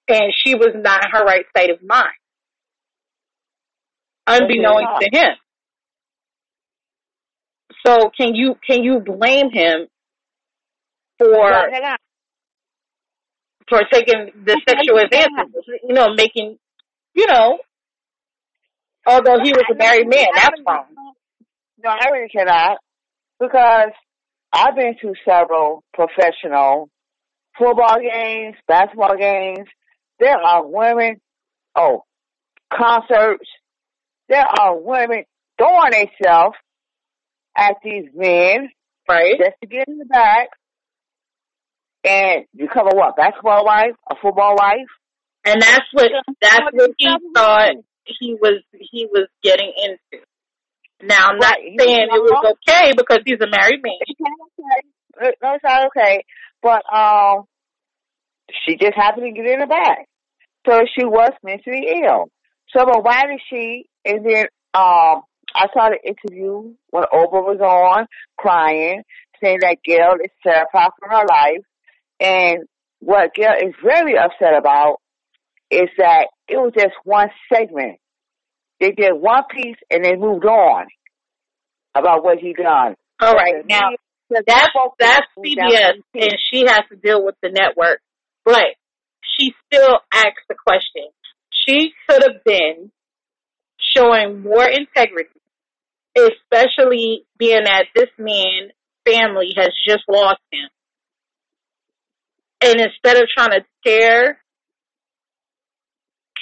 And 0.08 0.32
she 0.44 0.54
was 0.54 0.70
not 0.74 1.04
in 1.04 1.10
her 1.10 1.24
right 1.24 1.44
state 1.56 1.70
of 1.70 1.82
mind, 1.82 2.06
unbeknownst 4.26 5.00
to 5.00 5.10
him. 5.12 5.34
So 7.84 8.10
can 8.16 8.34
you 8.34 8.54
can 8.66 8.84
you 8.84 9.00
blame 9.00 9.50
him 9.52 9.88
for 11.18 11.52
for 13.68 13.80
taking 13.92 14.30
the 14.44 14.60
sexual 14.68 14.98
advances? 14.98 15.64
You 15.82 15.94
know, 15.94 16.14
making 16.14 16.58
you 17.14 17.26
know, 17.26 17.58
although 19.06 19.38
he 19.42 19.52
was 19.52 19.64
a 19.72 19.74
married 19.74 20.08
man, 20.08 20.26
that's 20.34 20.60
wrong. 20.66 20.86
No, 21.82 21.90
I 21.90 22.10
really 22.12 22.28
cannot 22.28 22.78
because 23.40 23.90
I've 24.52 24.76
been 24.76 24.96
to 25.02 25.14
several 25.26 25.82
professional 25.92 26.88
football 27.58 27.98
games, 28.00 28.56
basketball 28.66 29.16
games. 29.16 29.68
There 30.18 30.36
are 30.36 30.66
women, 30.66 31.20
oh, 31.76 32.04
concerts. 32.72 33.48
There 34.28 34.46
are 34.46 34.78
women 34.78 35.24
throwing 35.58 35.92
themselves 35.92 36.56
at 37.56 37.76
these 37.82 38.06
men 38.14 38.70
Right? 39.08 39.38
just 39.38 39.56
to 39.62 39.68
get 39.68 39.86
in 39.88 39.98
the 39.98 40.04
back. 40.04 40.48
And 42.04 42.44
you 42.52 42.68
cover 42.68 42.90
what? 42.92 43.16
Basketball 43.16 43.64
wife, 43.64 43.94
a 44.10 44.14
football 44.20 44.56
wife. 44.56 44.88
And 45.44 45.62
that's 45.62 45.86
what 45.92 46.10
that's 46.40 46.64
what 46.72 46.90
he 46.98 47.16
thought 47.34 47.74
he 48.04 48.34
was 48.34 48.62
he 48.72 49.06
was 49.10 49.28
getting 49.42 49.72
into. 49.76 50.24
Now 51.02 51.30
I'm 51.30 51.38
not 51.38 51.52
Right, 51.52 51.62
he 51.62 51.76
saying 51.78 52.08
it 52.10 52.22
was 52.22 52.56
okay 52.64 52.92
because 52.96 53.20
he's 53.26 53.40
a 53.40 53.50
married 53.50 53.82
man. 53.82 53.98
It's 54.06 54.20
not 54.20 54.32
okay. 54.58 55.32
No, 55.42 55.54
it's 55.54 55.64
not 55.64 55.86
okay. 55.88 56.24
But 56.62 56.82
um, 56.92 57.44
she 58.64 58.76
just 58.76 58.94
happened 58.94 59.26
to 59.26 59.32
get 59.32 59.50
in 59.50 59.60
the 59.60 59.66
back, 59.66 60.06
so 60.66 60.80
she 60.96 61.04
was 61.04 61.30
mentally 61.42 61.86
ill. 62.02 62.30
So, 62.74 62.84
but 62.84 63.04
why 63.04 63.24
did 63.26 63.40
she? 63.50 63.86
And 64.04 64.24
then 64.24 64.46
um, 64.74 65.22
I 65.54 65.66
saw 65.72 65.90
the 65.90 65.98
interview 66.02 66.74
when 66.90 67.04
Oprah 67.12 67.44
was 67.44 67.60
on, 67.60 68.06
crying, 68.38 69.02
saying 69.42 69.58
that 69.60 69.78
Gayle 69.84 70.16
is 70.22 70.30
terrified 70.42 70.90
for 70.98 71.08
her 71.10 71.24
life, 71.28 71.64
and 72.20 72.64
what 73.00 73.34
Gayle 73.34 73.54
is 73.62 73.74
very 73.84 74.16
upset 74.16 74.56
about 74.58 74.96
is 75.70 75.88
that 75.98 76.28
it 76.48 76.56
was 76.56 76.72
just 76.76 76.94
one 77.04 77.28
segment. 77.52 77.98
They 78.80 78.92
did 78.92 79.12
one 79.14 79.44
piece 79.50 79.76
and 79.90 80.04
they 80.04 80.16
moved 80.16 80.44
on 80.44 80.86
about 81.94 82.24
what 82.24 82.38
he 82.38 82.52
done. 82.52 82.94
All 83.20 83.32
right, 83.32 83.66
now 83.66 83.90
that's 84.30 84.68
that's 84.98 85.26
CBS, 85.38 86.02
and 86.14 86.36
she 86.52 86.66
has 86.66 86.82
to 86.90 86.96
deal 86.96 87.24
with 87.24 87.36
the 87.42 87.50
network. 87.50 88.00
But 88.44 88.76
she 89.22 89.52
still 89.66 89.98
asks 90.12 90.42
the 90.48 90.54
question. 90.66 91.08
She 91.50 91.92
could 92.08 92.22
have 92.22 92.44
been 92.44 92.90
showing 93.96 94.42
more 94.42 94.68
integrity, 94.68 95.40
especially 96.16 97.24
being 97.38 97.64
that 97.64 97.86
this 97.94 98.10
man 98.18 98.70
family 99.06 99.54
has 99.56 99.70
just 99.86 100.04
lost 100.08 100.40
him. 100.52 100.68
And 102.62 102.80
instead 102.80 103.22
of 103.22 103.28
trying 103.34 103.60
to 103.60 103.64
tear 103.84 104.38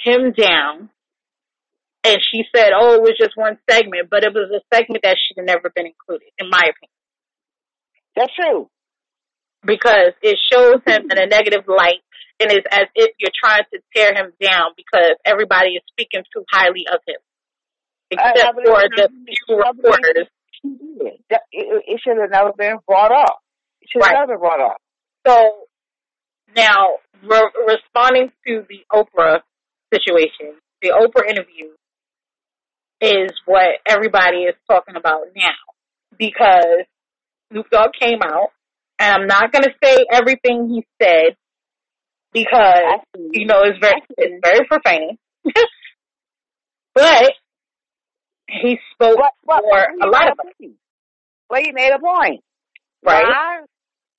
him 0.04 0.32
down 0.32 0.90
And 2.04 2.18
she 2.20 2.44
said, 2.54 2.70
oh, 2.76 2.94
it 2.96 3.02
was 3.02 3.16
just 3.18 3.32
one 3.34 3.58
segment, 3.70 4.10
but 4.10 4.24
it 4.24 4.32
was 4.34 4.50
a 4.52 4.60
segment 4.74 5.02
that 5.04 5.16
should 5.16 5.38
have 5.40 5.46
never 5.46 5.70
been 5.74 5.86
included, 5.86 6.28
in 6.38 6.50
my 6.50 6.60
opinion. 6.60 6.92
That's 8.14 8.32
true. 8.36 8.68
Because 9.64 10.12
it 10.22 10.38
shows 10.52 10.80
him 10.86 11.10
in 11.10 11.18
a 11.18 11.26
negative 11.26 11.64
light 11.66 12.04
and 12.40 12.52
it's 12.52 12.66
as 12.70 12.84
if 12.94 13.10
you're 13.18 13.32
trying 13.42 13.64
to 13.72 13.80
tear 13.96 14.12
him 14.14 14.32
down 14.42 14.72
because 14.76 15.16
everybody 15.24 15.70
is 15.70 15.82
speaking 15.90 16.22
too 16.34 16.44
highly 16.52 16.84
of 16.92 17.00
him. 17.06 17.16
Except 18.10 18.38
I 18.44 18.52
believe 18.52 18.66
for 18.68 18.88
the 18.96 19.08
few 19.24 19.56
reporters. 19.56 20.28
That- 21.30 21.48
It, 21.52 21.82
it 21.86 22.00
should 22.04 22.18
have 22.20 22.30
never 22.30 22.52
been 22.52 22.76
brought 22.86 23.12
up. 23.12 23.38
It 23.80 23.88
should 23.90 24.02
have 24.02 24.12
Right. 24.12 24.20
never 24.20 24.34
been 24.34 24.40
brought 24.40 24.60
up. 24.60 24.76
So 25.26 25.66
now, 26.54 26.98
re- 27.22 27.52
responding 27.66 28.30
to 28.46 28.64
the 28.68 28.84
Oprah 28.92 29.40
situation, 29.92 30.58
the 30.82 30.90
Oprah 30.90 31.28
interview 31.28 31.72
is 33.00 33.32
what 33.46 33.76
everybody 33.86 34.38
is 34.44 34.54
talking 34.68 34.96
about 34.96 35.22
now 35.36 35.50
because 36.18 36.84
Snoop 37.50 37.68
Dogg 37.70 37.90
came 37.98 38.20
out, 38.22 38.48
and 38.98 39.22
I'm 39.22 39.26
not 39.26 39.52
going 39.52 39.64
to 39.64 39.72
say 39.82 40.04
everything 40.10 40.68
he 40.68 40.86
said 41.02 41.36
because 42.32 43.00
you 43.32 43.46
know 43.46 43.62
it's 43.62 43.78
very 43.78 44.02
it's 44.16 44.40
very 44.42 44.66
profane, 44.66 45.18
but 46.94 47.32
he 48.48 48.78
spoke 48.92 49.18
for 49.46 49.86
a 50.02 50.06
lot 50.08 50.30
of 50.30 50.36
he 50.58 50.68
made 50.68 50.70
a 50.70 50.78
point. 50.78 50.80
But 51.48 51.62
he 51.62 51.72
made 51.72 51.92
a 51.92 51.98
point. 51.98 52.42
right. 53.04 53.60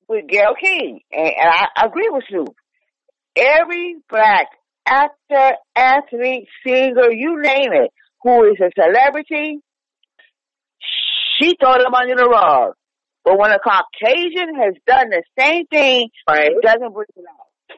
With 0.07 0.27
Gayle 0.27 0.53
King. 0.61 0.99
And, 1.11 1.27
and 1.27 1.49
I 1.75 1.85
agree 1.85 2.09
with 2.09 2.25
you. 2.29 2.45
Every 3.35 3.95
black 4.09 4.47
actor, 4.87 5.57
athlete, 5.75 6.47
singer, 6.65 7.11
you 7.11 7.41
name 7.41 7.73
it, 7.73 7.91
who 8.25 8.43
is 8.45 8.57
a 8.59 8.71
celebrity, 8.75 9.59
she 11.37 11.55
throw 11.61 11.77
them 11.77 11.93
under 11.93 12.15
the 12.15 12.27
rug. 12.27 12.73
But 13.23 13.37
when 13.37 13.51
a 13.51 13.59
Caucasian 13.59 14.55
has 14.55 14.73
done 14.87 15.09
the 15.09 15.23
same 15.39 15.67
thing, 15.67 16.09
Right. 16.27 16.51
it 16.51 16.61
doesn't 16.61 16.93
bring 16.93 17.05
it 17.15 17.25
out. 17.29 17.77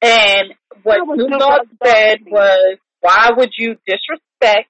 And 0.00 0.54
what 0.82 0.96
That 0.96 1.06
was 1.06 1.16
Snoop 1.18 1.28
Snoop 1.28 1.40
Dogg 1.40 1.58
Dogg's 1.58 1.70
said 1.84 2.18
was, 2.26 2.78
why 3.00 3.30
would 3.36 3.50
you 3.58 3.76
disrespect 3.86 4.68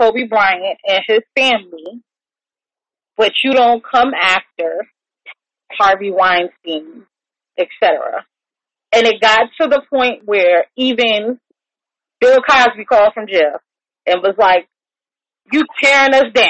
Kobe 0.00 0.24
Bryant 0.28 0.78
and 0.86 1.02
his 1.06 1.20
family, 1.36 2.02
but 3.16 3.32
you 3.42 3.52
don't 3.52 3.82
come 3.82 4.12
after 4.14 4.86
Harvey 5.72 6.10
Weinstein, 6.10 7.06
etc. 7.58 8.24
And 8.92 9.06
it 9.06 9.20
got 9.20 9.48
to 9.60 9.68
the 9.68 9.82
point 9.90 10.22
where 10.26 10.66
even 10.76 11.40
Bill 12.20 12.38
Cosby 12.48 12.84
called 12.84 13.12
from 13.14 13.26
jail 13.26 13.58
and 14.10 14.22
was 14.22 14.34
like, 14.38 14.68
you 15.52 15.64
tearing 15.82 16.14
us 16.14 16.32
down. 16.34 16.48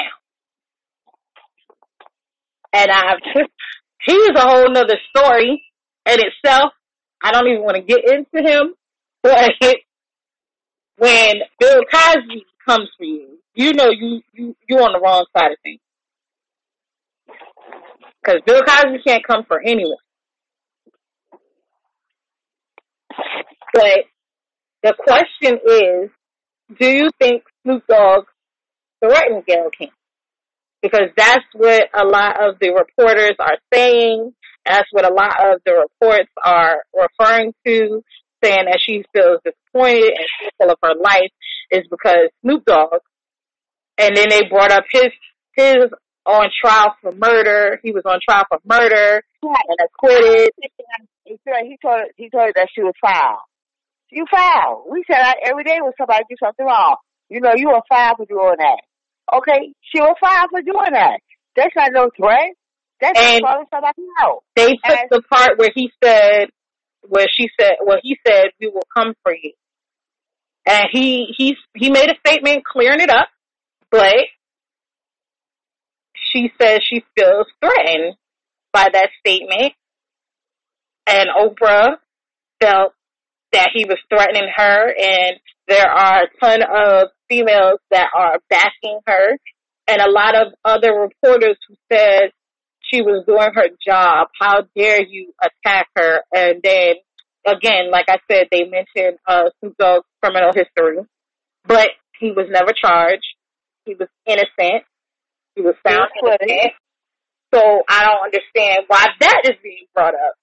And 2.73 2.91
I've, 2.91 3.19
he's 4.05 4.29
a 4.35 4.41
whole 4.41 4.69
nother 4.71 4.97
story 5.15 5.63
in 6.05 6.19
itself. 6.19 6.73
I 7.23 7.31
don't 7.31 7.47
even 7.47 7.63
want 7.63 7.75
to 7.75 7.81
get 7.83 8.01
into 8.05 8.49
him, 8.49 8.73
but 9.23 9.51
when 10.97 11.35
Bill 11.59 11.81
Cosby 11.91 12.45
comes 12.65 12.89
for 12.97 13.03
you, 13.03 13.39
you 13.55 13.73
know 13.73 13.89
you 13.89 14.21
you 14.33 14.55
you're 14.69 14.83
on 14.83 14.93
the 14.93 14.99
wrong 14.99 15.25
side 15.35 15.51
of 15.51 15.57
things. 15.63 15.81
Because 18.23 18.41
Bill 18.45 18.63
Cosby 18.63 18.99
can't 19.05 19.25
come 19.25 19.43
for 19.47 19.61
anyone. 19.61 19.97
But 23.73 24.05
the 24.83 24.93
question 24.97 25.59
is, 25.67 26.09
do 26.77 26.87
you 26.87 27.09
think 27.19 27.43
Snoop 27.63 27.83
Dogg 27.87 28.25
threatened 29.03 29.45
Gayle 29.45 29.69
King? 29.77 29.89
Because 30.81 31.09
that's 31.17 31.45
what 31.53 31.89
a 31.93 32.05
lot 32.05 32.41
of 32.41 32.55
the 32.61 32.69
reporters 32.69 33.35
are 33.39 33.57
saying. 33.73 34.33
That's 34.65 34.87
what 34.91 35.09
a 35.09 35.13
lot 35.13 35.53
of 35.53 35.61
the 35.65 35.73
reports 35.73 36.29
are 36.43 36.83
referring 36.93 37.53
to, 37.65 38.03
saying 38.43 38.65
that 38.65 38.79
she 38.79 39.03
feels 39.13 39.39
disappointed 39.43 40.13
and 40.15 40.27
fearful 40.39 40.71
of 40.71 40.77
her 40.83 40.95
life 41.01 41.31
is 41.71 41.83
because 41.89 42.29
Snoop 42.41 42.65
Dogg. 42.65 42.99
And 43.97 44.15
then 44.15 44.27
they 44.29 44.47
brought 44.47 44.71
up 44.71 44.85
his 44.89 45.09
his 45.53 45.89
on 46.25 46.49
trial 46.63 46.95
for 47.01 47.11
murder. 47.11 47.79
He 47.83 47.91
was 47.91 48.03
on 48.05 48.19
trial 48.23 48.45
for 48.47 48.59
murder 48.63 49.23
and 49.41 49.77
acquitted. 49.83 50.49
He 51.25 51.37
told 51.83 52.03
he 52.15 52.29
told 52.29 52.45
her 52.45 52.53
that 52.55 52.69
she 52.73 52.81
was 52.81 52.93
foul. 53.01 53.39
You 54.11 54.25
foul. 54.31 54.85
We 54.89 55.03
said 55.09 55.19
that 55.21 55.37
every 55.45 55.63
day 55.63 55.77
when 55.81 55.91
somebody 55.97 56.23
do 56.29 56.35
something 56.43 56.65
wrong. 56.65 56.95
You 57.29 57.41
know, 57.41 57.53
you 57.55 57.67
were 57.67 57.81
foul 57.87 58.15
for 58.17 58.25
doing 58.25 58.55
that. 58.57 58.81
Okay, 59.31 59.73
she 59.81 59.99
was 60.01 60.15
fired 60.19 60.49
for 60.49 60.61
doing 60.61 60.93
that. 60.93 61.19
That's 61.55 61.75
not 61.75 61.91
no 61.93 62.09
threat. 62.17 62.53
That's 62.99 63.19
And- 63.19 63.43
calling 63.43 63.65
somebody 63.71 64.01
out. 64.19 64.43
They 64.55 64.71
took 64.71 64.97
And- 64.99 65.09
the 65.11 65.21
part 65.31 65.57
where 65.59 65.69
he 65.75 65.91
said, 66.03 66.47
where 67.07 67.27
she 67.31 67.47
said, 67.59 67.73
well, 67.83 67.99
he 68.01 68.17
said, 68.25 68.47
we 68.59 68.67
will 68.67 68.87
come 68.95 69.13
for 69.23 69.33
you. 69.33 69.53
And 70.65 70.85
he, 70.91 71.27
he, 71.37 71.55
he 71.75 71.89
made 71.89 72.09
a 72.09 72.15
statement 72.27 72.63
clearing 72.65 72.99
it 73.01 73.09
up, 73.09 73.27
but 73.91 74.15
she 76.15 76.51
says 76.61 76.79
she 76.83 77.03
feels 77.17 77.47
threatened 77.63 78.15
by 78.73 78.89
that 78.91 79.09
statement. 79.19 79.73
And 81.07 81.29
Oprah 81.29 81.95
felt 82.61 82.93
that 83.51 83.69
he 83.73 83.85
was 83.85 83.97
threatening 84.09 84.49
her 84.55 84.93
and 84.97 85.39
there 85.67 85.89
are 85.89 86.23
a 86.23 86.39
ton 86.39 86.61
of 86.63 87.09
females 87.29 87.79
that 87.91 88.07
are 88.15 88.39
backing 88.49 88.99
her 89.07 89.37
and 89.87 90.01
a 90.01 90.09
lot 90.09 90.35
of 90.35 90.53
other 90.65 90.93
reporters 90.93 91.57
who 91.67 91.75
said 91.91 92.31
she 92.81 93.01
was 93.01 93.23
doing 93.27 93.49
her 93.53 93.69
job. 93.85 94.27
How 94.39 94.63
dare 94.75 95.01
you 95.03 95.33
attack 95.41 95.87
her? 95.95 96.21
And 96.33 96.61
then 96.63 96.95
again, 97.45 97.91
like 97.91 98.05
I 98.09 98.17
said, 98.29 98.47
they 98.51 98.63
mentioned 98.63 99.19
uh 99.27 99.49
Dogg's 99.79 100.05
criminal 100.21 100.51
history, 100.53 101.03
but 101.65 101.89
he 102.19 102.31
was 102.31 102.47
never 102.49 102.73
charged. 102.73 103.25
He 103.85 103.95
was 103.95 104.09
innocent. 104.25 104.83
He 105.55 105.61
was 105.61 105.75
found 105.83 106.09
He 106.13 106.21
was 106.21 106.37
innocent. 106.41 106.73
So 107.53 107.81
I 107.89 108.05
don't 108.05 108.25
understand 108.25 108.85
why 108.87 109.07
that 109.19 109.41
is 109.45 109.55
being 109.63 109.85
brought 109.93 110.13
up. 110.13 110.33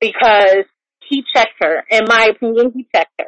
Because 0.00 0.64
he 1.08 1.24
checked 1.34 1.54
her. 1.60 1.84
In 1.90 2.04
my 2.06 2.30
opinion, 2.34 2.72
he 2.74 2.86
checked 2.94 3.12
her. 3.18 3.26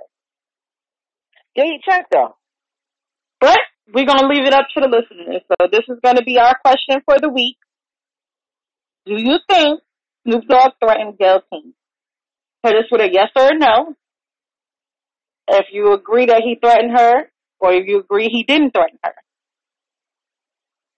Yeah, 1.56 1.64
he 1.64 1.78
checked 1.84 2.14
her. 2.14 2.28
But 3.40 3.58
we're 3.92 4.06
going 4.06 4.20
to 4.20 4.28
leave 4.28 4.46
it 4.46 4.54
up 4.54 4.66
to 4.74 4.80
the 4.80 4.88
listeners. 4.88 5.42
So 5.48 5.66
this 5.70 5.84
is 5.88 5.98
going 6.02 6.16
to 6.16 6.24
be 6.24 6.38
our 6.38 6.56
question 6.64 7.00
for 7.04 7.18
the 7.18 7.28
week. 7.28 7.56
Do 9.06 9.14
you 9.16 9.38
think 9.48 9.80
Snoop 10.26 10.44
Dogg 10.48 10.72
threatened 10.82 11.18
Gayle 11.18 11.42
King? 11.50 11.72
Hit 12.62 12.76
us 12.76 12.84
with 12.90 13.00
a 13.00 13.10
yes 13.10 13.28
or 13.34 13.48
a 13.48 13.58
no. 13.58 13.94
If 15.48 15.66
you 15.72 15.92
agree 15.94 16.26
that 16.26 16.42
he 16.44 16.56
threatened 16.60 16.96
her, 16.96 17.30
or 17.58 17.72
if 17.72 17.86
you 17.86 18.00
agree 18.00 18.28
he 18.30 18.44
didn't 18.44 18.72
threaten 18.72 18.98
her. 19.02 19.14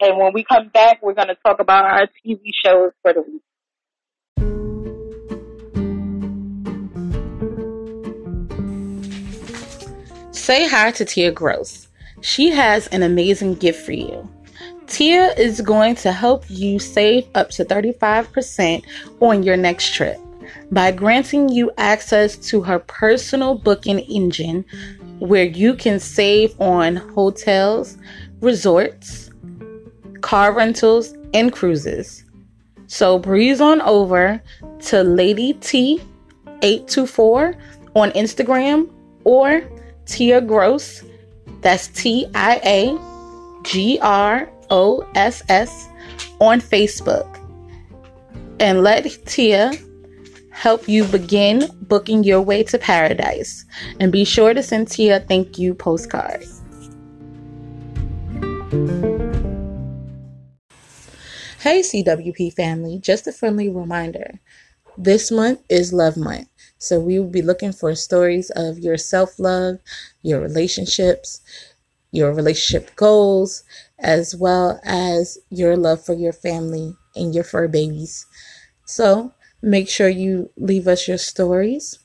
And 0.00 0.18
when 0.18 0.32
we 0.34 0.44
come 0.44 0.68
back, 0.68 0.98
we're 1.00 1.14
going 1.14 1.28
to 1.28 1.36
talk 1.46 1.60
about 1.60 1.84
our 1.84 2.08
TV 2.26 2.40
shows 2.64 2.90
for 3.02 3.12
the 3.12 3.22
week. 3.22 3.42
Say 10.42 10.66
hi 10.66 10.90
to 10.90 11.04
Tia 11.04 11.30
Gross. 11.30 11.86
She 12.20 12.50
has 12.50 12.88
an 12.88 13.04
amazing 13.04 13.54
gift 13.54 13.86
for 13.86 13.92
you. 13.92 14.28
Tia 14.88 15.32
is 15.34 15.60
going 15.60 15.94
to 15.94 16.10
help 16.10 16.44
you 16.48 16.80
save 16.80 17.28
up 17.36 17.50
to 17.50 17.64
35% 17.64 18.82
on 19.20 19.44
your 19.44 19.56
next 19.56 19.94
trip 19.94 20.18
by 20.72 20.90
granting 20.90 21.48
you 21.48 21.70
access 21.78 22.34
to 22.48 22.60
her 22.60 22.80
personal 22.80 23.54
booking 23.54 24.00
engine 24.00 24.64
where 25.20 25.44
you 25.44 25.74
can 25.74 26.00
save 26.00 26.60
on 26.60 26.96
hotels, 26.96 27.96
resorts, 28.40 29.30
car 30.22 30.52
rentals, 30.52 31.14
and 31.34 31.52
cruises. 31.52 32.24
So 32.88 33.16
breeze 33.16 33.60
on 33.60 33.80
over 33.82 34.42
to 34.86 35.04
Lady 35.04 35.54
T824 35.54 37.54
on 37.94 38.10
Instagram 38.10 38.90
or 39.22 39.62
Tia 40.06 40.40
Gross. 40.40 41.02
That's 41.60 41.88
T 41.88 42.26
I 42.34 42.60
A 42.64 43.62
G 43.62 43.98
R 44.00 44.50
O 44.70 45.06
S 45.14 45.42
S 45.48 45.88
on 46.40 46.60
Facebook. 46.60 47.28
And 48.60 48.82
let 48.82 49.04
Tia 49.26 49.72
help 50.50 50.88
you 50.88 51.04
begin 51.04 51.68
booking 51.82 52.24
your 52.24 52.40
way 52.40 52.62
to 52.64 52.78
paradise. 52.78 53.64
And 54.00 54.12
be 54.12 54.24
sure 54.24 54.54
to 54.54 54.62
send 54.62 54.88
Tia 54.88 55.20
thank 55.20 55.58
you 55.58 55.74
postcard. 55.74 56.44
Hey, 61.58 61.80
CWP 61.80 62.54
family, 62.54 62.98
just 62.98 63.28
a 63.28 63.32
friendly 63.32 63.68
reminder. 63.68 64.40
This 64.96 65.30
month 65.30 65.60
is 65.68 65.92
Love 65.92 66.16
Month. 66.16 66.48
So 66.78 66.98
we 66.98 67.18
will 67.18 67.28
be 67.30 67.42
looking 67.42 67.72
for 67.72 67.94
stories 67.94 68.50
of 68.50 68.78
your 68.78 68.96
self 68.96 69.38
love, 69.38 69.78
your 70.22 70.40
relationships, 70.40 71.40
your 72.10 72.32
relationship 72.34 72.94
goals, 72.96 73.64
as 73.98 74.34
well 74.36 74.80
as 74.84 75.38
your 75.50 75.76
love 75.76 76.04
for 76.04 76.14
your 76.14 76.32
family 76.32 76.96
and 77.16 77.34
your 77.34 77.44
fur 77.44 77.68
babies. 77.68 78.26
So 78.86 79.32
make 79.62 79.88
sure 79.88 80.08
you 80.08 80.50
leave 80.56 80.88
us 80.88 81.08
your 81.08 81.18
stories 81.18 81.98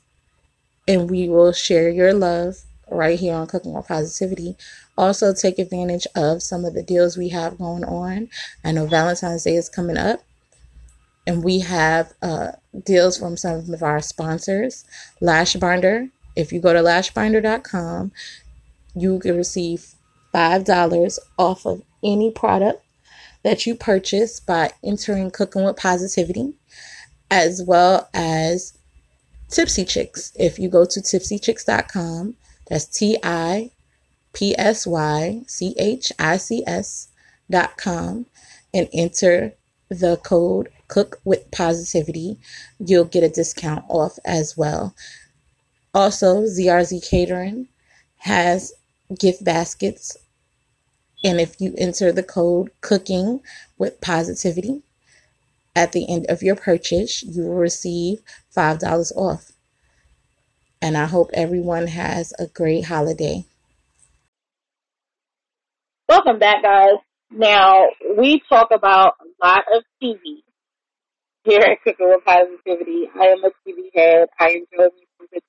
and 0.86 1.10
we 1.10 1.28
will 1.28 1.52
share 1.52 1.90
your 1.90 2.14
love 2.14 2.56
right 2.90 3.18
here 3.18 3.34
on 3.34 3.46
Cooking 3.46 3.74
with 3.74 3.88
Positivity. 3.88 4.56
Also, 4.96 5.34
take 5.34 5.58
advantage 5.58 6.06
of 6.16 6.42
some 6.42 6.64
of 6.64 6.74
the 6.74 6.82
deals 6.82 7.16
we 7.16 7.28
have 7.28 7.58
going 7.58 7.84
on. 7.84 8.28
I 8.64 8.72
know 8.72 8.86
Valentine's 8.86 9.44
Day 9.44 9.56
is 9.56 9.68
coming 9.68 9.96
up, 9.98 10.22
and 11.28 11.44
we 11.44 11.60
have 11.60 12.14
uh, 12.22 12.52
deals 12.86 13.18
from 13.18 13.36
some 13.36 13.72
of 13.72 13.82
our 13.82 14.00
sponsors. 14.00 14.86
Lashbinder, 15.20 16.10
if 16.34 16.54
you 16.54 16.58
go 16.58 16.72
to 16.72 16.78
lashbinder.com, 16.80 18.12
you 18.94 19.18
can 19.18 19.36
receive 19.36 19.94
$5 20.34 21.18
off 21.36 21.66
of 21.66 21.82
any 22.02 22.30
product 22.30 22.82
that 23.42 23.66
you 23.66 23.74
purchase 23.74 24.40
by 24.40 24.70
entering 24.82 25.30
Cooking 25.30 25.64
with 25.64 25.76
Positivity, 25.76 26.54
as 27.30 27.62
well 27.62 28.08
as 28.14 28.78
Tipsy 29.50 29.84
Chicks. 29.84 30.32
If 30.34 30.58
you 30.58 30.70
go 30.70 30.86
to 30.86 31.00
tipsychicks.com, 31.00 32.36
that's 32.68 32.86
T 32.86 33.18
I 33.22 33.70
P 34.32 34.54
S 34.58 34.86
Y 34.86 35.42
C 35.46 35.74
H 35.76 36.10
I 36.18 36.38
C 36.38 36.64
S 36.66 37.08
dot 37.50 37.76
com, 37.76 38.24
and 38.72 38.88
enter 38.94 39.54
the 39.88 40.16
code 40.18 40.68
Cook 40.88 41.20
with 41.24 41.50
Positivity, 41.50 42.38
you'll 42.78 43.04
get 43.04 43.24
a 43.24 43.28
discount 43.28 43.84
off 43.88 44.18
as 44.24 44.56
well. 44.56 44.94
Also, 45.94 46.42
ZRZ 46.42 47.08
Catering 47.08 47.68
has 48.18 48.72
gift 49.18 49.44
baskets, 49.44 50.16
and 51.24 51.40
if 51.40 51.60
you 51.60 51.74
enter 51.78 52.12
the 52.12 52.22
code 52.22 52.70
Cooking 52.80 53.40
with 53.78 54.00
Positivity 54.00 54.82
at 55.74 55.92
the 55.92 56.08
end 56.08 56.26
of 56.28 56.42
your 56.42 56.56
purchase, 56.56 57.22
you 57.22 57.42
will 57.44 57.54
receive 57.54 58.20
$5 58.56 59.12
off. 59.16 59.52
And 60.80 60.96
I 60.96 61.06
hope 61.06 61.30
everyone 61.32 61.88
has 61.88 62.32
a 62.38 62.46
great 62.46 62.84
holiday. 62.84 63.44
Welcome 66.08 66.38
back, 66.38 66.62
guys. 66.62 66.98
Now, 67.30 67.88
we 68.16 68.40
talk 68.48 68.70
about 68.70 69.14
lot 69.42 69.64
of 69.74 69.82
TV 70.02 70.42
here 71.44 71.60
at 71.60 71.82
Cooking 71.84 72.08
with 72.08 72.24
Positivity. 72.24 73.08
I 73.14 73.26
am 73.28 73.44
a 73.44 73.50
TV 73.66 73.88
head. 73.94 74.28
I 74.38 74.48
enjoy 74.50 74.88
music. 75.18 75.42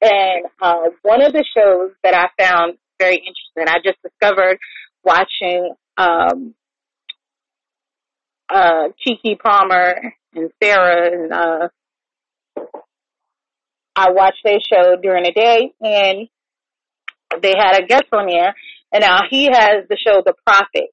And 0.00 0.46
uh, 0.60 0.90
one 1.02 1.22
of 1.22 1.32
the 1.32 1.44
shows 1.56 1.92
that 2.02 2.14
I 2.14 2.28
found 2.42 2.78
very 2.98 3.16
interesting, 3.16 3.68
I 3.68 3.78
just 3.84 3.98
discovered 4.02 4.58
watching 5.04 5.74
um, 5.96 6.54
uh, 8.48 8.88
Keke 9.06 9.38
Palmer 9.38 10.14
and 10.34 10.50
Sarah 10.62 11.12
and 11.12 11.32
uh, 11.32 11.68
I 13.94 14.10
watched 14.10 14.40
their 14.44 14.58
show 14.60 14.96
during 15.00 15.24
the 15.24 15.32
day 15.32 15.72
and 15.80 16.28
they 17.42 17.54
had 17.56 17.82
a 17.82 17.86
guest 17.86 18.06
on 18.12 18.26
there 18.26 18.54
and 18.92 19.02
now 19.02 19.20
he 19.30 19.46
has 19.46 19.84
the 19.88 19.96
show 19.96 20.22
The 20.24 20.34
Profit. 20.46 20.90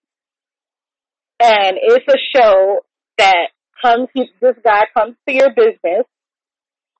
And 1.41 1.77
it's 1.81 2.05
a 2.07 2.17
show 2.35 2.79
that 3.17 3.47
comes, 3.81 4.07
he, 4.13 4.29
this 4.41 4.55
guy 4.63 4.83
comes 4.95 5.15
to 5.27 5.33
your 5.33 5.49
business 5.55 6.05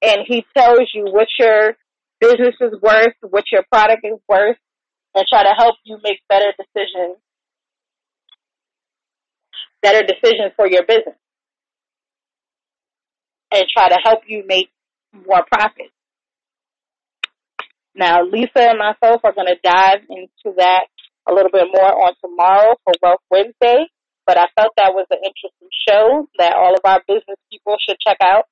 and 0.02 0.22
he 0.26 0.46
tells 0.56 0.90
you 0.94 1.06
what 1.06 1.28
your 1.38 1.76
business 2.22 2.56
is 2.62 2.74
worth, 2.82 3.14
what 3.22 3.46
your 3.52 3.64
product 3.72 4.06
is 4.06 4.20
worth, 4.28 4.58
and 5.16 5.26
try 5.28 5.44
to 5.44 5.54
help 5.58 5.76
you 5.84 5.98
make 6.04 6.20
better 6.30 6.54
decisions, 6.58 7.18
better 9.82 10.04
decisions 10.04 10.54
for 10.56 10.68
your 10.68 10.84
business. 10.86 11.16
And 13.52 13.64
try 13.76 13.90
to 13.90 13.98
help 14.04 14.20
you 14.28 14.44
make 14.46 14.70
more 15.28 15.44
profit. 15.52 15.92
Now, 17.96 18.24
Lisa 18.24 18.70
and 18.70 18.78
myself 18.78 19.22
are 19.24 19.34
going 19.34 19.48
to 19.48 19.58
dive 19.64 20.02
into 20.10 20.56
that 20.58 20.86
a 21.28 21.34
little 21.34 21.52
bit 21.52 21.68
more 21.74 22.06
on 22.06 22.14
tomorrow 22.24 22.76
for 22.84 22.94
Wealth 23.02 23.20
Wednesday, 23.32 23.88
but 24.30 24.38
I 24.38 24.46
felt 24.56 24.74
that 24.78 24.94
was 24.94 25.08
an 25.10 25.18
interesting 25.26 25.74
show 25.90 26.30
that 26.38 26.54
all 26.54 26.76
of 26.76 26.82
our 26.86 27.02
business 27.08 27.42
people 27.52 27.78
should 27.82 27.98
check 27.98 28.18
out 28.22 28.46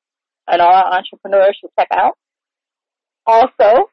and 0.48 0.60
all 0.60 0.74
our 0.74 0.92
entrepreneurs 0.92 1.56
should 1.62 1.70
check 1.78 1.90
out. 1.94 2.14
Also, 3.28 3.86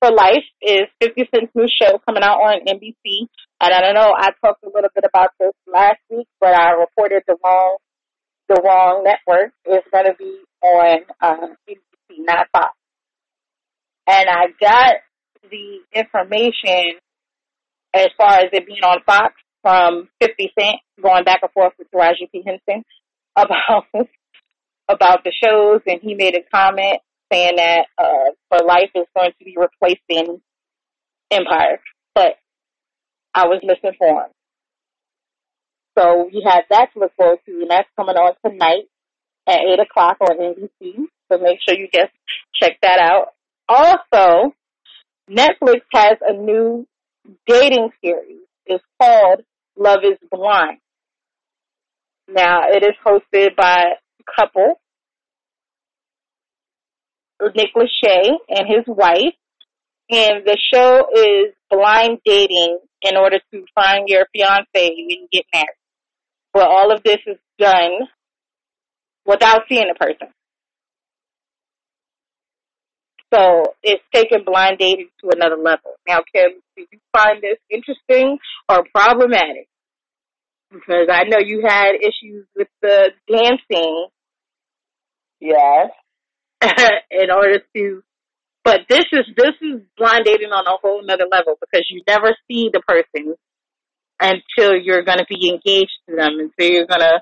for 0.00 0.10
Life 0.10 0.42
is 0.60 0.90
50 1.00 1.28
Cent's 1.32 1.54
new 1.54 1.68
show 1.70 2.00
coming 2.04 2.24
out 2.24 2.42
on 2.42 2.66
NBC. 2.66 3.28
And 3.60 3.72
I 3.72 3.80
don't 3.82 3.94
know, 3.94 4.14
I 4.18 4.30
talked 4.44 4.64
a 4.64 4.70
little 4.74 4.90
bit 4.92 5.04
about 5.08 5.30
this 5.38 5.52
last 5.72 6.00
week, 6.10 6.26
but 6.40 6.50
I 6.50 6.72
reported 6.72 7.22
the 7.28 7.36
wrong, 7.44 7.76
the 8.48 8.60
wrong 8.66 9.04
network. 9.04 9.52
It's 9.64 9.86
going 9.92 10.06
to 10.06 10.14
be 10.18 10.40
on 10.60 10.98
uh, 11.20 11.54
NBC, 11.70 12.16
not 12.18 12.48
Fox. 12.50 12.74
And 14.08 14.28
I 14.28 14.46
got 14.60 14.94
the 15.48 15.78
information 15.94 16.98
as 17.94 18.08
far 18.18 18.40
as 18.40 18.46
it 18.52 18.66
being 18.66 18.82
on 18.82 18.98
Fox 19.06 19.34
from 19.66 20.08
50 20.20 20.52
Cent 20.56 20.76
going 21.02 21.24
back 21.24 21.40
and 21.42 21.50
forth 21.50 21.72
with 21.76 21.90
Taraji 21.90 22.30
P. 22.30 22.44
Henson 22.46 22.84
about 23.34 23.84
about 24.88 25.24
the 25.24 25.32
shows, 25.32 25.80
and 25.88 26.00
he 26.00 26.14
made 26.14 26.36
a 26.36 26.48
comment 26.54 27.00
saying 27.32 27.56
that 27.56 27.86
uh, 27.98 28.30
For 28.48 28.64
Life 28.64 28.90
is 28.94 29.06
going 29.16 29.32
to 29.36 29.44
be 29.44 29.56
replacing 29.58 30.40
Empire, 31.32 31.80
but 32.14 32.36
I 33.34 33.46
was 33.46 33.60
misinformed. 33.64 34.30
So 35.98 36.30
we 36.32 36.46
have 36.48 36.62
that 36.70 36.90
to 36.94 37.00
look 37.00 37.12
forward 37.16 37.40
to, 37.46 37.52
and 37.52 37.68
that's 37.68 37.88
coming 37.96 38.14
on 38.14 38.34
tonight 38.46 38.84
at 39.48 39.58
8 39.58 39.80
o'clock 39.80 40.18
on 40.20 40.38
NBC. 40.38 41.06
So 41.32 41.38
make 41.38 41.58
sure 41.66 41.76
you 41.76 41.88
just 41.92 42.12
check 42.62 42.78
that 42.82 43.00
out. 43.00 43.32
Also, 43.68 44.54
Netflix 45.28 45.80
has 45.92 46.18
a 46.24 46.34
new 46.34 46.86
dating 47.48 47.90
series. 48.00 48.42
It's 48.66 48.84
called 49.00 49.40
Love 49.76 50.00
is 50.04 50.18
Blind. 50.30 50.78
Now, 52.28 52.62
it 52.68 52.82
is 52.82 52.94
hosted 53.04 53.54
by 53.56 53.84
a 54.20 54.40
couple, 54.40 54.80
Nick 57.54 57.70
Lachey 57.76 58.32
and 58.48 58.66
his 58.66 58.84
wife, 58.86 59.34
and 60.10 60.44
the 60.44 60.56
show 60.72 61.06
is 61.14 61.54
blind 61.70 62.18
dating 62.24 62.78
in 63.02 63.16
order 63.16 63.38
to 63.52 63.64
find 63.74 64.08
your 64.08 64.26
fiance 64.32 64.64
and 64.74 65.28
get 65.30 65.44
married. 65.52 65.66
But 66.52 66.68
all 66.68 66.92
of 66.92 67.02
this 67.02 67.18
is 67.26 67.36
done 67.58 68.08
without 69.26 69.62
seeing 69.68 69.88
the 69.88 69.94
person. 69.94 70.28
So 73.32 73.74
it's 73.82 74.02
taken 74.14 74.44
blind 74.44 74.78
dating 74.78 75.08
to 75.20 75.30
another 75.34 75.56
level. 75.56 75.94
Now, 76.06 76.20
Kim, 76.32 76.50
do 76.76 76.84
you 76.90 76.98
find 77.12 77.42
this 77.42 77.58
interesting 77.70 78.38
or 78.68 78.84
problematic? 78.94 79.68
Because 80.70 81.08
I 81.10 81.24
know 81.24 81.38
you 81.38 81.62
had 81.66 81.92
issues 82.00 82.46
with 82.56 82.68
the 82.82 83.10
dancing. 83.30 84.08
Yes. 85.40 85.90
in 87.10 87.30
order 87.30 87.60
to, 87.74 88.02
but 88.64 88.80
this 88.88 89.04
is 89.12 89.26
this 89.36 89.52
is 89.60 89.82
blind 89.96 90.24
dating 90.24 90.50
on 90.50 90.66
a 90.66 90.78
whole 90.82 91.04
nother 91.04 91.26
level 91.30 91.54
because 91.60 91.86
you 91.90 92.02
never 92.08 92.34
see 92.48 92.70
the 92.72 92.80
person 92.80 93.34
until 94.20 94.74
you're 94.74 95.04
going 95.04 95.18
to 95.18 95.26
be 95.28 95.50
engaged 95.50 95.92
to 96.08 96.16
them, 96.16 96.38
until 96.40 96.72
you're 96.72 96.86
going 96.86 97.00
to 97.00 97.20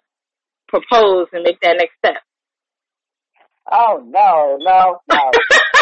propose 0.69 1.27
and 1.33 1.43
make 1.43 1.61
that 1.61 1.77
next 1.79 1.95
step. 1.99 2.23
Oh 3.71 4.03
no, 4.07 4.57
no, 4.61 4.99
no. 5.11 5.31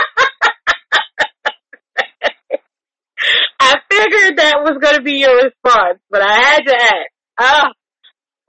I 3.73 3.77
figured 3.91 4.39
that 4.39 4.61
was 4.61 4.79
going 4.83 4.97
to 4.97 5.03
be 5.03 5.13
your 5.13 5.35
response, 5.37 5.99
but 6.11 6.21
I 6.23 6.35
had 6.35 6.61
to 6.67 6.75
ask. 6.75 7.11
Ah, 7.41 7.73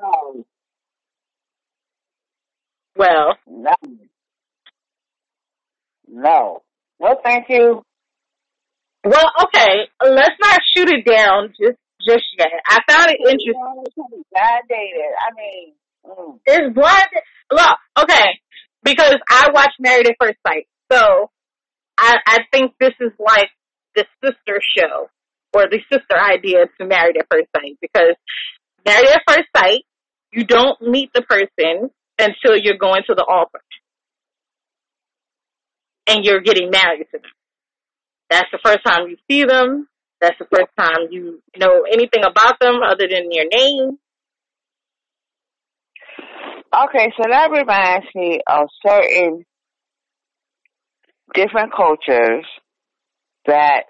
no, 0.01 0.45
well, 2.95 3.37
no. 3.47 3.71
No. 6.07 6.61
Well, 6.99 7.19
thank 7.23 7.45
you. 7.49 7.81
well, 9.05 9.25
okay. 9.43 9.87
Let's 10.01 10.35
not 10.41 10.59
shoot 10.75 10.89
it 10.89 11.05
down 11.05 11.53
just 11.59 11.77
just 12.05 12.25
yet. 12.37 12.47
I 12.67 12.79
found 12.89 13.09
it 13.11 13.19
interesting. 13.19 13.53
Blind 14.31 14.63
dated. 14.69 15.13
I 15.19 15.33
mean, 15.35 15.73
mm. 16.05 16.39
It's 16.45 16.73
blind. 16.75 17.07
Look, 17.51 17.77
okay, 17.99 18.39
because 18.83 19.15
I 19.29 19.49
watched 19.53 19.79
Married 19.79 20.07
at 20.07 20.15
First 20.19 20.37
Sight, 20.45 20.67
so 20.91 21.29
I 21.97 22.17
I 22.27 22.39
think 22.51 22.73
this 22.79 22.93
is 22.99 23.11
like 23.19 23.49
the 23.95 24.05
sister 24.23 24.59
show 24.77 25.09
or 25.53 25.67
the 25.69 25.79
sister 25.91 26.19
idea 26.19 26.65
to 26.79 26.87
Married 26.87 27.17
at 27.17 27.27
First 27.29 27.49
Sight 27.55 27.77
because 27.81 28.15
Married 28.85 29.09
at 29.09 29.21
First 29.27 29.49
Sight, 29.55 29.83
you 30.31 30.45
don't 30.45 30.81
meet 30.81 31.11
the 31.13 31.21
person 31.21 31.89
until 32.19 32.57
you're 32.57 32.77
going 32.77 33.03
to 33.07 33.15
the 33.15 33.25
altar 33.25 33.61
and 36.07 36.25
you're 36.25 36.41
getting 36.41 36.69
married 36.69 37.07
to 37.11 37.19
them. 37.19 37.31
That's 38.29 38.49
the 38.51 38.59
first 38.63 38.79
time 38.85 39.07
you 39.09 39.17
see 39.29 39.45
them. 39.45 39.87
That's 40.19 40.37
the 40.39 40.47
first 40.51 40.71
time 40.77 41.07
you 41.11 41.41
know 41.57 41.83
anything 41.91 42.23
about 42.23 42.59
them 42.59 42.79
other 42.83 43.07
than 43.09 43.31
your 43.31 43.45
name. 43.51 43.97
Okay, 46.73 47.11
so 47.17 47.23
that 47.29 47.51
reminds 47.51 48.07
me 48.15 48.39
of 48.47 48.67
certain 48.85 49.45
different 51.35 51.71
cultures 51.75 52.45
that 53.47 53.83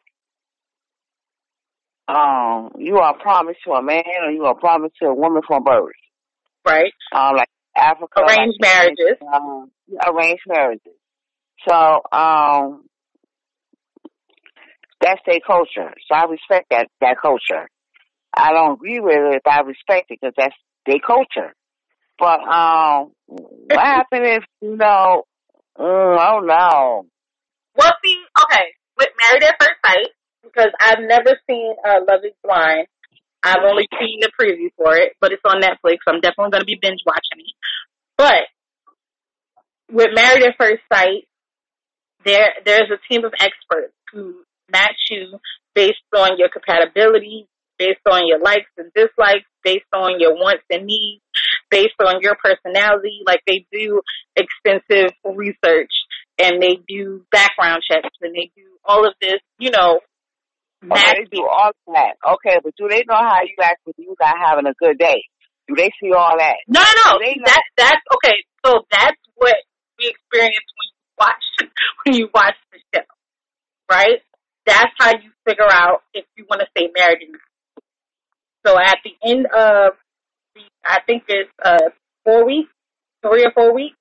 um 2.07 2.71
you 2.77 2.97
are 2.97 3.17
promised 3.17 3.59
to 3.65 3.71
a 3.71 3.81
man 3.81 4.03
or 4.25 4.31
you 4.31 4.43
are 4.45 4.55
promised 4.55 4.95
to 5.01 5.07
a 5.07 5.13
woman 5.13 5.41
from 5.47 5.63
birth. 5.63 5.93
Right. 6.65 6.93
Um, 7.13 7.35
like 7.35 7.49
Africa, 7.75 8.21
Arranged 8.21 8.57
like, 8.61 8.71
marriages. 8.73 9.17
um, 9.33 9.71
arranged 10.05 10.43
marriages. 10.47 10.93
So 11.67 12.01
um, 12.11 12.85
that's 15.01 15.21
their 15.25 15.39
culture. 15.45 15.93
So 16.07 16.15
I 16.15 16.25
respect 16.25 16.67
that 16.71 16.87
that 17.01 17.17
culture. 17.21 17.67
I 18.35 18.51
don't 18.51 18.73
agree 18.73 18.99
with 18.99 19.35
it, 19.35 19.41
but 19.43 19.53
I 19.53 19.61
respect 19.61 20.09
it 20.11 20.19
because 20.21 20.33
that's 20.37 20.55
their 20.85 20.99
culture. 21.05 21.53
But 22.19 22.39
um, 22.41 23.11
what 23.27 23.79
happened 23.85 24.25
if 24.25 24.43
you 24.61 24.75
know? 24.75 25.23
Mm, 25.77 26.17
I 26.19 26.31
don't 26.31 26.47
know. 26.47 27.05
Well, 27.75 27.91
see, 28.03 28.17
okay, 28.43 28.65
with 28.97 29.09
Married 29.17 29.43
at 29.43 29.55
First 29.59 29.79
Sight, 29.85 30.09
because 30.43 30.71
I've 30.79 31.01
never 31.01 31.37
seen 31.49 31.75
uh, 31.85 31.99
Love 32.07 32.21
is 32.23 32.33
Blind. 32.43 32.87
I've 33.43 33.63
only 33.67 33.87
seen 33.99 34.19
the 34.21 34.31
preview 34.39 34.69
for 34.77 34.95
it, 34.95 35.13
but 35.19 35.31
it's 35.31 35.41
on 35.45 35.61
Netflix. 35.61 35.97
So 36.05 36.13
I'm 36.13 36.21
definitely 36.21 36.51
going 36.51 36.61
to 36.61 36.65
be 36.65 36.79
binge 36.81 36.99
watching 37.05 37.43
it. 37.43 37.55
But 38.17 38.43
with 39.91 40.09
Married 40.13 40.43
at 40.43 40.55
First 40.57 40.81
Sight, 40.91 41.27
there 42.23 42.53
there's 42.65 42.89
a 42.89 43.13
team 43.13 43.25
of 43.25 43.33
experts 43.39 43.93
who 44.11 44.43
match 44.71 44.95
you 45.09 45.39
based 45.75 45.99
on 46.15 46.37
your 46.37 46.49
compatibility, 46.49 47.47
based 47.77 48.05
on 48.09 48.27
your 48.27 48.39
likes 48.39 48.71
and 48.77 48.91
dislikes, 48.95 49.47
based 49.63 49.91
on 49.93 50.19
your 50.19 50.35
wants 50.35 50.63
and 50.69 50.85
needs, 50.85 51.21
based 51.69 51.99
on 51.99 52.21
your 52.21 52.35
personality. 52.41 53.21
Like 53.25 53.41
they 53.45 53.65
do 53.71 54.01
extensive 54.35 55.11
research 55.25 55.91
and 56.39 56.61
they 56.61 56.79
do 56.87 57.25
background 57.31 57.83
checks 57.89 58.09
and 58.21 58.33
they 58.33 58.51
do 58.55 58.63
all 58.85 59.07
of 59.07 59.13
this, 59.21 59.39
you 59.59 59.71
know, 59.71 59.99
Okay, 60.91 61.13
they 61.15 61.37
do 61.37 61.47
all 61.47 61.71
that. 61.93 62.15
Okay, 62.25 62.59
but 62.63 62.73
do 62.75 62.87
they 62.89 63.03
know 63.07 63.15
how 63.15 63.39
you 63.43 63.55
act 63.61 63.79
when 63.85 63.93
you 63.97 64.15
not 64.19 64.35
having 64.37 64.67
a 64.67 64.73
good 64.73 64.97
day? 64.97 65.23
Do 65.67 65.75
they 65.75 65.91
see 66.01 66.11
all 66.11 66.37
that? 66.37 66.57
No, 66.67 66.81
no, 66.81 67.11
no. 67.11 67.19
They. 67.19 67.39
That 67.45 67.63
that's 67.77 68.03
okay. 68.15 68.35
So 68.65 68.81
that's 68.91 69.17
what 69.35 69.55
we 69.97 70.09
experience 70.09 70.67
when 70.75 70.89
you 70.91 71.07
watch 71.17 71.43
when 72.05 72.15
you 72.15 72.29
watch 72.33 72.55
the 72.71 72.79
show, 72.93 73.05
right? 73.89 74.19
That's 74.65 74.91
how 74.97 75.11
you 75.11 75.31
figure 75.47 75.69
out 75.69 76.01
if 76.13 76.25
you 76.35 76.45
want 76.49 76.61
to 76.61 76.67
stay 76.75 76.89
married 76.97 77.19
or 77.23 77.31
not. 77.31 77.41
So 78.65 78.79
at 78.79 78.97
the 79.03 79.29
end 79.29 79.45
of 79.45 79.93
the, 80.55 80.61
I 80.83 80.99
think 81.05 81.23
it's 81.29 81.49
uh 81.63 81.91
four 82.25 82.45
weeks, 82.45 82.71
three 83.21 83.45
or 83.45 83.51
four 83.53 83.73
weeks. 83.73 83.97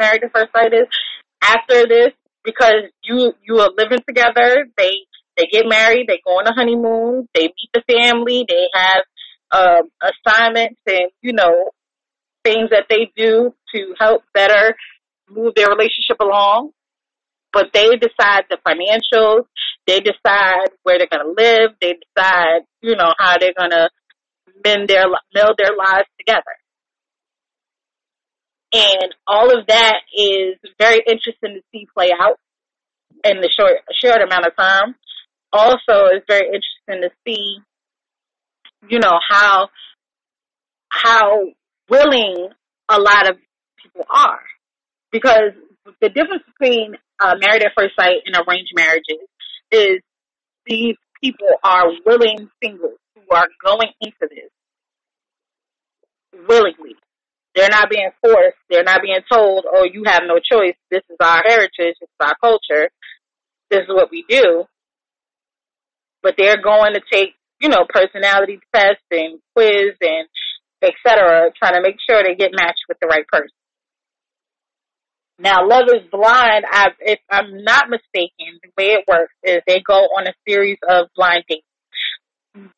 Married 0.00 0.24
at 0.24 0.32
first 0.34 0.50
sight 0.52 0.72
is 0.72 0.88
after 1.46 1.86
this 1.86 2.12
because 2.44 2.90
you 3.02 3.32
you 3.42 3.58
are 3.58 3.70
living 3.76 4.00
together. 4.06 4.66
They 4.76 4.92
they 5.36 5.46
get 5.50 5.66
married. 5.66 6.06
They 6.08 6.20
go 6.24 6.32
on 6.32 6.46
a 6.46 6.54
honeymoon. 6.54 7.28
They 7.34 7.42
meet 7.42 7.70
the 7.72 7.82
family. 7.88 8.44
They 8.48 8.66
have 8.72 9.02
um, 9.50 9.90
assignments 10.02 10.80
and 10.86 11.10
you 11.22 11.32
know 11.32 11.70
things 12.44 12.70
that 12.70 12.86
they 12.90 13.10
do 13.16 13.54
to 13.74 13.94
help 13.98 14.22
better 14.34 14.76
move 15.28 15.54
their 15.56 15.68
relationship 15.68 16.20
along. 16.20 16.70
But 17.52 17.66
they 17.72 17.88
decide 17.96 18.44
the 18.50 18.58
financials. 18.66 19.46
They 19.86 20.00
decide 20.00 20.70
where 20.82 20.98
they're 20.98 21.08
going 21.10 21.24
to 21.24 21.42
live. 21.42 21.70
They 21.80 21.94
decide, 21.94 22.62
you 22.82 22.96
know, 22.96 23.12
how 23.16 23.38
they're 23.38 23.54
going 23.56 23.70
to 23.70 23.88
mend 24.64 24.88
their 24.88 25.04
meld 25.34 25.56
their 25.56 25.76
lives 25.76 26.08
together. 26.18 26.42
And 28.74 29.14
all 29.24 29.56
of 29.56 29.68
that 29.68 30.00
is 30.12 30.56
very 30.80 31.00
interesting 31.06 31.54
to 31.54 31.60
see 31.70 31.86
play 31.94 32.10
out 32.12 32.40
in 33.24 33.40
the 33.40 33.48
short 33.48 33.74
short 33.92 34.20
amount 34.20 34.46
of 34.46 34.56
time. 34.56 34.96
Also, 35.52 36.10
it's 36.10 36.26
very 36.28 36.46
interesting 36.46 37.08
to 37.08 37.10
see, 37.24 37.58
you 38.88 38.98
know, 38.98 39.16
how 39.28 39.68
how 40.88 41.44
willing 41.88 42.48
a 42.88 42.98
lot 42.98 43.30
of 43.30 43.36
people 43.80 44.04
are. 44.10 44.42
Because 45.12 45.52
the 46.00 46.08
difference 46.08 46.42
between 46.58 46.96
uh, 47.20 47.36
married 47.38 47.62
at 47.62 47.72
first 47.76 47.94
sight 47.94 48.22
and 48.26 48.34
arranged 48.34 48.72
marriages 48.74 49.22
is 49.70 50.00
these 50.66 50.96
people 51.22 51.46
are 51.62 51.92
willing 52.04 52.50
singles 52.60 52.98
who 53.14 53.36
are 53.36 53.46
going 53.64 53.90
into 54.00 54.28
this 54.28 54.50
willingly. 56.48 56.96
They're 57.54 57.70
not 57.70 57.88
being 57.88 58.10
forced. 58.20 58.58
They're 58.68 58.82
not 58.84 59.02
being 59.02 59.20
told, 59.30 59.64
oh, 59.70 59.84
you 59.84 60.02
have 60.06 60.22
no 60.26 60.38
choice. 60.38 60.74
This 60.90 61.02
is 61.08 61.16
our 61.20 61.42
heritage. 61.46 61.96
This 62.00 62.08
is 62.08 62.20
our 62.20 62.34
culture. 62.42 62.90
This 63.70 63.82
is 63.82 63.88
what 63.88 64.10
we 64.10 64.24
do. 64.28 64.64
But 66.22 66.34
they're 66.36 66.60
going 66.60 66.94
to 66.94 67.00
take, 67.12 67.34
you 67.60 67.68
know, 67.68 67.86
personality 67.88 68.58
tests 68.74 69.04
and 69.10 69.38
quiz 69.54 69.94
and 70.00 70.26
et 70.82 70.94
cetera, 71.06 71.50
trying 71.56 71.74
to 71.74 71.82
make 71.82 71.96
sure 72.08 72.22
they 72.22 72.34
get 72.34 72.50
matched 72.52 72.84
with 72.88 72.98
the 73.00 73.06
right 73.06 73.26
person. 73.28 73.48
Now, 75.38 75.66
Love 75.68 75.88
is 75.88 76.08
Blind, 76.12 76.64
I, 76.70 76.88
if 77.00 77.18
I'm 77.30 77.64
not 77.64 77.88
mistaken, 77.88 78.60
the 78.62 78.70
way 78.78 78.92
it 78.92 79.04
works 79.08 79.34
is 79.42 79.62
they 79.66 79.80
go 79.84 79.94
on 79.94 80.26
a 80.28 80.34
series 80.46 80.78
of 80.88 81.08
blind 81.16 81.44
dates. 81.48 81.66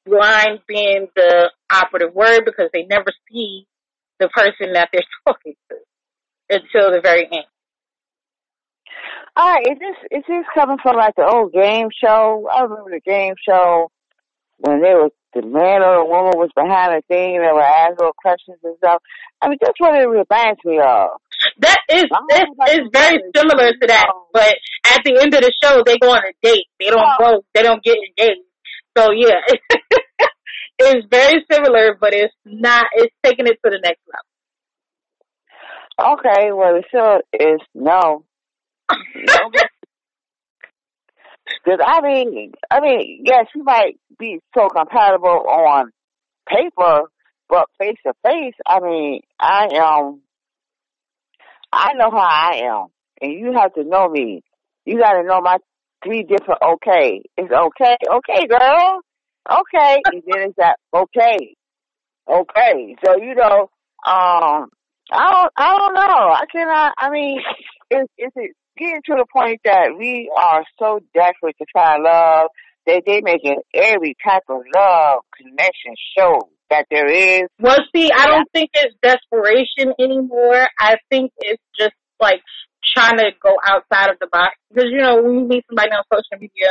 Blind 0.06 0.60
being 0.66 1.08
the 1.14 1.50
operative 1.70 2.14
word 2.14 2.44
because 2.46 2.70
they 2.72 2.84
never 2.88 3.12
see 3.30 3.66
the 4.18 4.28
person 4.28 4.72
that 4.72 4.88
they're 4.92 5.02
talking 5.26 5.54
to 5.70 5.76
until 6.50 6.92
the 6.92 7.00
very 7.02 7.24
end. 7.24 7.46
All 9.36 9.52
right, 9.52 9.66
is 9.68 9.78
this 9.78 9.96
is 10.10 10.24
this 10.26 10.46
coming 10.54 10.78
from 10.82 10.96
like 10.96 11.14
the 11.16 11.26
old 11.26 11.52
game 11.52 11.88
show? 11.92 12.48
I 12.50 12.62
remember 12.62 12.90
the 12.90 13.00
game 13.04 13.34
show 13.46 13.90
when 14.58 14.80
they 14.80 14.94
was 14.94 15.12
the 15.34 15.42
man 15.44 15.84
or 15.84 16.00
the 16.00 16.08
woman 16.08 16.32
was 16.40 16.48
behind 16.56 16.96
a 16.96 17.02
thing 17.12 17.36
and 17.36 17.44
they 17.44 17.52
were 17.52 17.60
asking 17.60 18.08
questions 18.16 18.56
and 18.64 18.76
stuff. 18.78 19.02
I 19.42 19.48
mean, 19.48 19.58
that's 19.60 19.76
what 19.78 19.92
it 19.92 20.08
reminds 20.08 20.64
me 20.64 20.80
of. 20.80 21.20
That 21.60 21.76
is 21.92 22.08
this 22.08 22.80
is 22.80 22.88
very 22.92 23.20
similar 23.36 23.76
to 23.76 23.86
that, 23.88 24.08
but 24.32 24.56
at 24.96 25.04
the 25.04 25.20
end 25.20 25.34
of 25.34 25.44
the 25.44 25.52
show, 25.62 25.82
they 25.84 25.98
go 25.98 26.16
on 26.16 26.24
a 26.24 26.32
date. 26.42 26.64
They 26.80 26.88
don't 26.88 27.04
go. 27.18 27.44
They 27.52 27.62
don't 27.62 27.84
get 27.84 27.98
engaged. 28.00 28.40
So 28.96 29.12
yeah, 29.12 29.44
it's 30.78 31.06
very 31.10 31.44
similar, 31.50 31.96
but 32.00 32.12
it's 32.12 32.34
not. 32.44 32.86
It's 32.94 33.14
taking 33.24 33.46
it 33.46 33.58
to 33.64 33.70
the 33.70 33.80
next 33.82 34.00
level. 34.06 34.26
Okay, 36.18 36.52
well, 36.52 36.74
the 36.74 36.82
show 36.92 37.20
is 37.32 37.60
no. 37.74 38.24
no 38.90 39.50
Because 41.64 41.80
I 41.84 42.00
mean, 42.00 42.52
I 42.70 42.80
mean, 42.80 43.22
yes, 43.24 43.46
you 43.54 43.62
might 43.62 43.98
be 44.18 44.40
so 44.56 44.68
compatible 44.68 45.44
on 45.48 45.90
paper, 46.48 47.02
but 47.48 47.66
face 47.78 47.96
to 48.04 48.12
face, 48.24 48.54
I 48.66 48.80
mean, 48.80 49.20
I 49.38 49.68
am. 49.72 50.22
I 51.72 51.92
know 51.94 52.10
how 52.10 52.18
I 52.18 52.62
am, 52.64 52.86
and 53.20 53.32
you 53.32 53.52
have 53.56 53.74
to 53.74 53.84
know 53.84 54.08
me. 54.08 54.42
You 54.84 54.98
got 54.98 55.14
to 55.14 55.22
know 55.22 55.40
my 55.40 55.58
three 56.04 56.22
different 56.22 56.60
okay. 56.62 57.22
It's 57.36 57.52
okay, 57.52 57.96
okay, 58.10 58.46
girl, 58.46 59.00
okay, 59.50 59.96
and 60.06 60.22
then 60.26 60.48
it's 60.48 60.56
that 60.56 60.76
okay, 60.94 61.54
okay. 62.28 62.96
So 63.04 63.16
you 63.16 63.34
know, 63.34 63.70
um, 64.06 64.68
I 65.10 65.30
don't, 65.32 65.52
I 65.56 65.78
don't 65.78 65.94
know. 65.94 66.02
I 66.02 66.44
cannot. 66.50 66.94
I 66.98 67.10
mean, 67.10 67.40
it's 67.90 68.12
it's 68.16 68.34
getting 68.76 69.02
to 69.06 69.14
the 69.16 69.26
point 69.32 69.60
that 69.64 69.96
we 69.98 70.30
are 70.36 70.64
so 70.78 71.00
desperate 71.14 71.56
to 71.58 71.66
find 71.72 72.02
love 72.02 72.48
that 72.86 73.02
they 73.06 73.20
making 73.22 73.60
every 73.74 74.16
type 74.24 74.44
of 74.48 74.62
love 74.74 75.20
connection 75.36 75.94
show 76.16 76.48
that 76.70 76.86
there 76.90 77.08
is. 77.08 77.48
Well, 77.58 77.78
see, 77.94 78.10
I 78.12 78.26
don't 78.26 78.50
think 78.52 78.70
it's 78.74 78.94
desperation 79.02 79.92
anymore. 79.98 80.66
I 80.78 80.96
think 81.10 81.32
it's 81.38 81.62
just 81.78 81.94
like 82.20 82.40
trying 82.94 83.18
to 83.18 83.30
go 83.42 83.56
outside 83.64 84.10
of 84.10 84.18
the 84.20 84.28
box 84.30 84.56
because 84.68 84.90
you 84.90 84.98
know 84.98 85.22
when 85.22 85.34
you 85.34 85.46
meet 85.46 85.64
somebody 85.68 85.90
on 85.90 86.02
social 86.12 86.40
media, 86.40 86.70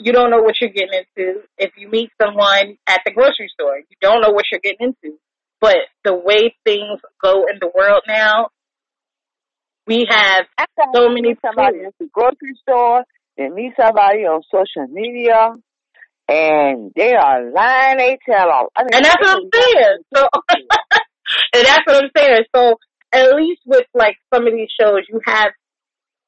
you 0.00 0.12
don't 0.12 0.30
know 0.30 0.42
what 0.42 0.54
you're 0.60 0.70
getting 0.70 1.02
into. 1.16 1.40
If 1.58 1.72
you 1.76 1.88
meet 1.88 2.10
someone 2.20 2.76
at 2.86 3.00
the 3.04 3.12
grocery 3.12 3.50
store, 3.52 3.78
you 3.78 3.96
don't 4.00 4.20
know 4.20 4.30
what 4.30 4.44
you're 4.50 4.60
getting 4.62 4.94
into. 5.02 5.18
But 5.60 5.76
the 6.04 6.14
way 6.14 6.54
things 6.64 7.00
go 7.22 7.44
in 7.46 7.58
the 7.60 7.70
world 7.74 8.02
now, 8.08 8.48
we 9.86 10.06
have 10.08 10.46
so 10.94 11.08
many 11.08 11.36
somebody 11.44 11.84
at 11.86 11.94
the 11.98 12.08
grocery 12.12 12.54
store, 12.62 13.04
then 13.36 13.54
meet 13.54 13.72
somebody 13.78 14.20
on 14.20 14.42
social 14.50 14.88
media, 14.90 15.54
and 16.28 16.92
they 16.94 17.14
are 17.14 17.50
lying 17.50 17.98
they 17.98 18.18
tell 18.24 18.48
off. 18.48 18.68
I 18.76 18.84
mean, 18.84 18.90
And 18.94 19.04
that's 19.04 19.16
what 19.20 19.36
I'm 19.36 19.50
saying. 19.52 19.98
So, 20.14 20.28
and 21.54 21.66
that's 21.66 21.86
what 21.86 22.04
I'm 22.04 22.10
saying. 22.16 22.44
So 22.54 22.76
at 23.12 23.34
least 23.34 23.60
with 23.66 23.86
like 23.94 24.16
some 24.32 24.46
of 24.46 24.52
these 24.52 24.70
shows, 24.80 25.02
you 25.08 25.20
have 25.26 25.52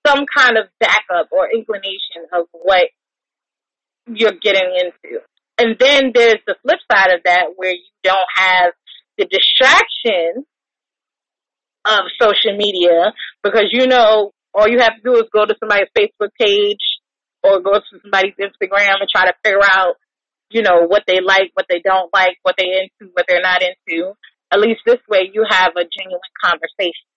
some 0.07 0.25
kind 0.37 0.59
of 0.59 0.67
backup 0.81 1.29
or 1.31 1.49
inclination 1.51 2.27
of 2.33 2.47
what 2.53 2.89
you're 4.07 4.39
getting 4.43 4.73
into. 4.75 5.21
And 5.59 5.77
then 5.79 6.13
there's 6.15 6.41
the 6.47 6.57
flip 6.63 6.79
side 6.91 7.15
of 7.15 7.21
that 7.25 7.53
where 7.57 7.73
you 7.73 7.91
don't 8.03 8.19
have 8.35 8.73
the 9.19 9.27
distraction 9.27 10.45
of 11.85 12.01
social 12.21 12.57
media 12.57 13.13
because 13.43 13.67
you 13.71 13.87
know 13.87 14.33
all 14.55 14.69
you 14.69 14.81
have 14.81 14.95
to 14.97 15.03
do 15.05 15.17
is 15.17 15.25
go 15.33 15.45
to 15.45 15.55
somebody's 15.59 15.89
Facebook 15.97 16.31
page 16.41 16.81
or 17.43 17.61
go 17.61 17.75
to 17.75 18.01
somebody's 18.03 18.35
Instagram 18.39 19.01
and 19.01 19.09
try 19.09 19.27
to 19.27 19.35
figure 19.45 19.63
out, 19.63 19.97
you 20.51 20.63
know, 20.63 20.87
what 20.87 21.03
they 21.07 21.21
like, 21.21 21.51
what 21.55 21.67
they 21.69 21.81
don't 21.81 22.13
like, 22.13 22.37
what 22.43 22.55
they're 22.59 22.83
into, 22.83 23.13
what 23.15 23.27
they're 23.29 23.43
not 23.43 23.63
into. 23.63 24.13
At 24.53 24.61
least 24.61 24.81
this 24.87 25.01
way 25.09 25.31
you 25.33 25.45
have 25.49 25.73
a 25.77 25.85
genuine 25.85 26.21
conversation. 26.45 27.09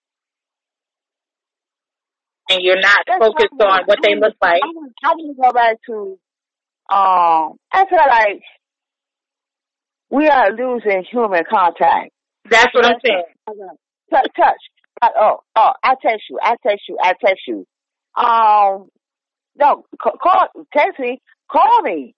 And 2.48 2.60
you're 2.62 2.80
not 2.80 2.96
That's 3.06 3.18
focused 3.18 3.60
on 3.60 3.82
what 3.86 3.98
they 4.02 4.14
look 4.14 4.34
like. 4.40 4.62
I 4.62 4.70
want 4.72 4.92
I 5.02 5.08
want 5.08 5.36
to 5.36 5.42
go 5.42 5.52
back 5.52 5.76
to. 5.86 6.18
Um, 6.88 7.56
I 7.72 7.84
feel 7.88 7.98
like 8.08 8.42
we 10.10 10.28
are 10.28 10.50
losing 10.52 11.04
human 11.10 11.42
contact. 11.50 12.10
That's 12.48 12.72
what 12.72 12.86
I'm 12.86 12.96
saying. 13.04 13.24
Touch, 14.12 14.26
touch. 14.36 14.54
Uh, 15.02 15.08
oh, 15.20 15.36
oh, 15.56 15.70
I 15.82 15.94
text 16.00 16.24
you. 16.30 16.38
I 16.40 16.54
text 16.64 16.84
you. 16.88 16.96
I 17.02 17.12
text 17.24 17.42
you. 17.48 17.66
Um, 18.16 18.88
no, 19.58 19.84
ca- 20.00 20.16
call, 20.22 20.46
text 20.74 20.98
me. 21.00 21.20
Call 21.50 21.82
me. 21.82 22.14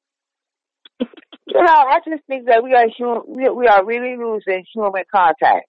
You 1.00 1.62
know, 1.62 1.64
I 1.64 2.00
just 2.06 2.22
think 2.26 2.46
that 2.46 2.62
we 2.62 2.74
are 2.74 2.86
hum- 2.98 3.24
we, 3.26 3.48
we 3.48 3.66
are 3.66 3.84
really 3.84 4.16
losing 4.16 4.64
human 4.74 5.04
contact. 5.12 5.66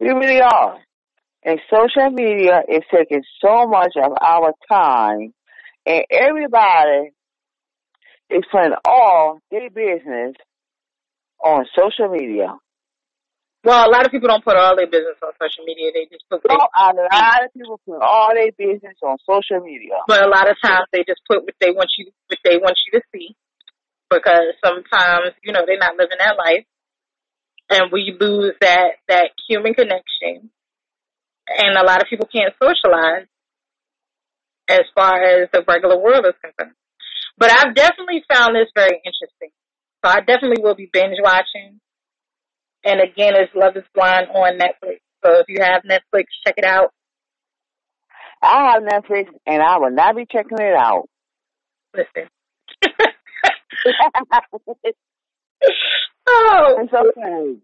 We 0.00 0.08
really 0.08 0.40
are. 0.40 0.78
And 1.44 1.60
social 1.72 2.10
media 2.10 2.62
is 2.68 2.82
taking 2.92 3.22
so 3.42 3.66
much 3.66 3.92
of 3.96 4.12
our 4.20 4.52
time, 4.70 5.32
and 5.86 6.04
everybody 6.10 7.12
putting 8.50 8.74
all 8.84 9.40
their 9.50 9.70
business 9.70 10.34
on 11.44 11.64
social 11.74 12.08
media. 12.12 12.54
Well, 13.62 13.86
a 13.86 13.90
lot 13.90 14.06
of 14.06 14.10
people 14.10 14.28
don't 14.28 14.44
put 14.44 14.56
all 14.56 14.74
their 14.74 14.86
business 14.86 15.20
on 15.22 15.32
social 15.36 15.64
media. 15.64 15.90
They 15.92 16.08
just 16.10 16.24
put 16.30 16.40
what 16.44 16.70
a 16.74 16.94
lot 16.96 17.44
of 17.44 17.52
people 17.52 17.78
put 17.84 18.00
oh. 18.00 18.06
all 18.06 18.30
their 18.34 18.52
business 18.56 18.96
on 19.02 19.18
social 19.28 19.60
media. 19.62 20.00
but 20.06 20.24
a 20.24 20.28
lot 20.28 20.48
of 20.48 20.56
times 20.64 20.86
they 20.92 21.04
just 21.06 21.20
put 21.28 21.44
what 21.44 21.54
they 21.60 21.70
want 21.70 21.90
you, 21.98 22.10
what 22.28 22.38
they 22.42 22.56
want 22.56 22.76
you 22.86 22.98
to 22.98 23.04
see. 23.12 23.36
Because 24.08 24.56
sometimes, 24.64 25.36
you 25.44 25.52
know, 25.52 25.62
they're 25.66 25.78
not 25.78 25.96
living 25.96 26.16
that 26.18 26.36
life. 26.38 26.64
And 27.68 27.92
we 27.92 28.16
lose 28.18 28.54
that, 28.60 28.98
that 29.08 29.30
human 29.48 29.74
connection. 29.74 30.50
And 31.46 31.76
a 31.76 31.84
lot 31.84 32.00
of 32.02 32.08
people 32.08 32.28
can't 32.32 32.54
socialize 32.62 33.26
as 34.68 34.82
far 34.94 35.22
as 35.22 35.48
the 35.52 35.62
regular 35.68 35.98
world 35.98 36.24
is 36.26 36.34
concerned. 36.42 36.74
But 37.40 37.50
I've 37.50 37.74
definitely 37.74 38.22
found 38.32 38.54
this 38.54 38.68
very 38.74 39.00
interesting. 39.04 39.48
So 40.04 40.10
I 40.10 40.20
definitely 40.20 40.62
will 40.62 40.74
be 40.74 40.90
binge 40.92 41.16
watching. 41.22 41.80
And 42.84 43.00
again, 43.00 43.32
it's 43.34 43.50
Love 43.54 43.76
is 43.76 43.84
Blind 43.94 44.28
on 44.28 44.58
Netflix. 44.58 45.00
So 45.24 45.40
if 45.40 45.46
you 45.48 45.62
have 45.62 45.82
Netflix, 45.82 46.24
check 46.46 46.54
it 46.58 46.64
out. 46.64 46.92
I 48.42 48.72
have 48.74 48.82
Netflix, 48.82 49.28
and 49.46 49.62
I 49.62 49.78
will 49.78 49.90
not 49.90 50.16
be 50.16 50.26
checking 50.30 50.58
it 50.58 50.74
out. 50.74 51.08
Listen. 51.94 52.28
oh, 56.28 56.76
it's 56.78 56.92
okay. 56.92 57.56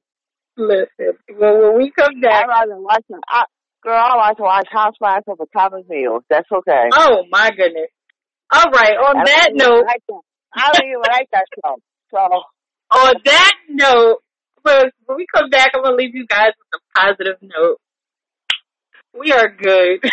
listen. 0.57 1.19
Well, 1.39 1.63
when 1.63 1.79
we 1.79 1.93
come 1.99 2.17
I'd 2.17 2.23
back, 2.23 2.47
rather 2.49 2.77
watch. 2.79 3.05
I, 3.29 3.45
girl, 3.83 3.95
I 3.95 4.17
like 4.17 4.37
to 4.39 4.43
watch 4.43 4.69
Housewives 4.71 5.25
of 5.29 5.41
Atomic 5.41 5.89
Meals. 5.89 6.25
That's 6.29 6.49
okay. 6.53 6.89
oh 6.93 7.25
my 7.31 7.51
goodness. 7.51 7.89
All 8.53 8.71
right. 8.71 8.95
On 8.95 9.19
I 9.19 9.25
that 9.25 9.51
note, 9.55 9.85
like 9.87 10.03
that. 10.09 10.21
I 10.55 10.73
don't 10.73 10.89
even 10.89 11.01
like 11.01 11.29
that 11.33 11.47
show. 11.55 11.77
So, 12.11 12.19
on 12.19 13.15
that 13.25 13.53
note, 13.69 14.19
when 14.63 14.91
when 15.07 15.17
we 15.19 15.27
come 15.35 15.51
back, 15.51 15.73
I'm 15.75 15.83
gonna 15.83 15.97
leave 15.97 16.15
you 16.15 16.27
guys 16.27 16.53
with 16.59 16.81
a 16.81 16.99
positive 16.99 17.37
note. 17.43 17.79
We 19.19 19.33
are 19.33 19.49
good. 19.49 20.01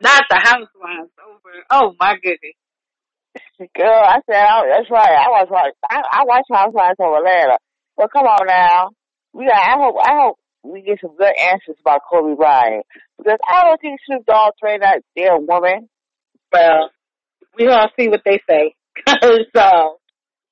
Not 0.00 0.24
the 0.28 0.36
housewives 0.36 1.10
over. 1.24 1.64
Oh 1.70 1.94
my 1.98 2.14
goodness. 2.16 2.56
girl, 3.76 4.02
I 4.04 4.20
said, 4.26 4.44
oh, 4.50 4.64
that's 4.68 4.90
right. 4.90 5.14
I 5.14 5.28
was 5.28 5.48
like, 5.50 5.74
I, 5.88 6.02
I 6.20 6.24
watch 6.24 6.44
Housewives 6.50 6.98
of 6.98 7.14
Atlanta. 7.14 7.58
But 7.96 8.12
come 8.12 8.26
on 8.26 8.46
now. 8.46 8.90
We 9.32 9.46
got, 9.46 9.56
I 9.56 9.76
hope, 9.78 9.96
I 10.02 10.12
hope 10.20 10.38
we 10.62 10.82
get 10.82 10.98
some 11.00 11.16
good 11.16 11.32
answers 11.40 11.76
about 11.80 12.02
Kobe 12.08 12.36
Bryant. 12.36 12.86
Because 13.18 13.38
I 13.48 13.64
don't 13.64 13.80
think 13.80 14.00
Snoop 14.06 14.26
Dogg 14.26 14.54
trained 14.60 14.82
that 14.82 15.02
damn 15.16 15.46
woman. 15.46 15.88
Well, 16.52 16.90
we 17.58 17.66
gonna 17.66 17.90
see 17.98 18.08
what 18.08 18.22
they 18.24 18.40
say. 18.48 18.74
Cause 19.06 19.46
uh, 19.54 19.88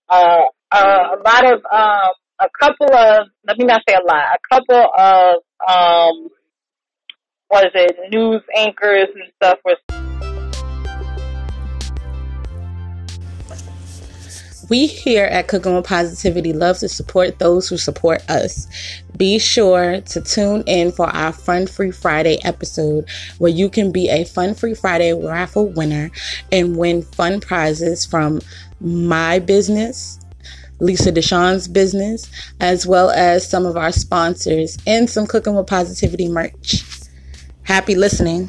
uh, 0.09 0.43
uh, 0.71 1.09
a 1.13 1.19
lot 1.25 1.45
of 1.53 1.61
um, 1.71 2.13
a 2.41 2.49
couple 2.59 2.93
of 2.95 3.27
let 3.47 3.59
me 3.59 3.65
not 3.67 3.83
say 3.89 3.95
a 3.95 4.07
lot, 4.07 4.25
a 4.35 4.55
couple 4.55 4.91
of 4.97 5.35
um, 5.69 6.29
what 7.49 7.67
is 7.67 7.73
it, 7.75 7.97
news 8.11 8.43
anchors 8.57 9.09
and 9.15 9.33
stuff 9.37 9.59
were 9.65 9.77
We 14.71 14.87
here 14.87 15.25
at 15.25 15.49
Cooking 15.49 15.75
with 15.75 15.85
Positivity 15.85 16.53
love 16.53 16.79
to 16.79 16.89
support 16.89 17.41
those 17.41 17.69
who 17.69 17.77
support 17.77 18.23
us. 18.31 18.69
Be 19.21 19.39
sure 19.39 20.01
to 20.01 20.21
tune 20.23 20.62
in 20.66 20.93
for 20.93 21.05
our 21.05 21.31
Fun 21.31 21.66
Free 21.66 21.91
Friday 21.91 22.39
episode 22.43 23.07
where 23.37 23.51
you 23.51 23.68
can 23.68 23.93
be 23.93 24.09
a 24.09 24.25
Fun 24.25 24.55
Free 24.55 24.73
Friday 24.73 25.12
raffle 25.12 25.66
winner 25.66 26.11
and 26.51 26.75
win 26.75 27.03
fun 27.03 27.39
prizes 27.39 28.07
from 28.07 28.41
my 28.81 29.39
business, 29.39 30.18
Lisa 30.79 31.12
Deshawn's 31.12 31.68
business, 31.68 32.31
as 32.61 32.87
well 32.87 33.11
as 33.11 33.47
some 33.47 33.66
of 33.66 33.77
our 33.77 33.93
sponsors 33.93 34.79
and 34.87 35.11
some 35.11 35.27
Cooking 35.27 35.55
with 35.55 35.66
Positivity 35.66 36.27
merch. 36.27 36.83
Happy 37.64 37.95
listening. 37.95 38.49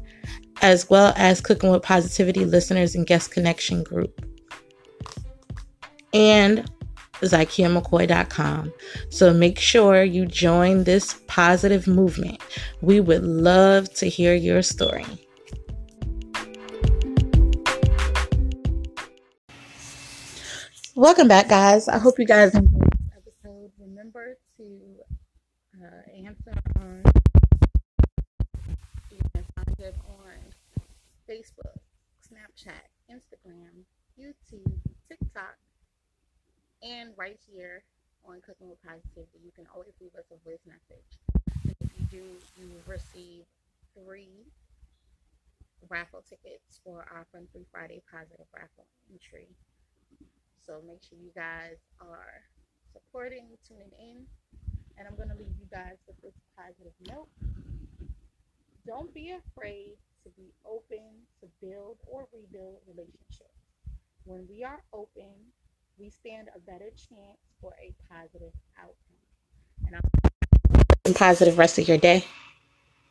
as 0.61 0.89
well 0.89 1.13
as 1.17 1.41
Cooking 1.41 1.71
with 1.71 1.83
Positivity 1.83 2.45
listeners 2.45 2.95
and 2.95 3.05
guest 3.05 3.31
connection 3.31 3.83
group. 3.83 4.25
And 6.13 6.69
ZykiaMcCoy.com. 7.21 8.73
So 9.09 9.33
make 9.33 9.59
sure 9.59 10.03
you 10.03 10.25
join 10.25 10.83
this 10.83 11.21
positive 11.27 11.87
movement. 11.87 12.41
We 12.81 12.99
would 12.99 13.23
love 13.23 13.93
to 13.95 14.07
hear 14.07 14.33
your 14.33 14.61
story. 14.61 15.05
Welcome 20.95 21.27
back, 21.27 21.47
guys. 21.47 21.87
I 21.87 21.97
hope 21.97 22.19
you 22.19 22.25
guys 22.25 22.53
enjoyed 22.53 22.81
this 22.81 23.09
episode. 23.15 23.71
Remember 23.79 24.37
to 24.57 25.00
YouTube, 34.51 34.79
TikTok, 35.07 35.55
and 36.83 37.11
right 37.15 37.39
here 37.47 37.83
on 38.25 38.41
Cooking 38.41 38.69
with 38.69 38.83
Positivity. 38.83 39.39
You 39.43 39.51
can 39.55 39.65
always 39.73 39.93
leave 40.01 40.15
us 40.15 40.27
a 40.31 40.37
voice 40.43 40.63
message. 40.67 41.11
If 41.79 41.87
you 41.97 42.05
do, 42.11 42.23
you 42.59 42.67
will 42.67 42.83
receive 42.85 43.45
three 43.95 44.43
raffle 45.89 46.23
tickets 46.27 46.79
for 46.83 47.05
our 47.11 47.25
Fun 47.31 47.47
Free 47.51 47.65
Friday 47.71 48.01
Positive 48.11 48.45
Raffle 48.53 48.87
entry. 49.11 49.47
So 50.65 50.81
make 50.85 51.01
sure 51.03 51.17
you 51.17 51.31
guys 51.35 51.79
are 51.99 52.43
supporting, 52.91 53.47
tuning 53.67 53.91
in, 53.99 54.25
and 54.97 55.07
I'm 55.07 55.15
going 55.15 55.29
to 55.29 55.35
leave 55.35 55.55
you 55.59 55.67
guys 55.71 55.97
with 56.07 56.19
this 56.21 56.35
positive 56.57 56.93
note. 57.07 57.27
Don't 58.85 59.13
be 59.13 59.31
afraid 59.31 59.95
to 60.23 60.29
be 60.35 60.51
open 60.65 61.23
to 61.39 61.47
build 61.61 61.97
or 62.05 62.27
rebuild 62.33 62.83
relationships. 62.87 63.60
When 64.31 64.47
we 64.47 64.63
are 64.63 64.81
open, 64.93 65.51
we 65.99 66.09
stand 66.09 66.47
a 66.55 66.59
better 66.59 66.85
chance 66.85 67.37
for 67.59 67.73
a 67.83 67.93
positive 68.09 68.53
outcome. 68.79 68.95
And 69.85 69.97
I'm 71.05 71.13
positive 71.13 71.57
rest 71.57 71.77
of 71.77 71.85
your 71.89 71.97
day. 71.97 72.23